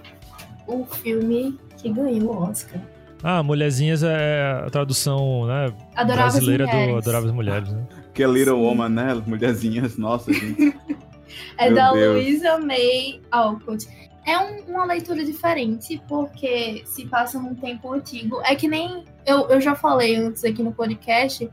o 0.66 0.84
filme 0.86 1.56
que 1.84 1.92
ganhou 1.92 2.34
o 2.34 2.42
Oscar. 2.42 2.80
Ah, 3.22 3.42
Mulherzinhas 3.42 4.02
é 4.02 4.62
a 4.66 4.70
tradução 4.70 5.46
né, 5.46 5.72
Adoráveis 5.94 6.34
brasileira 6.34 6.66
Mulheres. 6.66 6.92
do 6.92 6.98
Adoráveis 6.98 7.32
Mulheres, 7.32 7.72
né? 7.72 7.86
Que 8.12 8.22
é 8.22 8.26
Little 8.26 8.56
Sim. 8.56 8.62
Woman, 8.62 8.88
né? 8.90 9.22
Mulherzinhas. 9.26 9.96
Nossa, 9.96 10.32
gente. 10.32 10.74
É 11.58 11.66
Meu 11.66 11.74
da 11.76 11.92
Deus. 11.92 12.14
Louisa 12.22 12.58
May 12.58 13.20
Alcott. 13.30 13.88
É 14.26 14.38
um- 14.38 14.72
uma 14.72 14.84
leitura 14.84 15.24
diferente, 15.24 16.00
porque 16.08 16.82
se 16.86 17.06
passa 17.06 17.38
num 17.40 17.54
tempo 17.54 17.92
antigo. 17.92 18.40
É 18.44 18.54
que 18.54 18.68
nem 18.68 19.04
eu, 19.26 19.48
eu 19.48 19.60
já 19.60 19.74
falei 19.74 20.16
antes 20.16 20.44
aqui 20.44 20.62
no 20.62 20.72
podcast 20.72 21.48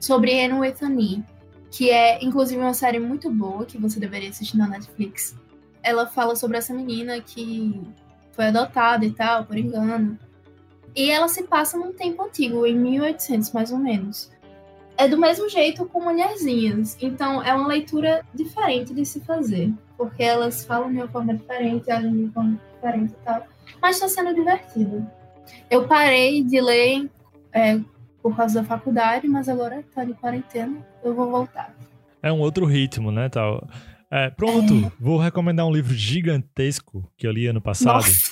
sobre 0.00 0.40
Anne 0.44 0.54
with 0.60 0.74
an 0.82 1.00
E, 1.00 1.22
que 1.70 1.90
é 1.90 2.22
inclusive 2.24 2.60
uma 2.60 2.74
série 2.74 2.98
muito 3.00 3.28
boa 3.30 3.64
que 3.64 3.76
você 3.78 3.98
deveria 3.98 4.28
assistir 4.30 4.56
na 4.56 4.68
Netflix. 4.68 5.34
Ela 5.82 6.06
fala 6.06 6.36
sobre 6.36 6.56
essa 6.58 6.72
menina 6.74 7.20
que 7.20 7.80
foi 8.34 8.46
adotada 8.46 9.04
e 9.04 9.10
tal, 9.10 9.44
por 9.44 9.56
engano. 9.56 10.18
E 10.94 11.10
ela 11.10 11.28
se 11.28 11.42
passa 11.44 11.76
num 11.76 11.92
tempo 11.92 12.22
antigo, 12.22 12.66
em 12.66 12.76
1800 12.76 13.52
mais 13.52 13.72
ou 13.72 13.78
menos. 13.78 14.30
É 14.96 15.08
do 15.08 15.18
mesmo 15.18 15.48
jeito 15.48 15.86
com 15.86 16.00
Mulherzinhas. 16.00 16.96
Então 17.00 17.42
é 17.42 17.52
uma 17.52 17.66
leitura 17.66 18.24
diferente 18.32 18.94
de 18.94 19.04
se 19.04 19.20
fazer. 19.20 19.72
Porque 19.96 20.22
elas 20.22 20.64
falam 20.64 20.90
de 20.90 20.98
uma 20.98 21.08
forma 21.08 21.34
diferente, 21.34 21.90
agem 21.90 22.12
de 22.12 22.22
uma 22.24 22.32
forma 22.32 22.60
diferente 22.74 23.12
e 23.12 23.24
tal. 23.24 23.42
Mas 23.82 23.96
está 23.96 24.08
sendo 24.08 24.34
divertido. 24.34 25.06
Eu 25.68 25.86
parei 25.86 26.42
de 26.42 26.60
ler 26.60 27.10
é, 27.52 27.80
por 28.22 28.36
causa 28.36 28.60
da 28.60 28.66
faculdade, 28.66 29.28
mas 29.28 29.48
agora 29.48 29.84
tá 29.94 30.04
de 30.04 30.14
quarentena, 30.14 30.78
eu 31.02 31.14
vou 31.14 31.30
voltar. 31.30 31.74
É 32.22 32.32
um 32.32 32.40
outro 32.40 32.64
ritmo, 32.64 33.10
né, 33.12 33.28
tal. 33.28 33.68
É, 34.16 34.30
pronto, 34.30 34.72
é. 34.72 34.92
vou 35.00 35.18
recomendar 35.18 35.66
um 35.66 35.72
livro 35.72 35.92
gigantesco 35.92 37.04
que 37.18 37.26
eu 37.26 37.32
li 37.32 37.48
ano 37.48 37.60
passado. 37.60 37.94
Nossa. 37.94 38.30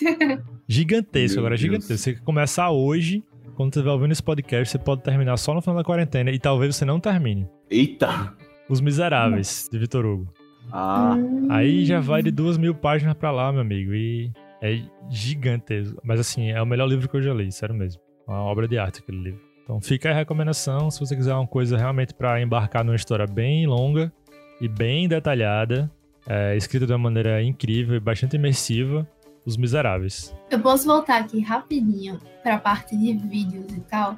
Gigantesco, 0.69 1.39
Meu 1.39 1.47
agora 1.47 1.57
Deus. 1.57 1.61
gigantesco. 1.61 1.97
Você 1.99 2.15
começar 2.15 2.71
hoje, 2.71 3.25
quando 3.57 3.75
você 3.75 3.81
estiver 3.81 3.91
ouvindo 3.91 4.13
esse 4.13 4.23
podcast, 4.23 4.71
você 4.71 4.79
pode 4.79 5.03
terminar 5.03 5.37
só 5.39 5.53
no 5.53 5.61
final 5.61 5.77
da 5.79 5.83
quarentena 5.83 6.31
e 6.31 6.39
talvez 6.39 6.77
você 6.77 6.85
não 6.85 7.01
termine. 7.01 7.49
Eita! 7.69 8.33
Os 8.69 8.81
Miseráveis, 8.81 9.49
Nossa. 9.49 9.71
de 9.73 9.79
Vitor 9.81 10.07
Hugo. 10.07 10.33
Ah. 10.71 11.17
Aí 11.51 11.85
já 11.85 11.99
vai 11.99 12.23
de 12.23 12.31
duas 12.31 12.57
mil 12.57 12.77
páginas 12.77 13.15
pra 13.15 13.33
lá, 13.33 13.51
meu 13.51 13.63
amigo. 13.63 13.93
E 13.93 14.31
é 14.63 14.81
gigantesco. 15.11 16.01
Mas 16.05 16.21
assim, 16.21 16.53
é 16.53 16.63
o 16.63 16.67
melhor 16.67 16.87
livro 16.87 17.09
que 17.09 17.17
eu 17.17 17.23
já 17.23 17.35
li, 17.35 17.51
sério 17.51 17.75
mesmo. 17.75 18.01
Uma 18.29 18.39
obra 18.45 18.69
de 18.69 18.79
arte 18.79 19.01
aquele 19.01 19.19
livro. 19.19 19.41
Então 19.65 19.81
fica 19.81 20.11
a 20.13 20.15
recomendação, 20.15 20.93
se 20.93 21.01
você 21.01 21.17
quiser 21.17 21.35
uma 21.35 21.47
coisa 21.47 21.77
realmente 21.77 22.15
para 22.15 22.41
embarcar 22.41 22.85
numa 22.85 22.95
história 22.95 23.27
bem 23.27 23.67
longa 23.67 24.13
e 24.63 24.69
bem 24.69 25.09
detalhada, 25.09 25.91
é, 26.25 26.57
escrita 26.57 26.87
de 26.87 26.93
uma 26.93 26.99
maneira 26.99 27.43
incrível 27.43 27.97
e 27.97 28.01
bastante 28.01 28.37
imersiva, 28.37 29.05
Os 29.45 29.57
Miseráveis. 29.57 30.33
Eu 30.49 30.61
posso 30.61 30.87
voltar 30.87 31.21
aqui 31.21 31.41
rapidinho 31.41 32.21
para 32.45 32.55
a 32.55 32.59
parte 32.59 32.97
de 32.97 33.13
vídeos 33.13 33.73
e 33.73 33.81
tal. 33.81 34.15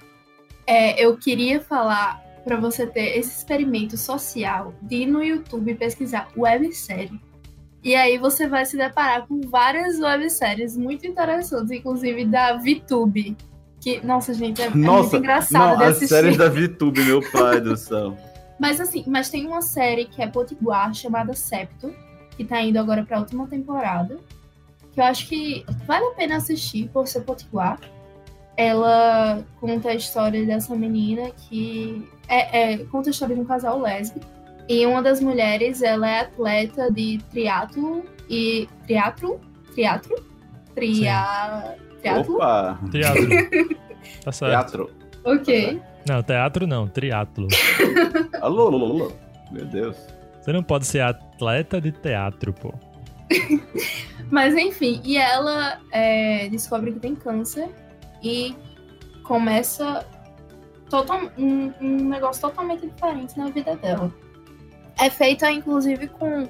É, 0.67 1.03
eu 1.03 1.17
queria 1.17 1.63
falar 1.63 2.23
para 2.45 2.57
você 2.57 2.87
ter 2.87 3.17
esse 3.17 3.39
experimento 3.39 3.97
social 3.97 4.75
de 4.83 4.97
ir 4.97 5.07
no 5.07 5.25
YouTube 5.25 5.77
pesquisar 5.77 6.29
websérie. 6.37 7.19
E 7.83 7.95
aí 7.95 8.19
você 8.19 8.47
vai 8.47 8.67
se 8.67 8.77
deparar 8.77 9.27
com 9.27 9.41
várias 9.41 9.99
webséries 9.99 10.77
muito 10.77 11.07
interessantes, 11.07 11.71
inclusive 11.71 12.27
da 12.27 12.59
VTube, 12.59 13.35
que, 13.81 14.05
nossa, 14.05 14.35
gente, 14.35 14.61
é, 14.61 14.69
nossa, 14.69 14.77
é 14.77 15.01
muito 15.01 15.17
engraçado 15.17 15.71
não, 15.71 15.79
de 15.79 15.85
assistir. 15.85 16.05
As 16.05 16.21
séries 16.21 16.37
da 16.37 16.51
VTube, 16.51 17.03
meu 17.03 17.23
pai 17.33 17.63
do 17.63 17.79
céu. 17.79 18.15
Mas 18.65 18.81
assim, 18.81 19.05
mas 19.07 19.29
tem 19.29 19.47
uma 19.47 19.61
série 19.61 20.07
que 20.07 20.23
é 20.23 20.27
Potiguar, 20.27 20.95
chamada 20.95 21.35
Septo, 21.35 21.95
que 22.35 22.47
tá 22.47 22.63
indo 22.63 22.79
agora 22.79 23.05
pra 23.05 23.19
última 23.19 23.47
temporada. 23.47 24.19
Que 24.91 25.01
eu 25.01 25.05
acho 25.05 25.29
que 25.29 25.67
vale 25.87 26.07
a 26.07 26.11
pena 26.13 26.37
assistir 26.37 26.89
por 26.89 27.07
ser 27.07 27.21
Potiguar. 27.25 27.79
Ela 28.57 29.45
conta 29.61 29.91
a 29.91 29.95
história 29.95 30.47
dessa 30.47 30.75
menina 30.75 31.31
que. 31.31 32.09
É, 32.27 32.73
é, 32.73 32.79
conta 32.87 33.11
a 33.11 33.13
história 33.13 33.35
de 33.35 33.43
um 33.43 33.45
casal 33.45 33.79
lésbico. 33.79 34.25
E 34.67 34.87
uma 34.87 35.03
das 35.03 35.21
mulheres, 35.21 35.83
ela 35.83 36.09
é 36.09 36.21
atleta 36.21 36.91
de 36.91 37.19
triatlo 37.31 38.03
e. 38.31 38.67
Triatlo? 38.87 39.43
Triatlo? 39.75 40.25
Tria... 40.75 41.77
Teatro? 42.01 42.37
Opa! 42.37 42.81
Teatro. 42.91 43.29
tá 44.25 44.33
certo. 44.33 44.51
Teatro. 44.51 44.91
Ok. 45.23 45.83
Não, 46.07 46.23
teatro 46.23 46.67
não, 46.67 46.87
triatlo. 46.87 47.49
alô, 48.41 48.67
alô, 48.67 48.85
alô. 48.85 49.13
Meu 49.51 49.65
Deus. 49.65 49.97
Você 50.41 50.53
não 50.53 50.63
pode 50.63 50.87
ser 50.87 51.01
atleta 51.01 51.81
de 51.81 51.91
teatro, 51.93 52.53
pô. 52.53 52.75
Mas 54.31 54.55
enfim, 54.55 55.01
e 55.05 55.17
ela 55.17 55.81
é, 55.91 56.49
descobre 56.49 56.93
que 56.93 57.01
tem 57.01 57.15
câncer 57.15 57.69
e 58.23 58.55
começa 59.23 60.07
total, 60.91 61.31
um, 61.39 61.73
um, 61.81 62.09
negócio 62.09 62.43
totalmente 62.43 62.87
diferente 62.87 63.39
na 63.39 63.49
vida 63.49 63.75
dela. 63.77 64.13
É 64.99 65.09
feita, 65.09 65.51
inclusive, 65.51 66.09
com 66.09 66.49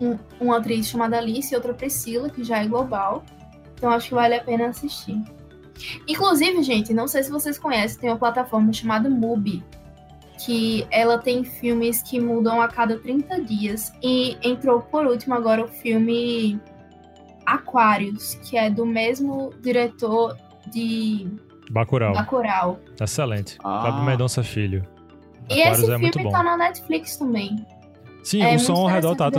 um, 0.00 0.18
uma 0.40 0.58
atriz 0.58 0.88
chamada 0.88 1.18
Alice 1.18 1.52
e 1.52 1.56
outra 1.56 1.72
Priscila, 1.72 2.28
que 2.28 2.42
já 2.42 2.62
é 2.62 2.66
global. 2.66 3.24
Então 3.74 3.90
acho 3.90 4.08
que 4.08 4.14
vale 4.14 4.34
a 4.34 4.44
pena 4.44 4.66
assistir. 4.66 5.22
Inclusive, 6.06 6.62
gente, 6.62 6.92
não 6.92 7.08
sei 7.08 7.22
se 7.22 7.30
vocês 7.30 7.58
conhecem, 7.58 8.00
tem 8.00 8.10
uma 8.10 8.18
plataforma 8.18 8.72
chamada 8.72 9.08
Mubi, 9.08 9.62
que 10.44 10.86
ela 10.90 11.18
tem 11.18 11.44
filmes 11.44 12.02
que 12.02 12.20
mudam 12.20 12.60
a 12.60 12.68
cada 12.68 12.98
30 12.98 13.42
dias. 13.42 13.92
E 14.02 14.36
entrou 14.42 14.80
por 14.80 15.06
último 15.06 15.34
agora 15.34 15.64
o 15.64 15.68
filme 15.68 16.60
Aquários, 17.44 18.34
que 18.36 18.56
é 18.56 18.70
do 18.70 18.86
mesmo 18.86 19.52
diretor 19.60 20.36
de 20.70 21.28
Bacurau. 21.70 22.12
Bacurau. 22.12 22.80
Excelente. 23.00 23.56
Ah. 23.62 23.82
Fábio 23.82 24.02
Mendonça 24.02 24.42
Filho. 24.42 24.84
E 25.48 25.60
esse 25.60 25.90
é 25.90 25.98
filme 25.98 26.30
tá 26.30 26.42
na 26.42 26.56
Netflix 26.56 27.16
também. 27.16 27.64
Sim, 28.22 28.42
é 28.42 28.54
o 28.54 28.58
som 28.58 28.74
ao 28.74 28.86
redor 28.86 29.16
tá. 29.16 29.30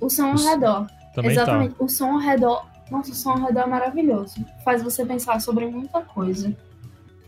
O 0.00 0.10
som 0.10 0.26
ao 0.26 0.36
redor. 0.36 0.86
Também 1.14 1.34
tá. 1.34 1.42
Exatamente. 1.42 1.74
Tá. 1.74 1.84
O 1.84 1.88
som 1.88 2.12
ao 2.12 2.18
redor 2.18 2.66
nossa, 2.90 3.12
o 3.12 3.14
som 3.14 3.30
ao 3.30 3.46
redor 3.46 3.60
é 3.60 3.66
maravilhoso. 3.66 4.44
Faz 4.64 4.82
você 4.82 5.04
pensar 5.04 5.40
sobre 5.40 5.66
muita 5.66 6.00
coisa. 6.00 6.54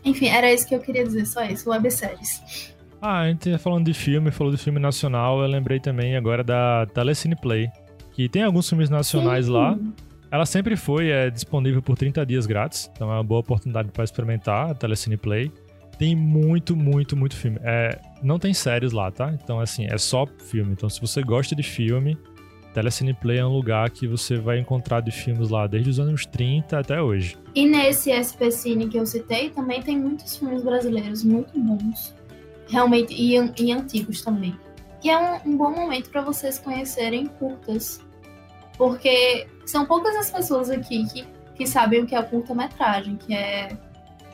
Enfim, 0.03 0.27
era 0.27 0.51
isso 0.51 0.67
que 0.67 0.75
eu 0.75 0.79
queria 0.79 1.03
dizer, 1.03 1.25
só 1.25 1.43
isso, 1.43 1.69
webséries. 1.69 2.73
Ah, 3.01 3.21
a 3.21 3.27
gente 3.27 3.51
tá 3.51 3.57
falando 3.57 3.85
de 3.85 3.93
filme, 3.93 4.31
falou 4.31 4.53
de 4.53 4.59
filme 4.59 4.79
nacional, 4.79 5.41
eu 5.41 5.47
lembrei 5.47 5.79
também 5.79 6.15
agora 6.15 6.43
da 6.43 6.85
Telecine 6.87 7.35
Play, 7.35 7.69
que 8.13 8.27
tem 8.27 8.43
alguns 8.43 8.67
filmes 8.67 8.89
nacionais 8.89 9.45
Sim. 9.45 9.51
lá. 9.51 9.77
Ela 10.31 10.45
sempre 10.45 10.75
foi 10.75 11.09
é, 11.09 11.29
disponível 11.29 11.81
por 11.81 11.97
30 11.97 12.25
dias 12.25 12.45
grátis, 12.45 12.89
então 12.93 13.09
é 13.09 13.15
uma 13.15 13.23
boa 13.23 13.39
oportunidade 13.39 13.89
para 13.91 14.03
experimentar 14.03 14.71
a 14.71 14.73
Telecine 14.73 15.17
Play. 15.17 15.51
Tem 15.97 16.15
muito, 16.15 16.75
muito, 16.75 17.15
muito 17.15 17.35
filme. 17.35 17.59
É, 17.63 17.99
não 18.21 18.37
tem 18.37 18.53
séries 18.53 18.91
lá, 18.91 19.09
tá? 19.11 19.33
Então, 19.33 19.59
assim, 19.59 19.85
é 19.85 19.97
só 19.97 20.27
filme. 20.27 20.73
Então, 20.73 20.89
se 20.89 21.01
você 21.01 21.23
gosta 21.23 21.55
de 21.55 21.63
filme, 21.63 22.17
Telecine 22.77 23.11
Play 23.11 23.39
é 23.39 23.45
um 23.45 23.49
lugar 23.49 23.89
que 23.89 24.07
você 24.07 24.37
vai 24.37 24.59
encontrar 24.59 25.01
de 25.01 25.09
filmes 25.09 25.49
lá 25.49 25.65
desde 25.65 25.89
os 25.89 25.99
anos 25.99 26.27
30 26.27 26.77
até 26.77 27.01
hoje. 27.01 27.35
E 27.55 27.65
nesse 27.65 28.11
SP 28.13 28.51
Cine 28.53 28.87
que 28.87 28.99
eu 28.99 29.05
citei, 29.07 29.49
também 29.49 29.81
tem 29.81 29.97
muitos 29.97 30.37
filmes 30.37 30.61
brasileiros 30.61 31.23
muito 31.23 31.59
bons. 31.59 32.13
Realmente, 32.69 33.15
e, 33.15 33.33
e 33.33 33.71
antigos 33.71 34.21
também. 34.21 34.55
E 35.03 35.09
é 35.09 35.17
um, 35.17 35.53
um 35.53 35.57
bom 35.57 35.71
momento 35.71 36.11
para 36.11 36.21
vocês 36.21 36.59
conhecerem 36.59 37.25
curtas. 37.25 37.99
Porque 38.77 39.47
são 39.65 39.83
poucas 39.87 40.15
as 40.15 40.29
pessoas 40.29 40.69
aqui 40.69 41.03
que, 41.07 41.25
que 41.55 41.65
sabem 41.65 42.03
o 42.03 42.05
que 42.05 42.13
é 42.13 42.21
curta-metragem, 42.21 43.15
que 43.15 43.33
é, 43.33 43.75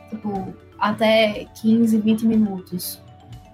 tipo, 0.10 0.54
até 0.78 1.46
15, 1.62 1.98
20 1.98 2.26
minutos. 2.26 3.02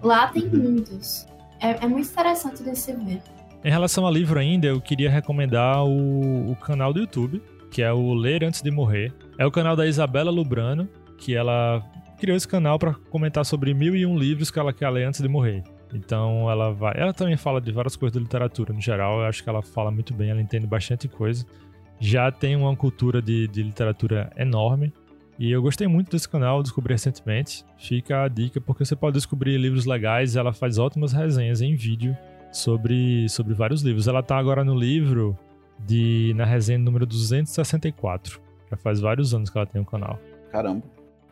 Lá 0.01 0.29
tem 0.29 0.45
uhum. 0.45 0.57
muitos. 0.57 1.27
É, 1.59 1.85
é 1.85 1.87
muito 1.87 2.09
interessante 2.09 2.63
de 2.63 2.75
se 2.75 2.91
ver. 2.93 3.21
Em 3.63 3.69
relação 3.69 4.07
a 4.07 4.11
livro 4.11 4.39
ainda, 4.39 4.67
eu 4.67 4.79
queria 4.79 5.09
recomendar 5.09 5.83
o, 5.83 6.51
o 6.51 6.55
canal 6.55 6.93
do 6.93 7.01
YouTube, 7.01 7.41
que 7.69 7.81
é 7.81 7.91
o 7.91 8.13
Ler 8.13 8.45
Antes 8.45 8.61
de 8.61 8.71
Morrer. 8.71 9.11
É 9.37 9.45
o 9.45 9.51
canal 9.51 9.75
da 9.75 9.85
Isabela 9.85 10.31
Lubrano, 10.31 10.87
que 11.17 11.35
ela 11.35 11.83
criou 12.17 12.37
esse 12.37 12.47
canal 12.47 12.79
para 12.79 12.93
comentar 13.09 13.45
sobre 13.45 13.73
mil 13.73 13.95
e 13.95 14.05
um 14.05 14.17
livros 14.17 14.49
que 14.49 14.59
ela 14.59 14.71
quer 14.71 14.89
ler 14.89 15.05
antes 15.05 15.19
de 15.19 15.27
morrer. 15.27 15.63
Então 15.93 16.49
ela 16.49 16.71
vai. 16.71 16.93
Ela 16.95 17.13
também 17.13 17.35
fala 17.35 17.59
de 17.59 17.71
várias 17.71 17.97
coisas 17.97 18.13
da 18.13 18.21
literatura 18.21 18.73
no 18.73 18.79
geral. 18.79 19.19
Eu 19.19 19.25
acho 19.25 19.43
que 19.43 19.49
ela 19.49 19.61
fala 19.61 19.91
muito 19.91 20.13
bem, 20.13 20.29
ela 20.29 20.41
entende 20.41 20.65
bastante 20.65 21.09
coisa. 21.09 21.45
Já 21.99 22.31
tem 22.31 22.55
uma 22.55 22.73
cultura 22.77 23.21
de, 23.21 23.45
de 23.49 23.61
literatura 23.61 24.31
enorme. 24.37 24.93
E 25.37 25.51
eu 25.51 25.61
gostei 25.61 25.87
muito 25.87 26.11
desse 26.11 26.29
canal, 26.29 26.63
descobri 26.63 26.93
recentemente. 26.93 27.65
Fica 27.77 28.23
a 28.23 28.27
dica, 28.29 28.61
porque 28.61 28.85
você 28.85 28.95
pode 28.95 29.15
descobrir 29.15 29.57
livros 29.57 29.85
legais. 29.85 30.37
Ela 30.37 30.53
faz 30.53 30.77
ótimas 30.77 31.11
resenhas 31.11 31.61
em 31.61 31.75
vídeo 31.75 32.15
sobre, 32.51 33.27
sobre 33.29 33.53
vários 33.53 33.81
livros. 33.81 34.07
Ela 34.07 34.23
tá 34.23 34.37
agora 34.37 34.63
no 34.63 34.75
livro 34.75 35.37
de 35.79 36.33
na 36.35 36.45
resenha 36.45 36.79
número 36.79 37.05
264. 37.05 38.39
Já 38.69 38.77
faz 38.77 38.99
vários 38.99 39.33
anos 39.33 39.49
que 39.49 39.57
ela 39.57 39.67
tem 39.67 39.79
o 39.79 39.83
um 39.83 39.87
canal. 39.87 40.19
Caramba. 40.51 40.83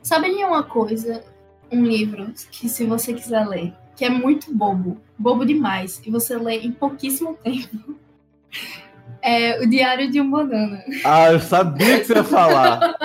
Sabe 0.01 0.29
de 0.35 0.43
uma 0.43 0.63
coisa, 0.63 1.23
um 1.71 1.83
livro 1.83 2.31
que 2.51 2.69
se 2.69 2.85
você 2.85 3.13
quiser 3.13 3.47
ler, 3.47 3.73
que 3.95 4.05
é 4.05 4.09
muito 4.09 4.55
bobo, 4.55 4.97
bobo 5.17 5.45
demais, 5.45 6.01
e 6.05 6.11
você 6.11 6.37
lê 6.37 6.59
em 6.59 6.71
pouquíssimo 6.71 7.37
tempo. 7.43 7.95
É 9.19 9.61
o 9.61 9.67
Diário 9.67 10.09
de 10.11 10.21
um 10.21 10.29
Banana. 10.29 10.81
Ah, 11.03 11.31
eu 11.31 11.39
sabia 11.39 11.99
que 11.99 12.05
você 12.05 12.13
ia 12.13 12.23
falar. 12.23 12.95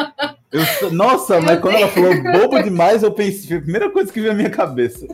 Eu, 0.53 0.93
nossa, 0.93 1.37
eu 1.37 1.43
mas 1.43 1.51
tenho... 1.51 1.61
quando 1.63 1.77
ela 1.77 1.89
falou 1.89 2.23
bobo 2.23 2.63
demais, 2.63 3.03
eu 3.03 3.13
pensei, 3.13 3.49
foi 3.49 3.57
a 3.57 3.63
primeira 3.63 3.91
coisa 3.91 4.13
que 4.13 4.21
veio 4.21 4.33
à 4.33 4.35
minha 4.35 4.51
cabeça. 4.51 5.07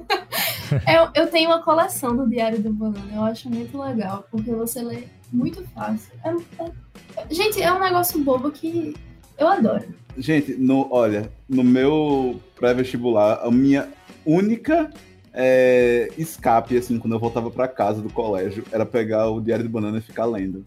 eu, 0.86 1.22
eu 1.22 1.30
tenho 1.30 1.50
uma 1.50 1.62
coleção 1.62 2.16
do 2.16 2.28
Diário 2.28 2.60
do 2.60 2.72
Banana, 2.72 3.12
eu 3.14 3.22
acho 3.22 3.48
muito 3.48 3.80
legal, 3.80 4.26
porque 4.30 4.50
você 4.50 4.82
lê 4.82 5.04
muito 5.32 5.62
fácil. 5.74 6.12
É, 6.24 6.30
é, 6.62 7.34
gente, 7.34 7.62
é 7.62 7.72
um 7.72 7.80
negócio 7.80 8.22
bobo 8.22 8.50
que 8.50 8.94
eu 9.36 9.48
adoro. 9.48 9.84
Gente, 10.16 10.54
no, 10.54 10.88
olha, 10.90 11.30
no 11.48 11.62
meu 11.62 12.40
pré-vestibular, 12.56 13.40
a 13.42 13.50
minha 13.50 13.88
única 14.24 14.90
é, 15.32 16.10
escape, 16.18 16.76
assim, 16.76 16.98
quando 16.98 17.12
eu 17.12 17.20
voltava 17.20 17.50
para 17.50 17.68
casa 17.68 18.02
do 18.02 18.10
colégio, 18.10 18.64
era 18.72 18.84
pegar 18.84 19.30
o 19.30 19.40
Diário 19.40 19.64
do 19.64 19.70
Banana 19.70 19.98
e 19.98 20.02
ficar 20.02 20.24
lendo. 20.24 20.64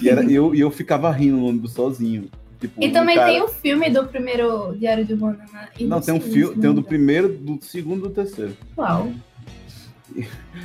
E 0.00 0.08
era, 0.08 0.22
eu, 0.30 0.54
eu 0.54 0.70
ficava 0.70 1.10
rindo 1.10 1.38
no 1.38 1.46
ônibus 1.46 1.72
sozinho. 1.72 2.30
Tipo, 2.60 2.82
E 2.82 2.88
um 2.88 2.92
também 2.92 3.14
cara- 3.16 3.28
tem 3.32 3.42
o 3.42 3.48
filme 3.48 3.88
do 3.90 4.04
primeiro 4.06 4.74
Diário 4.78 5.04
de 5.04 5.14
Banana. 5.16 5.68
e 5.78 5.84
Não, 5.86 6.00
tem 6.00 6.14
um 6.14 6.20
filme, 6.20 6.54
tem 6.54 6.64
o 6.64 6.66
não 6.68 6.74
do 6.74 6.82
me 6.82 6.86
primeiro, 6.86 7.28
do 7.28 7.58
segundo 7.62 8.00
e 8.06 8.08
do 8.08 8.14
terceiro. 8.14 8.54
Qual? 8.74 9.10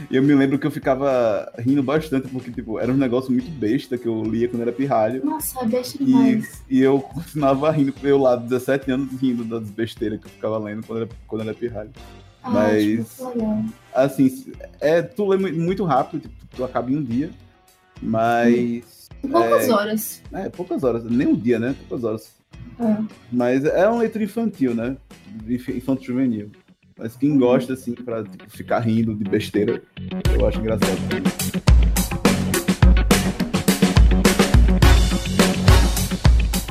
E 0.10 0.16
eu 0.18 0.24
me 0.24 0.34
lembro 0.34 0.58
que 0.58 0.66
eu 0.66 0.72
ficava 0.72 1.52
rindo 1.60 1.82
bastante, 1.84 2.28
porque, 2.28 2.52
tipo, 2.52 2.80
era 2.80 2.92
um 2.92 2.98
negócio 2.98 3.32
muito 3.32 3.50
besta 3.52 3.96
que 3.98 4.08
eu 4.08 4.24
lia 4.24 4.50
quando 4.50 4.64
era 4.64 4.72
pirralho. 4.74 5.24
Nossa, 5.24 5.60
é 5.64 5.68
besta 5.68 6.02
E, 6.02 6.06
demais. 6.06 6.64
e 6.70 6.82
eu 6.82 7.00
continuava 7.00 7.70
rindo, 7.72 7.94
eu 8.04 8.18
lá, 8.18 8.36
17 8.36 8.90
anos, 8.92 9.22
rindo 9.22 9.46
das 9.46 9.70
besteiras 9.70 10.20
que 10.20 10.26
eu 10.26 10.32
ficava 10.32 10.58
lendo 10.58 10.86
quando 10.86 11.04
era, 11.04 11.10
quando 11.28 11.42
era 11.44 11.54
pirralho. 11.54 11.92
Ah, 12.44 12.50
mas-. 12.50 13.22
Assim, 13.94 14.52
é, 14.82 15.02
tu 15.04 15.28
lê 15.28 15.38
mu- 15.38 15.64
muito 15.64 15.84
rápido, 15.86 16.22
tipo, 16.24 16.34
tu 16.56 16.64
acaba 16.64 16.92
em 16.92 16.98
um 16.98 17.04
dia, 17.04 17.30
mas. 18.02 19.05
Poucas 19.32 19.70
horas. 19.70 20.22
É, 20.34 20.50
poucas 20.50 20.84
horas, 20.84 21.04
nem 21.04 21.28
um 21.28 21.36
dia, 21.36 21.60
né? 21.60 21.76
Poucas 21.88 22.04
horas. 22.04 22.36
É. 22.80 22.98
Mas 23.32 23.64
é 23.66 23.88
uma 23.88 24.00
leitura 24.00 24.24
infantil, 24.24 24.74
né? 24.76 24.98
Inf- 25.48 25.70
Infanto 25.70 26.04
juvenil. 26.04 26.52
Mas 26.98 27.16
quem 27.18 27.38
gosta, 27.38 27.74
assim, 27.74 27.94
pra 27.94 28.24
tipo, 28.24 28.50
ficar 28.50 28.80
rindo 28.80 29.14
de 29.16 29.24
besteira, 29.26 29.82
eu 30.40 30.48
acho 30.48 30.60
engraçado. 30.60 30.98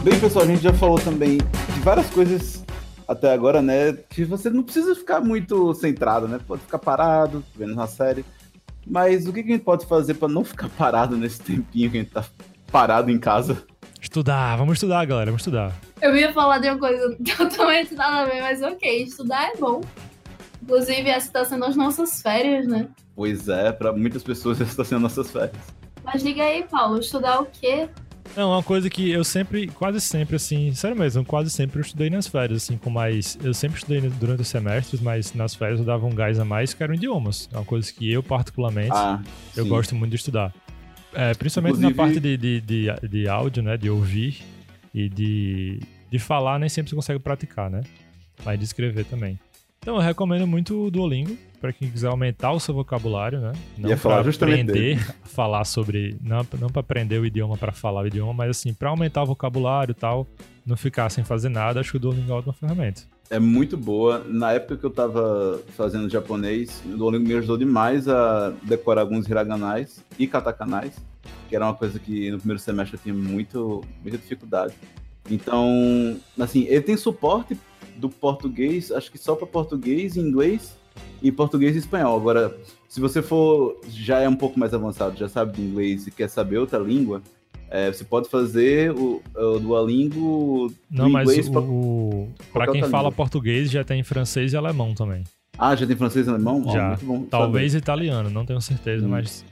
Bem, 0.03 0.21
pessoal, 0.21 0.45
a 0.45 0.49
gente 0.49 0.63
já 0.63 0.73
falou 0.73 0.99
também 0.99 1.39
de 1.39 1.81
várias 1.81 2.09
coisas 2.11 2.63
até 3.09 3.33
agora, 3.33 3.63
né? 3.63 3.93
Que 4.11 4.25
você 4.25 4.51
não 4.51 4.63
precisa 4.63 4.95
ficar 4.95 5.21
muito 5.21 5.73
centrado, 5.75 6.29
né? 6.29 6.39
Pode 6.47 6.63
ficar 6.63 6.79
parado, 6.79 7.43
vendo 7.57 7.73
uma 7.73 7.87
série. 7.87 8.25
Mas 8.87 9.27
o 9.27 9.33
que 9.33 9.43
que 9.43 9.51
a 9.51 9.53
gente 9.53 9.65
pode 9.65 9.87
fazer 9.87 10.15
pra 10.15 10.29
não 10.29 10.45
ficar 10.45 10.69
parado 10.77 11.17
nesse 11.17 11.41
tempinho 11.41 11.91
que 11.91 11.99
a 11.99 12.01
gente 12.01 12.13
tá 12.13 12.25
parado 12.71 13.11
em 13.11 13.19
casa? 13.19 13.65
Estudar, 14.01 14.57
vamos 14.57 14.75
estudar, 14.75 15.05
galera, 15.07 15.31
vamos 15.31 15.41
estudar. 15.41 15.73
Eu 16.01 16.15
ia 16.15 16.33
falar 16.33 16.59
de 16.59 16.69
uma 16.69 16.79
coisa 16.79 17.17
totalmente 17.37 17.95
nada 17.95 18.23
a 18.23 18.25
ver, 18.27 18.43
mas 18.43 18.63
ok, 18.63 19.03
estudar 19.05 19.53
é 19.55 19.57
bom. 19.57 19.81
Inclusive, 20.63 21.09
essa 21.09 21.27
está 21.27 21.45
sendo 21.45 21.65
as 21.65 21.77
nossas 21.77 22.21
férias, 22.21 22.67
né? 22.67 22.89
Pois 23.15 23.49
é, 23.49 23.73
pra 23.73 23.93
muitas 23.93 24.23
pessoas 24.23 24.61
essa 24.61 24.71
está 24.71 24.85
sendo 24.85 25.01
nossas 25.01 25.31
férias. 25.31 25.57
Mas 26.05 26.23
diga 26.23 26.43
aí, 26.43 26.65
Paulo, 26.65 26.99
estudar 26.99 27.41
o 27.41 27.47
quê? 27.47 27.89
Não, 28.37 28.51
uma 28.51 28.63
coisa 28.63 28.91
que 28.91 29.11
eu 29.11 29.23
sempre, 29.23 29.69
quase 29.69 30.01
sempre, 30.01 30.37
assim, 30.37 30.75
sério 30.75 30.97
mesmo, 30.97 31.25
quase 31.25 31.51
sempre 31.51 31.79
eu 31.79 31.83
estudei 31.83 32.11
nas 32.11 32.27
férias, 32.27 32.65
assim, 32.65 32.77
com 32.77 32.91
mais. 32.91 33.39
Eu 33.43 33.55
sempre 33.55 33.79
estudei 33.79 34.01
durante 34.01 34.43
os 34.43 34.49
semestres, 34.49 35.01
mas 35.01 35.33
nas 35.35 35.55
férias 35.55 35.79
eu 35.79 35.85
dava 35.87 36.05
um 36.05 36.15
gás 36.15 36.39
a 36.41 36.45
mais 36.45 36.75
que 36.75 36.83
eram 36.83 36.95
idiomas. 36.95 37.49
É 37.53 37.57
uma 37.57 37.65
coisa 37.65 37.93
que 37.93 38.11
eu, 38.11 38.23
particularmente, 38.23 38.91
Ah, 38.93 39.23
eu 39.57 39.67
gosto 39.67 39.95
muito 39.95 40.11
de 40.11 40.17
estudar. 40.17 40.53
É, 41.13 41.33
principalmente 41.35 41.75
Inclusive- 41.77 41.97
na 41.97 42.03
parte 42.05 42.19
de, 42.21 42.37
de, 42.37 42.61
de, 42.61 43.09
de 43.09 43.29
áudio, 43.29 43.63
né? 43.63 43.77
De 43.77 43.89
ouvir 43.89 44.43
e 44.93 45.09
de, 45.09 45.79
de 46.11 46.19
falar, 46.19 46.59
nem 46.59 46.69
sempre 46.69 46.91
você 46.91 46.97
consegue 46.97 47.21
praticar, 47.21 47.71
né? 47.71 47.83
Mas 48.45 48.59
de 48.59 48.65
escrever 48.65 49.05
também. 49.05 49.39
Então 49.79 49.95
eu 49.95 50.01
recomendo 50.03 50.45
muito 50.47 50.87
o 50.87 50.91
Duolingo, 50.91 51.37
para 51.65 51.73
quem 51.73 51.91
quiser 51.91 52.09
aumentar 52.09 52.53
o 52.53 52.61
seu 52.61 52.75
vocabulário, 52.75 53.41
né? 53.41 53.53
Não 53.79 53.89
Ia 53.89 53.97
falar 53.97 54.23
justamente 54.23 54.71
aprender 54.71 54.99
a 55.25 55.27
falar 55.27 55.65
sobre. 55.65 56.15
Não, 56.21 56.47
não 56.61 56.69
para 56.69 56.81
aprender 56.81 57.19
o 57.19 57.25
idioma 57.25 57.57
para 57.57 57.73
falar 57.73 58.03
o 58.03 58.07
idioma, 58.07 58.35
mas 58.35 58.51
assim, 58.51 58.75
para 58.75 58.91
aumentar 58.91 59.23
o 59.23 59.27
vocabulário 59.27 59.93
e 59.93 59.95
tal, 59.95 60.27
não 60.67 60.77
ficar 60.77 61.09
sem 61.09 61.25
fazer 61.25 61.49
nada, 61.49 61.81
acho 61.81 61.91
que 61.91 61.97
o 61.97 62.01
Duolingo 62.01 62.29
é 62.29 62.33
uma 62.33 62.39
ótima 62.41 62.53
ferramenta. 62.53 63.05
É 63.31 63.39
muito 63.39 63.79
boa. 63.79 64.23
Na 64.29 64.53
época 64.53 64.77
que 64.77 64.85
eu 64.85 64.91
tava 64.91 65.59
fazendo 65.75 66.07
japonês, 66.11 66.83
o 66.85 66.99
Duolingo 66.99 67.27
me 67.27 67.35
ajudou 67.37 67.57
demais 67.57 68.07
a 68.09 68.53
decorar 68.63 69.01
alguns 69.01 69.27
hiraganais 69.27 70.05
e 70.19 70.27
katakanais, 70.27 70.93
que 71.49 71.57
era 71.57 71.65
uma 71.65 71.75
coisa 71.75 71.99
que 71.99 72.31
no 72.31 72.37
primeiro 72.37 72.61
semestre 72.61 72.99
eu 72.99 73.03
tinha 73.03 73.15
muito, 73.15 73.83
muita 74.03 74.19
dificuldade. 74.19 74.75
Então, 75.31 76.21
assim, 76.39 76.65
ele 76.65 76.83
tem 76.83 76.97
suporte 76.99 77.59
do 77.97 78.11
português, 78.11 78.93
acho 78.93 79.11
que 79.11 79.17
só 79.17 79.35
para 79.35 79.47
português, 79.47 80.19
inglês 80.19 80.77
e 81.23 81.31
português 81.33 81.75
e 81.77 81.79
espanhol. 81.79 82.17
Agora, 82.19 82.57
se 82.89 83.01
você 83.01 83.23
for 83.23 83.81
já 83.89 84.21
é 84.21 84.29
um 84.29 84.37
pouco 84.37 84.59
mais 84.59 84.73
avançado, 84.75 85.17
já 85.17 85.29
sabe 85.29 85.57
de 85.57 85.63
inglês 85.63 86.07
e 86.07 86.11
quer 86.11 86.29
saber 86.29 86.59
outra 86.59 86.79
língua, 86.79 87.23
é, 87.71 87.91
você 87.93 88.05
pode 88.05 88.29
fazer 88.29 88.93
o, 88.93 89.21
o 89.35 89.59
Duolingo 89.59 90.73
Não, 90.91 91.09
mas 91.09 91.29
inglês 91.29 91.49
o, 91.49 92.29
para 92.53 92.71
quem 92.71 92.83
fala 92.83 93.05
língua. 93.09 93.13
português 93.13 93.71
já 93.71 93.83
tem 93.83 94.03
francês 94.03 94.53
e 94.53 94.57
alemão 94.57 94.95
também. 94.95 95.25
Ah, 95.59 95.75
já 95.75 95.87
tem 95.87 95.97
francês 95.97 96.27
e 96.27 96.31
alemão? 96.31 96.65
Já. 96.73 96.97
bom 97.03 97.25
Talvez 97.25 97.75
italiano, 97.75 98.29
não 98.31 98.45
tenho 98.45 98.61
certeza, 98.61 99.07
Hum. 99.07 99.11
mas. 99.11 99.45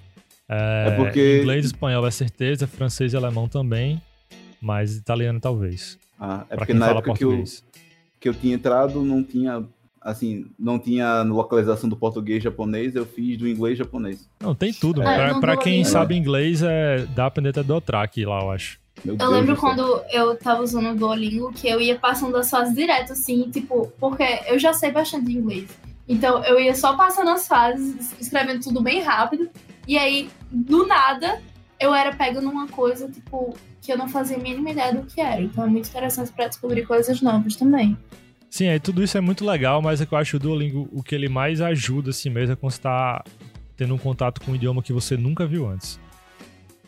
É, 0.49 0.89
É 0.89 0.97
porque- 0.97 1.41
Inglês 1.41 1.65
e 1.65 1.69
espanhol 1.69 2.07
é 2.07 2.11
certeza, 2.11 2.67
francês 2.67 3.13
e 3.13 3.17
alemão 3.17 3.49
também, 3.49 4.01
mas 4.61 4.97
italiano 4.97 5.41
talvez. 5.41 5.99
Ah, 6.21 6.45
é 6.45 6.49
pra 6.49 6.59
porque 6.59 6.73
quem 6.73 6.79
na 6.81 6.87
fala 6.87 6.99
época 6.99 7.17
que 7.17 7.25
eu, 7.25 7.29
português. 7.29 7.65
que 8.21 8.29
eu 8.29 8.35
tinha 8.35 8.55
entrado, 8.55 9.01
não 9.03 9.23
tinha, 9.23 9.65
assim, 10.05 10.47
não 10.59 10.79
tinha 10.79 11.23
localização 11.23 11.89
do 11.89 11.97
português 11.97 12.43
japonês, 12.43 12.95
eu 12.95 13.07
fiz 13.07 13.37
do 13.39 13.49
inglês 13.49 13.79
japonês. 13.79 14.29
Não, 14.41 14.55
tem 14.55 14.73
tudo. 14.73 15.03
É, 15.03 15.17
pra, 15.17 15.41
pra 15.41 15.57
quem 15.57 15.85
sabe 15.85 16.17
inglês, 16.17 16.63
é, 16.63 17.07
dá 17.07 17.15
pra 17.15 17.27
aprender 17.27 17.51
até 17.51 17.63
do 17.63 17.81
track 17.81 18.25
lá, 18.25 18.41
eu 18.41 18.51
acho. 18.51 18.81
Meu 19.05 19.15
Eu 19.15 19.19
Deus 19.19 19.31
lembro 19.31 19.57
quando 19.57 20.03
eu 20.13 20.37
tava 20.37 20.63
usando 20.63 20.91
o 20.91 20.95
Duolingo 20.95 21.53
que 21.53 21.69
eu 21.69 21.81
ia 21.81 21.99
passando 21.99 22.37
as 22.37 22.51
fases 22.51 22.75
direto, 22.75 23.13
assim, 23.13 23.51
tipo, 23.51 23.93
porque 23.99 24.23
eu 24.47 24.59
já 24.59 24.73
sei 24.73 24.93
bastante 24.93 25.33
inglês. 25.33 25.69
Então 26.09 26.45
eu 26.45 26.61
ia 26.61 26.75
só 26.75 26.97
passando 26.97 27.31
as 27.31 27.49
fases, 27.49 28.15
escrevendo 28.21 28.63
tudo 28.63 28.83
bem 28.83 29.01
rápido. 29.01 29.49
E 29.87 29.99
aí, 29.99 30.29
do 30.51 30.87
nada, 30.87 31.41
eu 31.81 31.95
era 31.95 32.15
pega 32.15 32.41
numa 32.41 32.69
coisa, 32.69 33.09
tipo, 33.09 33.57
que 33.81 33.93
eu 33.93 33.99
não 33.99 34.09
fazia 34.09 34.37
a 34.37 34.41
mínima 34.41 34.71
ideia 34.71 34.95
do 34.95 35.03
que 35.03 35.21
era. 35.21 35.41
Então 35.41 35.65
é 35.65 35.67
muito 35.67 35.89
interessante 35.89 36.31
pra 36.31 36.47
descobrir 36.47 36.87
coisas 36.87 37.21
novas 37.21 37.57
também. 37.57 37.97
Sim, 38.53 38.69
aí 38.69 38.79
tudo 38.79 39.03
isso 39.03 39.17
é 39.17 39.21
muito 39.23 39.47
legal, 39.47 39.81
mas 39.81 40.03
é 40.03 40.05
que 40.05 40.13
eu 40.13 40.19
acho 40.19 40.33
que 40.33 40.37
o 40.37 40.39
Duolingo, 40.39 40.87
o 40.93 41.03
que 41.03 41.15
ele 41.15 41.27
mais 41.27 41.63
ajuda 41.63 42.11
assim 42.11 42.29
mesmo 42.29 42.53
é 42.53 42.57
quando 42.57 42.73
você 42.73 42.83
tá 42.83 43.25
tendo 43.75 43.95
um 43.95 43.99
contato 43.99 44.43
com 44.43 44.53
um 44.53 44.55
idioma 44.55 44.83
que 44.83 44.93
você 44.93 45.17
nunca 45.17 45.47
viu 45.47 45.67
antes. 45.67 45.99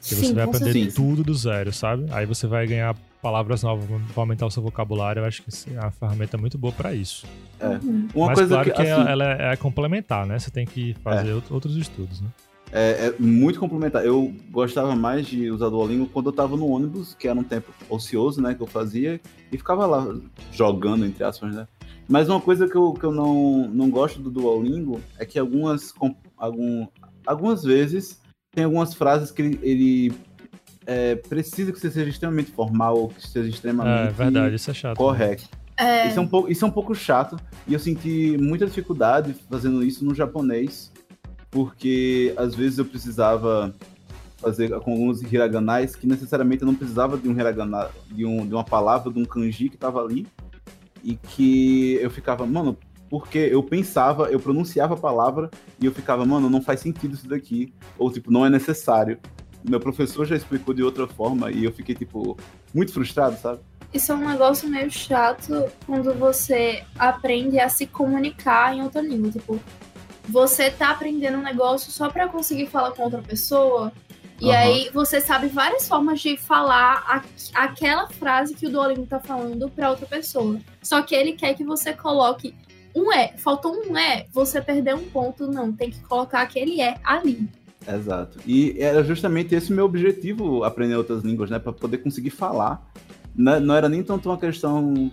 Que 0.03 0.15
você 0.15 0.35
vai 0.35 0.45
aprender 0.45 0.73
certeza. 0.75 0.97
tudo 0.97 1.25
do 1.25 1.35
zero, 1.35 1.73
sabe? 1.73 2.05
Aí 2.11 2.27
você 2.27 2.47
vai 2.47 2.67
ganhar 2.67 2.95
palavras 3.23 3.63
novas, 3.63 3.87
vai 3.89 3.99
aumentar 4.15 4.45
o 4.45 4.51
seu 4.51 4.63
vocabulário. 4.63 5.21
Eu 5.21 5.25
acho 5.25 5.43
que 5.43 5.49
é 5.75 5.81
uma 5.81 5.91
ferramenta 5.91 6.37
muito 6.37 6.59
boa 6.59 6.71
pra 6.75 6.93
isso. 6.93 7.27
Uhum. 7.63 8.09
Uma 8.15 8.27
Mas 8.27 8.35
coisa 8.35 8.55
claro 8.57 8.71
que, 8.71 8.77
que, 8.77 8.83
assim, 8.83 8.91
ela, 8.91 9.11
ela 9.11 9.33
é, 9.33 9.53
é 9.55 9.57
complementar, 9.57 10.27
né? 10.27 10.39
Você 10.39 10.51
tem 10.51 10.67
que 10.67 10.95
fazer 11.03 11.33
out- 11.33 11.51
outros 11.51 11.77
estudos, 11.79 12.21
né? 12.21 12.29
É, 12.75 13.07
é 13.07 13.15
muito 13.21 13.61
complementar. 13.61 14.05
Eu 14.05 14.35
gostava 14.51 14.97
mais 14.97 15.29
de 15.29 15.49
usar 15.49 15.69
Duolingo 15.69 16.09
quando 16.09 16.27
eu 16.31 16.33
tava 16.33 16.57
no 16.57 16.67
ônibus, 16.67 17.15
que 17.15 17.29
era 17.29 17.39
um 17.39 17.45
tempo 17.45 17.73
ocioso, 17.89 18.43
né, 18.43 18.53
que 18.53 18.61
eu 18.61 18.67
fazia, 18.67 19.21
e 19.53 19.57
ficava 19.57 19.87
lá 19.87 20.13
jogando, 20.53 21.07
entre 21.07 21.23
aspas, 21.23 21.55
né. 21.55 21.69
Mas 22.09 22.29
uma 22.29 22.41
coisa 22.41 22.69
que 22.69 22.77
eu, 22.77 22.93
que 22.93 23.05
eu 23.05 23.13
não, 23.13 23.69
não 23.69 23.89
gosto 23.89 24.21
do 24.21 24.29
Duolingo 24.29 25.01
é 25.19 25.25
que 25.25 25.39
algumas, 25.39 25.95
algum, 26.37 26.87
algumas 27.25 27.63
vezes 27.63 28.21
tem 28.51 28.65
algumas 28.65 28.93
frases 28.93 29.31
que 29.31 29.41
ele, 29.41 29.59
ele, 29.63 30.13
é, 30.85 31.15
precisa 31.15 31.73
que 31.73 31.79
você 31.79 31.91
seja 31.91 32.11
extremamente 32.11 32.51
formal 32.51 32.99
ou 32.99 33.09
que 33.09 33.27
seja 33.27 33.49
extremamente 33.49 34.11
É 34.11 34.13
verdade, 34.13 34.57
isso 34.57 34.71
é 34.71 34.75
chato. 34.75 34.97
correto. 34.97 35.49
É, 35.77 36.07
Isso 36.07 36.21
é, 36.21 36.23
um 36.23 36.27
pouco, 36.29 36.53
isso 36.53 36.65
é 36.65 36.69
um 36.69 36.71
pouco 36.71 36.95
chato 36.95 37.37
e 37.67 37.73
eu 37.73 37.81
senti 37.81 38.37
muita 38.39 38.65
dificuldade 38.65 39.35
fazendo 39.51 39.83
isso 39.83 40.05
no 40.05 40.15
japonês, 40.15 40.93
porque 41.55 42.35
às 42.37 42.53
vezes 42.53 42.79
eu 42.79 42.85
precisava 42.85 43.73
fazer 44.39 44.69
com 44.81 44.91
alguns 44.91 45.23
hiraganais 45.23 45.95
que 45.95 46.05
necessariamente 46.05 46.63
eu 46.63 46.67
não 46.67 46.75
precisava 46.75 47.17
de 47.17 47.29
um 47.29 47.33
hiragana, 47.33 47.89
de, 48.09 48.27
um, 48.27 48.45
de 48.45 48.53
uma 48.53 48.65
palavra, 48.65 49.13
de 49.13 49.21
um 49.21 49.25
kanji 49.25 49.69
que 49.69 49.77
estava 49.77 50.03
ali 50.03 50.27
e 51.05 51.15
que 51.15 51.95
eu 52.03 52.11
ficava, 52.11 52.45
mano, 52.45 52.77
porque 53.09 53.39
eu 53.39 53.63
pensava, 53.63 54.25
eu 54.25 54.41
pronunciava 54.41 54.95
a 54.95 54.97
palavra 54.97 55.49
e 55.81 55.87
eu 55.87 55.93
ficava, 55.93 56.27
mano, 56.27 56.51
não 56.51 56.61
faz 56.61 56.81
sentido 56.81 57.15
isso 57.15 57.29
daqui, 57.29 57.73
ou 57.97 58.11
tipo, 58.11 58.33
não 58.33 58.45
é 58.45 58.51
necessário. 58.51 59.21
Meu 59.63 59.79
professor 59.79 60.27
já 60.27 60.35
explicou 60.35 60.75
de 60.75 60.83
outra 60.83 61.07
forma 61.07 61.53
e 61.53 61.65
eu 61.65 61.73
fiquei, 61.73 61.95
tipo, 61.95 62.37
muito 62.75 62.93
frustrado, 62.93 63.39
sabe? 63.39 63.61
Isso 63.95 64.11
é 64.11 64.15
um 64.17 64.29
negócio 64.29 64.69
meio 64.69 64.91
chato 64.91 65.71
quando 65.87 66.13
você 66.15 66.83
aprende 66.99 67.61
a 67.61 67.69
se 67.69 67.87
comunicar 67.87 68.77
em 68.77 68.83
outra 68.83 69.01
língua. 69.01 69.31
Tipo, 69.31 69.61
você 70.29 70.71
tá 70.71 70.91
aprendendo 70.91 71.39
um 71.39 71.43
negócio 71.43 71.91
só 71.93 72.09
pra 72.09 72.29
conseguir 72.29 72.67
falar 72.67 72.93
com 72.93 73.03
outra 73.03 73.23
pessoa. 73.23 73.93
E 74.41 74.51
Aham. 74.51 74.59
aí 74.59 74.91
você 74.93 75.21
sabe 75.21 75.47
várias 75.49 75.87
formas 75.87 76.21
de 76.21 76.37
falar 76.37 77.05
a- 77.07 77.23
aquela 77.65 78.09
frase 78.09 78.55
que 78.55 78.67
o 78.67 78.71
Duolingo 78.71 79.07
tá 79.07 79.21
falando 79.21 79.69
pra 79.71 79.91
outra 79.91 80.07
pessoa. 80.07 80.59
Só 80.83 81.03
que 81.03 81.15
ele 81.15 81.33
quer 81.33 81.55
que 81.55 81.65
você 81.65 81.93
coloque 81.93 82.55
um 82.95 83.13
é. 83.13 83.29
Faltou 83.37 83.75
um 83.87 83.97
é, 83.97 84.27
você 84.33 84.61
perdeu 84.61 84.97
um 84.97 85.05
ponto. 85.05 85.47
Não, 85.47 85.73
tem 85.73 85.91
que 85.91 86.01
colocar 86.01 86.43
aquele 86.43 86.81
é 86.81 86.97
ali. 87.05 87.49
Exato. 87.87 88.39
E 88.47 88.77
era 88.81 89.05
justamente 89.05 89.55
esse 89.55 89.73
o 89.73 89.77
meu 89.77 89.85
objetivo, 89.85 90.65
aprender 90.65 90.97
outras 90.97 91.23
línguas, 91.23 91.51
né? 91.51 91.59
Para 91.59 91.73
poder 91.73 91.99
conseguir 91.99 92.31
falar. 92.31 92.83
Não, 93.37 93.61
não 93.61 93.75
era 93.75 93.89
nem 93.89 94.03
tanto 94.03 94.29
uma 94.29 94.39
questão 94.39 95.13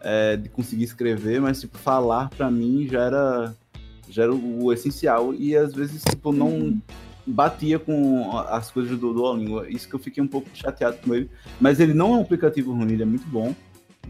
é, 0.00 0.36
de 0.36 0.48
conseguir 0.48 0.84
escrever, 0.84 1.40
mas 1.40 1.60
tipo 1.60 1.76
falar 1.78 2.30
para 2.30 2.50
mim 2.50 2.86
já 2.90 3.02
era 3.02 3.54
já 4.08 4.24
era 4.24 4.34
o 4.34 4.72
essencial 4.72 5.34
e 5.34 5.56
às 5.56 5.74
vezes 5.74 6.02
tipo 6.02 6.32
não 6.32 6.80
batia 7.26 7.78
com 7.78 8.36
as 8.38 8.70
coisas 8.70 8.98
do 8.98 9.12
Duolingo. 9.12 9.64
Isso 9.66 9.88
que 9.88 9.94
eu 9.94 9.98
fiquei 9.98 10.22
um 10.22 10.28
pouco 10.28 10.48
chateado 10.54 10.98
com 10.98 11.14
ele. 11.14 11.28
Mas 11.60 11.80
ele 11.80 11.92
não 11.92 12.14
é 12.14 12.18
um 12.18 12.22
aplicativo 12.22 12.72
ruim, 12.72 12.92
ele 12.92 13.02
é 13.02 13.06
muito 13.06 13.26
bom. 13.26 13.54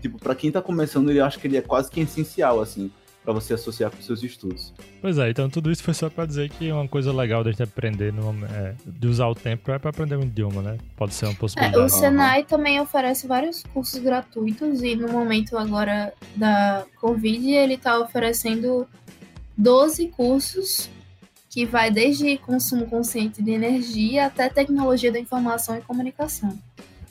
Tipo, 0.03 0.19
para 0.19 0.35
quem 0.35 0.53
tá 0.53 0.61
começando, 0.61 1.11
ele 1.11 1.21
acho 1.21 1.39
que 1.39 1.47
ele 1.47 1.57
é 1.57 1.63
quase 1.63 1.91
que 1.91 2.01
essencial, 2.01 2.61
assim 2.61 2.91
para 3.27 3.35
você 3.35 3.55
associar 3.55 3.91
com 3.91 4.01
seus 4.01 4.23
estudos. 4.23 4.73
Pois 5.01 5.19
é, 5.19 5.29
então 5.29 5.51
tudo 5.51 5.73
isso 5.73 5.83
foi 5.83 5.93
só 5.93 6.09
para 6.09 6.25
dizer 6.25 6.49
que 6.49 6.71
uma 6.71 6.87
coisa 6.87 7.13
legal 7.13 7.43
de 7.43 7.61
aprender, 7.61 8.13
no, 8.13 8.33
é, 8.47 8.77
de 8.87 9.09
usar 9.09 9.27
o 9.27 9.35
tempo 9.35 9.69
é 9.73 9.81
para 9.81 9.91
aprender 9.91 10.15
um 10.15 10.23
idioma, 10.23 10.63
né? 10.63 10.79
Pode 10.97 11.13
ser 11.13 11.27
uma 11.27 11.35
possibilidade. 11.35 11.83
É, 11.83 11.85
o 11.85 11.89
Senai 11.89 12.43
uhum. 12.43 12.47
também 12.47 12.81
oferece 12.81 13.27
vários 13.27 13.65
cursos 13.75 14.01
gratuitos 14.01 14.81
e 14.81 14.95
no 14.95 15.09
momento 15.09 15.59
agora 15.59 16.13
da 16.37 16.87
Covid 17.01 17.51
ele 17.51 17.75
está 17.75 17.99
oferecendo 17.99 18.87
12 19.57 20.09
cursos 20.09 20.91
que 21.51 21.65
vai 21.65 21.91
desde 21.91 22.37
consumo 22.39 22.87
consciente 22.87 23.43
de 23.43 23.51
energia 23.51 24.27
até 24.27 24.49
tecnologia 24.49 25.11
da 25.11 25.19
informação 25.19 25.77
e 25.77 25.81
comunicação. 25.81 26.59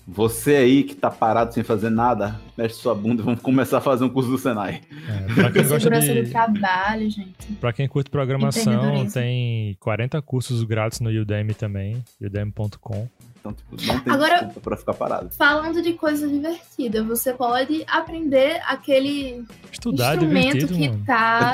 Você 0.08 0.56
aí 0.56 0.84
que 0.84 0.94
tá 0.94 1.10
parado 1.10 1.52
sem 1.52 1.64
fazer 1.64 1.90
nada, 1.90 2.40
mexe 2.56 2.76
sua 2.76 2.94
bunda 2.94 3.24
e 3.24 3.26
vamos 3.26 3.42
começar 3.42 3.80
a 3.80 3.82
fazer 3.82 4.04
um 4.04 4.10
curso 4.10 4.30
do 4.30 4.38
Senai. 4.38 4.82
É, 5.10 5.34
pra 5.34 5.52
quem 5.52 5.68
gosta 5.68 5.90
de... 6.00 6.22
do 6.22 6.30
trabalho, 6.30 7.10
gente. 7.10 7.54
Pra 7.60 7.74
quem 7.74 7.88
curte 7.88 8.12
programação, 8.12 9.08
tem 9.08 9.76
40 9.80 10.22
cursos 10.22 10.64
grátis 10.64 11.00
no 11.00 11.10
Udemy 11.10 11.56
também, 11.56 12.04
udemy.com. 12.22 13.08
Então, 13.46 13.54
tipo, 13.54 13.76
não 13.86 14.00
tem 14.00 14.14
Agora, 14.14 14.36
desculpa 14.36 14.62
pra 14.62 14.78
ficar 14.78 14.94
parado. 14.96 15.30
Falando 15.36 15.82
de 15.82 15.94
coisa 15.94 16.28
divertida, 16.28 17.04
você 17.04 17.32
pode 17.34 17.84
aprender 17.88 18.60
aquele 18.66 19.46
Estudar 19.72 20.16
instrumento 20.16 20.68
que 20.68 20.90
mano. 20.90 21.04
tá. 21.06 21.54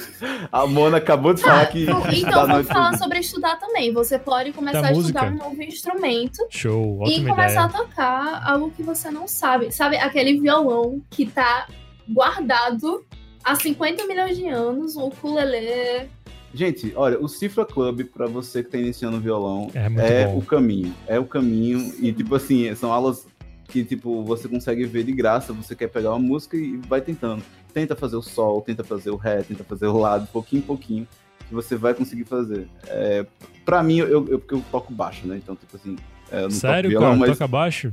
a 0.50 0.66
Mona 0.66 0.96
acabou 0.96 1.34
de 1.34 1.42
falar 1.42 1.62
ah, 1.62 1.66
que. 1.66 1.82
Então, 1.82 2.46
vamos 2.46 2.66
falar 2.66 2.96
sobre 2.96 3.18
estudar 3.18 3.56
também. 3.56 3.92
Você 3.92 4.18
pode 4.18 4.52
começar 4.52 4.80
da 4.80 4.88
a 4.88 4.92
música. 4.92 5.18
estudar 5.26 5.32
um 5.32 5.48
novo 5.50 5.62
instrumento. 5.62 6.46
Show, 6.48 7.02
E 7.06 7.20
começar 7.24 7.50
ideia. 7.50 7.60
a 7.64 7.68
tocar 7.68 8.42
algo 8.48 8.70
que 8.70 8.82
você 8.82 9.10
não 9.10 9.28
sabe. 9.28 9.70
Sabe, 9.72 9.96
aquele 9.96 10.40
violão 10.40 11.02
que 11.10 11.26
tá 11.26 11.66
guardado 12.08 13.04
há 13.44 13.54
50 13.54 14.06
milhões 14.06 14.36
de 14.36 14.48
anos, 14.48 14.96
o 14.96 15.06
ukulele 15.08 16.08
Gente, 16.56 16.90
olha, 16.96 17.20
o 17.20 17.28
Cifra 17.28 17.66
Club, 17.66 18.04
para 18.04 18.26
você 18.26 18.62
que 18.64 18.70
tá 18.70 18.78
iniciando 18.78 19.20
violão, 19.20 19.70
é, 19.74 20.22
é 20.22 20.26
o 20.26 20.40
caminho. 20.40 20.90
É 21.06 21.18
o 21.18 21.26
caminho. 21.26 21.92
E, 22.00 22.10
tipo 22.10 22.34
assim, 22.34 22.74
são 22.74 22.90
aulas 22.90 23.26
que, 23.68 23.84
tipo, 23.84 24.24
você 24.24 24.48
consegue 24.48 24.86
ver 24.86 25.04
de 25.04 25.12
graça. 25.12 25.52
Você 25.52 25.76
quer 25.76 25.88
pegar 25.88 26.12
uma 26.12 26.18
música 26.18 26.56
e 26.56 26.78
vai 26.88 27.02
tentando. 27.02 27.42
Tenta 27.74 27.94
fazer 27.94 28.16
o 28.16 28.22
sol, 28.22 28.62
tenta 28.62 28.82
fazer 28.82 29.10
o 29.10 29.16
ré, 29.16 29.42
tenta 29.42 29.62
fazer 29.64 29.86
o 29.86 29.98
lado, 29.98 30.26
pouquinho 30.28 30.60
em 30.60 30.64
pouquinho, 30.64 31.06
que 31.46 31.52
você 31.52 31.76
vai 31.76 31.92
conseguir 31.92 32.24
fazer. 32.24 32.66
É, 32.86 33.26
pra 33.62 33.82
mim, 33.82 33.98
eu, 33.98 34.26
eu, 34.26 34.38
porque 34.38 34.54
eu 34.54 34.64
toco 34.72 34.94
baixo, 34.94 35.26
né? 35.26 35.36
Então, 35.36 35.54
tipo 35.54 35.76
assim. 35.76 35.94
É, 36.32 36.40
não 36.40 36.50
Sério, 36.50 36.90
toco 36.90 37.00
violão, 37.00 37.18
cara? 37.18 37.28
Mas... 37.28 37.38
Toca 37.38 37.48
baixo? 37.48 37.92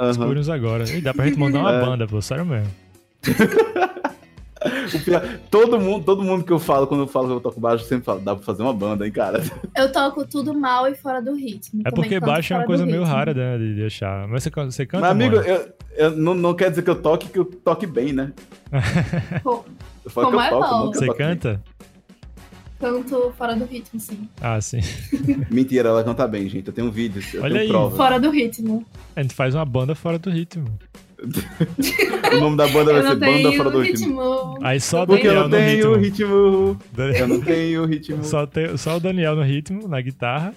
Uhum. 0.00 0.06
Descobrimos 0.08 0.48
agora. 0.48 0.90
E 0.90 1.00
dá 1.00 1.14
pra 1.14 1.26
gente 1.26 1.38
mandar 1.38 1.60
uma 1.60 1.74
é. 1.78 1.80
banda, 1.80 2.08
pô. 2.08 2.20
Sério 2.20 2.44
mesmo. 2.44 2.72
Pior, 5.04 5.38
todo, 5.50 5.80
mundo, 5.80 6.04
todo 6.04 6.22
mundo 6.22 6.44
que 6.44 6.52
eu 6.52 6.58
falo, 6.58 6.86
quando 6.86 7.04
eu 7.04 7.06
falo 7.06 7.28
que 7.28 7.32
eu 7.34 7.40
toco 7.40 7.58
baixo, 7.58 7.84
sempre 7.84 8.04
fala, 8.04 8.20
dá 8.20 8.36
pra 8.36 8.44
fazer 8.44 8.62
uma 8.62 8.74
banda, 8.74 9.06
hein, 9.06 9.12
cara? 9.12 9.42
Eu 9.74 9.90
toco 9.90 10.26
tudo 10.26 10.52
mal 10.52 10.86
e 10.86 10.94
fora 10.94 11.22
do 11.22 11.34
ritmo. 11.34 11.82
É 11.84 11.90
porque 11.90 12.20
baixo 12.20 12.52
é 12.52 12.58
uma 12.58 12.66
coisa 12.66 12.84
meio 12.84 13.02
rara 13.02 13.32
né, 13.32 13.56
de 13.56 13.74
deixar. 13.74 14.28
Mas 14.28 14.42
você, 14.42 14.50
você 14.50 14.84
canta, 14.84 15.02
Mas, 15.02 15.10
amigo, 15.12 15.36
eu, 15.36 15.72
eu, 15.96 16.10
não, 16.16 16.34
não 16.34 16.54
quer 16.54 16.70
dizer 16.70 16.82
que 16.82 16.90
eu 16.90 17.00
toque, 17.00 17.28
que 17.28 17.38
eu 17.38 17.44
toque 17.44 17.86
bem, 17.86 18.12
né? 18.12 18.32
Pô, 19.42 19.64
eu 20.04 20.10
falo 20.10 20.26
como 20.26 20.38
que 20.38 20.44
eu 20.44 20.46
é 20.46 20.50
toco, 20.50 20.74
bom. 20.74 20.92
Você 20.92 21.14
canta? 21.14 21.62
Canto 22.78 23.34
fora 23.36 23.54
do 23.54 23.66
ritmo, 23.66 24.00
sim. 24.00 24.26
Ah, 24.40 24.58
sim. 24.60 24.80
Mentira, 25.50 25.90
ela 25.90 26.02
canta 26.02 26.26
bem, 26.26 26.48
gente. 26.48 26.66
Eu 26.66 26.72
tenho 26.72 26.90
vídeos, 26.90 27.34
eu 27.34 27.42
Olha 27.42 27.52
tenho 27.52 27.62
aí. 27.62 27.68
Prova. 27.68 27.96
Fora 27.96 28.18
do 28.18 28.30
ritmo. 28.30 28.86
A 29.14 29.22
gente 29.22 29.34
faz 29.34 29.54
uma 29.54 29.66
banda 29.66 29.94
fora 29.94 30.18
do 30.18 30.30
ritmo. 30.30 30.66
O 32.32 32.40
nome 32.40 32.56
da 32.56 32.66
banda 32.68 32.92
vai 32.94 33.02
ser 33.02 33.16
Banda 33.16 33.52
Fora 33.52 33.70
do 33.70 33.80
Ritmo. 33.80 34.58
Aí 34.62 34.80
só 34.80 35.04
Porque 35.04 35.28
Daniel 35.28 35.42
eu 35.42 35.48
não 35.48 35.58
tenho 35.58 35.94
ritmo. 35.96 36.78
ritmo. 36.96 37.12
Eu 37.18 37.28
não 37.28 37.40
tenho 37.40 37.84
ritmo. 37.84 38.24
Só, 38.24 38.46
tem, 38.46 38.76
só 38.76 38.96
o 38.96 39.00
Daniel 39.00 39.36
no 39.36 39.42
ritmo, 39.42 39.86
na 39.86 40.00
guitarra. 40.00 40.54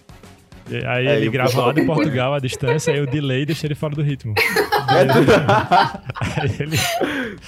Aí 0.88 1.08
é, 1.08 1.18
ele 1.18 1.30
grava 1.30 1.66
lá 1.66 1.74
de 1.74 1.84
Portugal 1.86 2.34
à 2.34 2.40
distância, 2.40 2.94
aí 2.94 3.02
o 3.02 3.06
delay 3.06 3.46
deixa 3.46 3.68
ele 3.68 3.76
fora 3.76 3.96
do 3.96 4.02
ritmo. 4.02 4.34
aí 4.88 6.50
ele... 6.60 6.78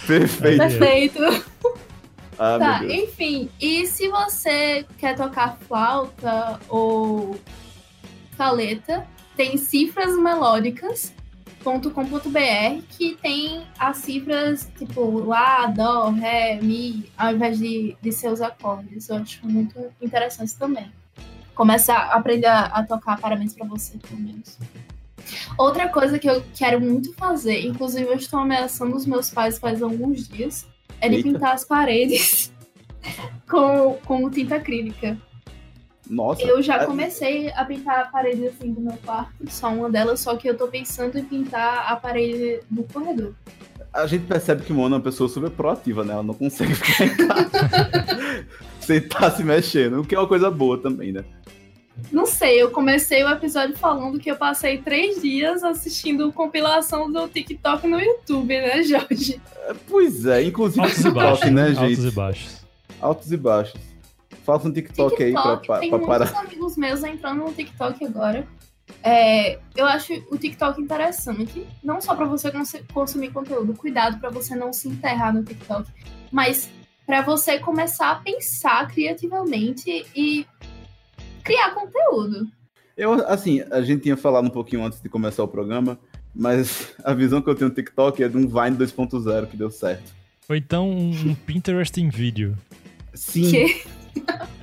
Perfeito. 0.05 0.57
Perfeito. 0.57 1.45
Ah, 2.37 2.57
tá, 2.59 2.85
enfim. 2.85 3.49
E 3.61 3.87
se 3.87 4.09
você 4.09 4.85
quer 4.97 5.15
tocar 5.15 5.57
flauta 5.67 6.59
ou 6.67 7.39
caleta, 8.37 9.07
tem 9.37 9.55
cifras 9.55 10.17
melódicas 10.17 11.13
.com.br 11.65 12.81
que 12.89 13.15
tem 13.15 13.63
as 13.79 13.97
cifras 13.97 14.69
tipo 14.77 15.19
Lá, 15.25 15.65
Dó, 15.67 16.09
Ré, 16.11 16.59
Mi, 16.61 17.11
ao 17.17 17.33
invés 17.33 17.57
de, 17.57 17.97
de 18.01 18.11
seus 18.11 18.41
acordes. 18.41 19.09
Eu 19.09 19.17
acho 19.17 19.45
muito 19.47 19.79
interessante 20.01 20.55
também. 20.55 20.91
Começar 21.55 21.97
a 21.97 22.15
aprender 22.15 22.47
a, 22.47 22.65
a 22.65 22.83
tocar 22.83 23.19
parabéns 23.19 23.53
para 23.55 23.65
você, 23.65 23.97
pelo 23.97 24.21
menos. 24.21 24.57
Outra 25.57 25.89
coisa 25.89 26.19
que 26.19 26.29
eu 26.29 26.43
quero 26.55 26.79
muito 26.79 27.13
fazer, 27.13 27.65
inclusive 27.65 28.05
eu 28.05 28.15
estou 28.15 28.39
ameaçando 28.39 28.95
os 28.95 29.05
meus 29.05 29.31
pais 29.31 29.57
faz 29.57 29.81
alguns 29.81 30.27
dias, 30.27 30.67
é 31.01 31.09
de 31.09 31.15
Eita. 31.15 31.29
pintar 31.29 31.53
as 31.53 31.65
paredes 31.65 32.53
com, 33.49 33.97
com 34.05 34.29
tinta 34.29 34.55
acrílica. 34.55 35.17
Nossa. 36.09 36.43
Eu 36.43 36.61
já 36.61 36.81
é... 36.81 36.85
comecei 36.85 37.51
a 37.51 37.65
pintar 37.65 37.99
a 37.99 38.05
parede 38.05 38.47
assim 38.47 38.71
do 38.71 38.81
meu 38.81 38.97
quarto, 39.05 39.33
só 39.49 39.69
uma 39.69 39.89
delas, 39.89 40.19
só 40.19 40.35
que 40.35 40.47
eu 40.47 40.57
tô 40.57 40.67
pensando 40.67 41.17
em 41.17 41.23
pintar 41.23 41.91
a 41.91 41.95
parede 41.95 42.59
do 42.69 42.83
corredor. 42.83 43.33
A 43.93 44.05
gente 44.07 44.25
percebe 44.25 44.63
que 44.63 44.73
Mona 44.73 44.95
é 44.95 44.97
uma 44.97 45.03
pessoa 45.03 45.29
super 45.29 45.49
proativa, 45.49 46.03
né? 46.03 46.13
Ela 46.13 46.23
não 46.23 46.33
consegue 46.33 46.75
ficar 46.75 47.05
em 47.05 47.15
casa 47.15 48.45
sem 48.81 48.97
estar 48.97 49.19
tá 49.19 49.31
se 49.31 49.43
mexendo, 49.43 50.01
o 50.01 50.05
que 50.05 50.13
é 50.13 50.19
uma 50.19 50.27
coisa 50.27 50.51
boa 50.51 50.77
também, 50.77 51.11
né? 51.11 51.23
Não 52.11 52.25
sei, 52.25 52.61
eu 52.61 52.71
comecei 52.71 53.23
o 53.23 53.29
episódio 53.29 53.75
falando 53.77 54.19
que 54.19 54.29
eu 54.29 54.35
passei 54.35 54.79
três 54.79 55.21
dias 55.21 55.63
assistindo 55.63 56.31
compilação 56.33 57.09
do 57.09 57.27
TikTok 57.27 57.87
no 57.87 57.99
YouTube, 57.99 58.53
né, 58.53 58.83
Jorge? 58.83 59.41
É, 59.67 59.73
pois 59.87 60.25
é, 60.25 60.43
inclusive 60.43 60.81
Altos 60.81 60.97
TikTok, 60.97 61.15
baixos, 61.15 61.51
né, 61.51 61.67
gente? 61.69 61.79
Altos 61.79 62.05
e 62.05 62.11
baixos. 62.11 62.65
Altos 62.99 63.31
e 63.31 63.37
baixos. 63.37 63.94
Faça 64.45 64.67
um 64.67 64.71
TikTok, 64.71 65.17
TikTok 65.17 65.23
aí 65.23 65.33
pra, 65.33 65.57
pra, 65.57 65.79
tem 65.79 65.89
pra 65.89 65.99
parar. 65.99 66.25
Tem 66.27 66.35
muitos 66.35 66.51
amigos 66.51 66.77
meus 66.77 67.03
entrando 67.03 67.43
no 67.43 67.51
TikTok 67.51 68.05
agora. 68.05 68.47
É, 69.03 69.57
eu 69.75 69.85
acho 69.85 70.13
o 70.31 70.37
TikTok 70.37 70.79
interessante, 70.79 71.65
não 71.83 71.99
só 71.99 72.15
para 72.15 72.25
você 72.25 72.51
consumir 72.93 73.31
conteúdo, 73.31 73.73
cuidado 73.73 74.19
para 74.19 74.29
você 74.29 74.55
não 74.55 74.71
se 74.71 74.87
enterrar 74.87 75.33
no 75.33 75.43
TikTok, 75.43 75.89
mas 76.31 76.69
para 77.05 77.21
você 77.21 77.59
começar 77.59 78.11
a 78.11 78.15
pensar 78.15 78.87
criativamente 78.87 80.05
e 80.15 80.45
criar 81.43 81.71
conteúdo. 81.73 82.47
Eu, 82.95 83.13
assim, 83.27 83.61
a 83.71 83.81
gente 83.81 84.03
tinha 84.03 84.15
falado 84.15 84.45
um 84.45 84.51
pouquinho 84.51 84.83
antes 84.85 85.01
de 85.01 85.09
começar 85.09 85.43
o 85.43 85.47
programa, 85.47 85.99
mas 86.33 86.93
a 87.03 87.13
visão 87.13 87.41
que 87.41 87.49
eu 87.49 87.55
tenho 87.55 87.69
no 87.69 87.75
TikTok 87.75 88.23
é 88.23 88.29
de 88.29 88.37
um 88.37 88.47
Vine 88.47 88.77
2.0 88.77 89.47
que 89.47 89.57
deu 89.57 89.71
certo. 89.71 90.13
Ou 90.47 90.55
então 90.55 90.89
um 90.89 91.33
Pinterest 91.33 91.99
em 91.99 92.09
vídeo. 92.09 92.55
Sim. 93.13 93.49
Que? 93.49 93.94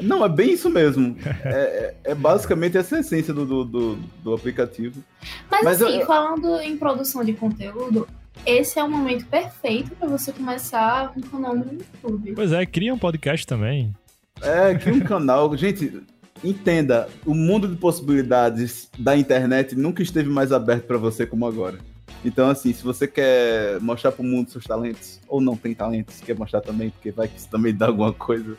Não, 0.03 0.25
é 0.25 0.29
bem 0.29 0.53
isso 0.53 0.69
mesmo. 0.69 1.17
É, 1.45 1.95
é, 2.05 2.13
é 2.13 2.15
basicamente 2.15 2.79
essa 2.79 3.01
essência 3.01 3.35
do, 3.35 3.45
do, 3.45 3.65
do, 3.65 3.97
do 4.23 4.35
aplicativo. 4.35 5.03
Mas, 5.51 5.65
Mas 5.65 5.83
assim, 5.83 5.99
eu... 5.99 6.07
falando 6.07 6.61
em 6.61 6.77
produção 6.77 7.25
de 7.25 7.33
conteúdo, 7.33 8.07
esse 8.47 8.79
é 8.79 8.85
o 8.85 8.91
momento 8.91 9.27
perfeito 9.27 9.91
para 9.97 10.09
você 10.09 10.33
começar 10.33 11.13
um 11.17 11.21
canal 11.21 11.55
no 11.55 11.65
YouTube. 11.65 12.33
Pois 12.35 12.53
é, 12.53 12.65
cria 12.65 12.95
um 12.95 12.99
podcast 12.99 13.47
também. 13.47 13.95
É, 14.41 14.75
cria 14.75 14.95
um 14.95 15.01
canal. 15.05 15.55
Gente, 15.57 16.03
entenda, 16.43 17.09
o 17.27 17.35
mundo 17.35 17.69
de 17.69 17.77
possibilidades 17.77 18.89
da 18.99 19.17
internet 19.17 19.77
nunca 19.77 20.03
esteve 20.03 20.29
mais 20.29 20.53
aberto 20.53 20.85
para 20.85 20.99
você 20.99 21.27
como 21.27 21.47
agora. 21.47 21.79
Então, 22.25 22.49
assim, 22.49 22.73
se 22.73 22.83
você 22.83 23.07
quer 23.07 23.81
mostrar 23.81 24.13
para 24.13 24.23
o 24.23 24.27
mundo 24.27 24.51
seus 24.51 24.65
talentos, 24.65 25.21
ou 25.27 25.41
não 25.41 25.57
tem 25.57 25.75
talentos, 25.75 26.21
quer 26.21 26.37
mostrar 26.37 26.61
também, 26.61 26.91
porque 26.91 27.11
vai 27.11 27.27
que 27.27 27.37
isso 27.37 27.49
também 27.49 27.75
dá 27.75 27.87
alguma 27.87 28.13
coisa, 28.13 28.57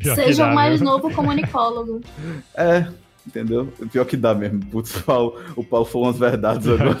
Seja 0.00 0.46
o 0.46 0.54
mais 0.54 0.80
novo 0.80 1.10
comunicólogo. 1.10 2.00
É, 2.56 2.86
entendeu? 3.26 3.72
Pior 3.90 4.04
que 4.04 4.16
dá 4.16 4.34
mesmo. 4.34 4.64
Putz, 4.66 4.96
o 4.96 5.02
Paulo, 5.02 5.42
o 5.56 5.64
Paulo 5.64 5.86
falou 5.86 6.08
umas 6.08 6.18
verdades 6.18 6.66
agora. 6.68 6.96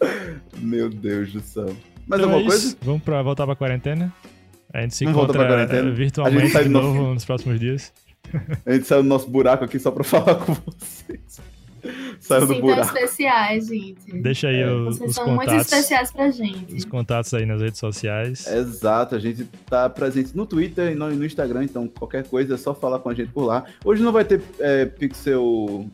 Meu 0.58 0.88
Deus 0.88 1.32
do 1.32 1.40
céu. 1.40 1.76
Mas 2.06 2.20
então 2.20 2.32
alguma 2.32 2.40
é 2.40 2.44
coisa? 2.46 2.76
Vamos 2.82 3.02
pra, 3.02 3.22
voltar 3.22 3.46
pra 3.46 3.56
quarentena? 3.56 4.12
A 4.72 4.82
gente 4.82 4.94
se 4.94 5.04
Vamos 5.04 5.22
encontra 5.22 5.66
virtualmente 5.92 6.62
de 6.62 6.68
novo 6.68 6.94
nosso... 6.94 7.14
nos 7.14 7.24
próximos 7.24 7.58
dias. 7.58 7.92
A 8.64 8.72
gente 8.72 8.86
saiu 8.86 9.02
do 9.02 9.08
nosso 9.08 9.28
buraco 9.28 9.64
aqui 9.64 9.78
só 9.78 9.90
pra 9.90 10.04
falar 10.04 10.36
com 10.36 10.54
vocês. 10.54 11.40
Saiu 12.20 12.46
Se 12.46 12.54
do 12.54 12.60
buraco. 12.60 12.82
especiais, 12.96 13.66
gente. 13.68 14.12
Deixa 14.20 14.48
aí 14.48 14.64
o- 14.64 14.84
Vocês 14.86 15.10
os 15.10 15.14
são 15.16 15.26
muito 15.26 15.40
contatos. 15.40 15.62
especiais 15.72 16.12
pra 16.12 16.30
gente. 16.30 16.74
Os 16.74 16.84
contatos 16.84 17.32
aí 17.34 17.46
nas 17.46 17.60
redes 17.60 17.78
sociais. 17.78 18.46
Exato, 18.46 19.14
a 19.14 19.18
gente 19.18 19.44
tá 19.68 19.88
presente 19.88 20.36
no 20.36 20.44
Twitter 20.46 20.92
e 20.92 20.94
no, 20.94 21.08
no 21.10 21.24
Instagram, 21.24 21.64
então 21.64 21.86
qualquer 21.88 22.24
coisa 22.26 22.54
é 22.54 22.56
só 22.56 22.74
falar 22.74 22.98
com 23.00 23.08
a 23.08 23.14
gente 23.14 23.32
por 23.32 23.44
lá. 23.44 23.64
Hoje 23.84 24.02
não 24.02 24.12
vai 24.12 24.24
ter 24.24 24.40
é, 24.58 24.84
Pixel. 24.86 25.86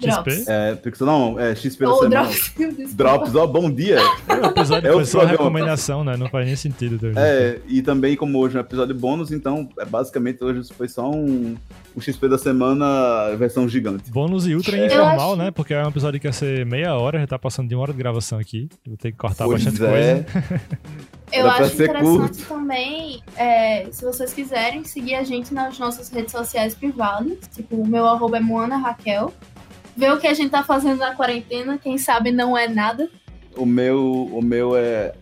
Drops. 0.00 0.48
É, 0.48 0.74
Pixel 0.76 1.06
não, 1.06 1.38
é 1.38 1.54
XP 1.54 1.84
da 1.84 1.90
Ou 1.90 1.98
semana. 2.02 2.22
Drops. 2.24 2.52
Drops, 2.94 3.34
ó, 3.34 3.46
bom 3.46 3.70
dia! 3.70 3.98
O 4.28 4.46
episódio 4.46 4.88
É 4.88 4.92
o 4.92 4.94
foi 4.96 5.04
só 5.04 5.18
uma 5.18 5.26
programa. 5.28 5.30
recomendação, 5.50 6.04
né? 6.04 6.16
Não 6.16 6.28
faz 6.28 6.46
nem 6.46 6.56
sentido. 6.56 6.98
também. 6.98 7.14
É, 7.16 7.60
e 7.68 7.82
também 7.82 8.16
como 8.16 8.38
hoje 8.38 8.56
é 8.56 8.60
um 8.60 8.62
episódio 8.64 8.94
bônus, 8.94 9.30
então 9.30 9.68
é 9.78 9.84
basicamente 9.84 10.42
hoje 10.42 10.68
foi 10.74 10.88
só 10.88 11.10
um, 11.10 11.56
um 11.96 12.00
XP 12.00 12.28
da 12.28 12.38
semana 12.38 13.34
versão 13.36 13.68
gigante. 13.68 14.10
Bônus 14.10 14.46
e 14.46 14.54
ultra 14.54 14.76
Eu 14.76 14.86
informal, 14.86 15.30
acho- 15.32 15.36
né? 15.36 15.50
Porque 15.50 15.74
é 15.74 15.84
um 15.84 15.88
episódio 15.88 16.18
que 16.20 16.26
ia 16.26 16.32
ser 16.32 16.64
meia 16.66 16.94
hora, 16.94 17.18
já 17.20 17.26
tá 17.26 17.38
passando 17.38 17.68
de 17.68 17.74
uma 17.74 17.82
hora 17.82 17.92
de 17.92 17.98
gravação 17.98 18.38
aqui. 18.38 18.68
Vou 18.86 18.96
ter 18.96 19.12
que 19.12 19.18
cortar 19.18 19.44
Pois 19.44 19.62
bastante 19.64 19.84
é. 19.84 19.88
coisa. 20.24 20.60
Eu 21.32 21.46
Era 21.46 21.52
acho 21.64 21.74
interessante 21.74 22.02
curto. 22.02 22.44
também, 22.48 23.22
é, 23.36 23.86
se 23.92 24.04
vocês 24.04 24.32
quiserem, 24.32 24.82
seguir 24.82 25.14
a 25.14 25.22
gente 25.22 25.54
nas 25.54 25.78
nossas 25.78 26.08
redes 26.10 26.32
sociais 26.32 26.74
privadas. 26.74 27.38
Tipo, 27.54 27.76
o 27.76 27.86
meu 27.86 28.04
arroba 28.06 28.38
é 28.38 28.40
Moana 28.40 28.76
Raquel. 28.78 29.32
Ver 29.96 30.12
o 30.12 30.18
que 30.18 30.26
a 30.26 30.34
gente 30.34 30.50
tá 30.50 30.62
fazendo 30.62 30.98
na 30.98 31.14
quarentena, 31.14 31.78
quem 31.78 31.98
sabe 31.98 32.30
não 32.30 32.56
é 32.56 32.68
nada. 32.68 33.08
O 33.56 33.66
meu, 33.66 34.28
o 34.32 34.42
meu 34.42 34.76
é, 34.76 35.12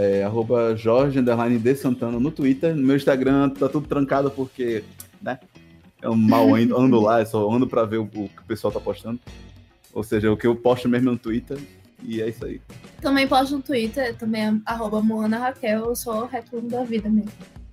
é 0.00 0.24
arroba 0.24 0.76
Jorge 0.76 1.18
underline 1.18 1.58
de 1.58 1.74
Santana 1.74 2.18
no 2.18 2.30
Twitter. 2.30 2.74
No 2.74 2.82
meu 2.82 2.96
Instagram 2.96 3.50
tá 3.50 3.68
tudo 3.68 3.86
trancado 3.86 4.30
porque, 4.30 4.84
né? 5.22 5.38
Eu 6.00 6.14
mal 6.14 6.54
ando, 6.54 6.78
ando 6.78 7.00
lá, 7.00 7.20
eu 7.20 7.26
só 7.26 7.50
ando 7.50 7.66
pra 7.66 7.84
ver 7.84 7.98
o, 7.98 8.04
o 8.04 8.28
que 8.28 8.40
o 8.40 8.46
pessoal 8.46 8.72
tá 8.72 8.80
postando. 8.80 9.18
Ou 9.92 10.02
seja, 10.02 10.30
o 10.30 10.36
que 10.36 10.46
eu 10.46 10.54
posto 10.54 10.88
mesmo 10.88 11.10
no 11.10 11.18
Twitter. 11.18 11.58
E 12.02 12.22
é 12.22 12.28
isso 12.28 12.44
aí. 12.44 12.60
Também 13.00 13.26
posto 13.26 13.56
no 13.56 13.62
Twitter, 13.62 14.14
também 14.16 14.42
é 14.42 14.54
arroba 14.64 15.02
Moana 15.02 15.38
Raquel, 15.38 15.86
eu 15.86 15.96
sou 15.96 16.26
retorno 16.26 16.68
da 16.68 16.84
vida 16.84 17.08
mesmo. 17.08 17.32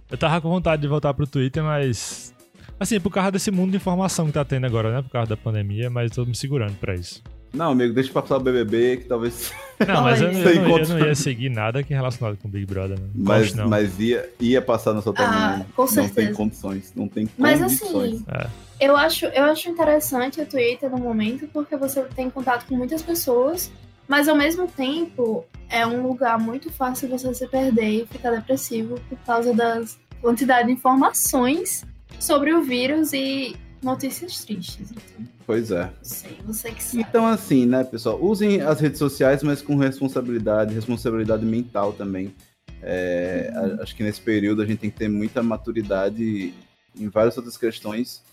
Eu 0.09 0.17
tava 0.17 0.39
com 0.41 0.49
vontade 0.49 0.81
de 0.81 0.87
voltar 0.87 1.13
pro 1.13 1.27
Twitter, 1.27 1.63
mas. 1.63 2.33
Assim, 2.80 2.99
por 2.99 3.09
causa 3.11 3.32
desse 3.32 3.51
mundo 3.51 3.71
de 3.71 3.78
informação 3.78 4.26
que 4.28 4.34
tá 4.34 4.43
tendo 4.43 4.65
agora, 4.65 4.91
né? 4.93 5.01
Por 5.01 5.09
causa 5.09 5.30
da 5.30 5.38
pandemia, 5.38 5.89
mas 5.89 6.11
tô 6.11 6.26
me 6.26 6.36
segurando 6.36 6.76
pra 6.78 6.93
isso. 6.95 7.21
Não, 7.53 7.71
amigo, 7.71 7.93
deixa 7.93 8.11
pra 8.11 8.21
passar 8.21 8.36
o 8.36 8.39
BBB, 8.41 8.97
que 8.97 9.05
talvez. 9.05 9.53
Não, 9.88 10.01
mas 10.03 10.19
eu, 10.21 10.30
eu 10.30 10.61
não, 10.61 10.78
eu 10.78 10.88
não 10.89 10.99
ia 10.99 11.15
seguir 11.15 11.47
nada 11.49 11.82
que 11.84 11.93
é 11.93 11.95
relacionado 11.95 12.36
com 12.38 12.49
Big 12.49 12.65
Brother. 12.65 12.99
Não. 12.99 13.07
Mas, 13.15 13.43
Gosto, 13.43 13.55
não. 13.57 13.69
mas 13.69 13.97
ia, 13.97 14.30
ia 14.41 14.61
passar 14.61 14.93
na 14.93 15.01
sua 15.01 15.13
Ah, 15.17 15.23
timeline. 15.53 15.65
com 15.73 15.82
Não 15.84 15.88
tem 15.93 16.03
certeza. 16.07 16.34
condições. 16.34 16.93
Não 16.93 17.07
tem 17.07 17.30
Mas 17.38 17.61
condições. 17.61 18.15
assim, 18.15 18.26
É. 18.28 18.86
eu 18.88 18.97
acho, 18.97 19.26
eu 19.28 19.45
acho 19.45 19.69
interessante 19.69 20.41
o 20.41 20.45
Twitter 20.45 20.89
no 20.91 20.97
momento, 20.97 21.47
porque 21.53 21.78
você 21.78 22.01
tem 22.13 22.30
contato 22.30 22.65
com 22.65 22.76
muitas 22.76 23.01
pessoas, 23.01 23.71
mas 24.05 24.28
ao 24.28 24.36
mesmo 24.36 24.67
tempo 24.67 25.45
é 25.69 25.88
um 25.88 26.05
lugar 26.05 26.38
muito 26.38 26.69
fácil 26.69 27.07
você 27.07 27.34
se 27.34 27.47
perder 27.47 28.03
e 28.03 28.05
ficar 28.05 28.32
depressivo 28.32 28.99
por 29.07 29.17
causa 29.19 29.53
das 29.53 29.97
quantidade 30.21 30.67
de 30.67 30.73
informações 30.73 31.86
sobre 32.20 32.53
o 32.53 32.61
vírus 32.63 33.13
e 33.13 33.55
notícias 33.84 34.43
tristes. 34.43 34.91
Então, 34.91 35.28
Pois 35.45 35.70
é. 35.72 35.91
sei, 36.01 36.38
você 36.45 36.72
que 36.72 36.84
sabe. 36.84 37.03
Então, 37.07 37.26
assim, 37.28 37.66
né, 37.66 37.84
pessoal? 37.84 38.20
Usem 38.24 38.61
as 38.61 38.80
redes 38.80 38.97
sociais, 38.97 39.43
mas 39.43 39.61
com 39.61 39.76
responsabilidade, 39.76 40.74
responsabilidade 40.74 41.45
mental 41.45 41.93
também. 41.93 42.34
É, 42.82 43.51
a- 43.55 43.84
acho 43.84 43.95
que 43.95 44.03
nesse 44.03 44.22
período 44.22 44.61
a 44.61 44.66
gente 44.66 44.80
tem 44.80 44.89
que 44.89 44.97
ter 44.97 45.07
muita 45.09 45.43
maturidade 45.43 46.53
em 46.97 47.09
várias 47.09 47.38
outras 47.38 47.57
questões 47.57 48.24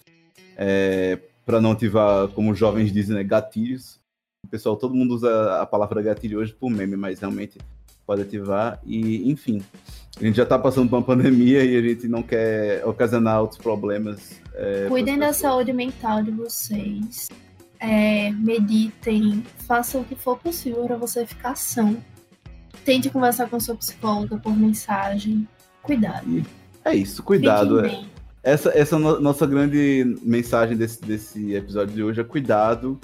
para 1.45 1.61
não 1.61 1.73
ativar, 1.73 2.29
como 2.29 2.53
os 2.53 2.59
jovens 2.59 2.93
dizem, 2.93 3.17
né, 3.17 3.25
gatilhos. 3.25 3.99
O 4.45 4.49
pessoal, 4.49 4.77
todo 4.77 4.95
mundo 4.95 5.15
usa 5.15 5.61
a 5.61 5.67
palavra 5.67 6.03
gatilho 6.03 6.39
hoje 6.41 6.53
por 6.53 6.71
meme, 6.71 6.97
mas 6.97 7.21
realmente 7.21 7.59
pode 8.07 8.23
ativar. 8.23 8.81
E, 8.85 9.29
enfim, 9.31 9.63
a 10.21 10.25
gente 10.25 10.37
já 10.37 10.43
está 10.43 10.59
passando 10.59 10.89
por 10.89 10.97
uma 10.97 11.03
pandemia 11.03 11.65
e 11.65 11.77
a 11.77 11.83
gente 11.83 12.07
não 12.09 12.23
quer 12.23 12.85
ocasionar 12.87 13.41
outros 13.41 13.59
problemas. 13.61 14.41
é, 14.55 14.87
Cuidem 14.89 15.19
da 15.19 15.33
saúde 15.33 15.73
mental 15.73 16.23
de 16.23 16.31
vocês. 16.31 17.29
É, 17.81 18.31
meditem, 18.33 19.43
façam 19.67 20.03
o 20.03 20.05
que 20.05 20.15
for 20.15 20.39
possível 20.39 20.85
para 20.87 20.97
você 20.97 21.27
ficar 21.27 21.57
são. 21.57 21.97
Tente 22.85 23.11
conversar 23.11 23.49
com 23.49 23.59
sua 23.59 23.75
psicóloga 23.75 24.37
por 24.37 24.57
mensagem. 24.57 25.49
Cuidado. 25.83 26.43
É 26.85 26.95
isso, 26.95 27.23
cuidado. 27.23 27.85
É. 27.85 28.05
Essa, 28.43 28.71
essa 28.77 28.97
é 28.97 28.99
a 28.99 29.01
no- 29.01 29.21
nossa 29.21 29.47
grande 29.47 30.17
mensagem 30.23 30.77
desse, 30.77 31.01
desse 31.01 31.55
episódio 31.55 31.95
de 31.95 32.03
hoje 32.03 32.21
é 32.21 32.25
cuidado. 32.25 32.99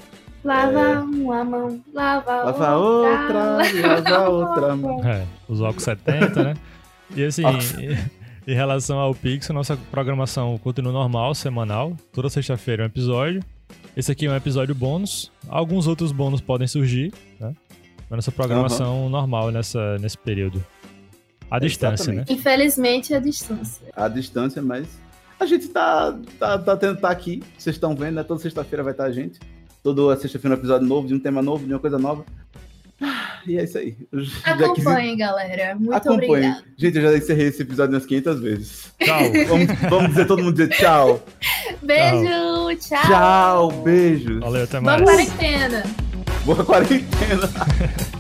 Lava 0.45 1.01
uma 1.03 1.45
mão, 1.45 1.81
lava, 1.93 2.45
Lava 2.45 2.77
outra, 2.77 3.57
lava 3.57 4.29
outra 4.29 4.77
mão. 4.77 5.05
É, 5.05 5.25
os 5.49 5.61
óculos 5.61 5.83
70, 5.85 6.45
né? 6.45 6.55
E 7.15 7.25
assim, 7.25 7.43
em 8.47 8.55
relação 8.55 8.99
ao 8.99 9.15
Pixel, 9.15 9.55
nossa 9.55 9.77
programação 9.91 10.59
continua 10.59 10.93
normal, 10.93 11.35
semanal. 11.35 11.97
Toda 12.13 12.29
sexta-feira 12.29 12.83
é 12.83 12.85
um 12.85 12.87
episódio. 12.87 13.43
Esse 13.97 14.13
aqui 14.13 14.27
é 14.27 14.31
um 14.31 14.37
episódio 14.37 14.75
bônus. 14.75 15.33
Alguns 15.49 15.87
outros 15.87 16.13
bônus 16.13 16.41
podem 16.41 16.67
surgir, 16.67 17.13
né? 17.41 17.55
Mas 18.09 18.19
nossa 18.19 18.33
programação 18.33 19.09
normal 19.09 19.51
nessa, 19.51 19.99
nesse 19.99 20.17
período. 20.17 20.65
À 21.51 21.59
distância, 21.59 22.13
né? 22.13 22.23
Exatamente. 22.23 22.41
Infelizmente, 22.41 23.15
a 23.15 23.21
distância. 23.21 23.87
À 23.95 24.09
distância, 24.09 24.63
mas 24.63 24.87
a 25.41 25.47
gente 25.47 25.69
tá, 25.69 26.19
tá, 26.39 26.59
tá 26.59 26.77
tendo 26.77 27.01
tá 27.01 27.11
aqui. 27.11 27.43
Vocês 27.57 27.77
estão 27.77 27.95
vendo, 27.95 28.15
né? 28.15 28.23
Toda 28.23 28.41
sexta-feira 28.41 28.83
vai 28.83 28.93
estar 28.93 29.05
a 29.05 29.13
gente. 29.13 29.39
Toda 29.83 30.17
sexta-feira 30.17 30.57
um 30.57 30.59
episódio 30.59 30.87
novo, 30.87 31.09
de 31.09 31.15
um 31.15 31.19
tema 31.19 31.43
novo, 31.43 31.67
de 31.67 31.73
uma 31.73 31.81
coisa 31.81 31.99
nova. 31.99 32.25
E 33.49 33.59
é 33.59 33.65
isso 33.65 33.79
aí. 33.79 33.93
Quis- 33.93 34.33
Acompanhem, 34.45 35.17
galera. 35.17 35.75
Muito 35.75 35.93
Acompanhem. 35.95 36.31
obrigada. 36.31 36.65
Gente, 36.77 36.97
eu 36.99 37.03
já 37.03 37.17
encerrei 37.17 37.47
esse 37.49 37.63
episódio 37.63 37.95
umas 37.95 38.07
500 38.07 38.41
vezes. 38.41 38.93
Tchau. 39.01 39.19
Vamos, 39.49 39.67
vamos 39.91 40.09
dizer 40.11 40.27
todo 40.27 40.43
mundo 40.43 40.53
dizer 40.53 40.69
tchau. 40.69 41.25
Beijo, 41.83 42.77
tchau. 42.89 43.03
Tchau, 43.07 43.71
beijos. 43.83 44.41
Valeu, 44.41 44.65
até 44.65 44.81
Boa 44.81 44.99
mais. 44.99 45.03
quarentena. 45.11 45.83
Boa 46.45 46.65
quarentena. 46.65 47.49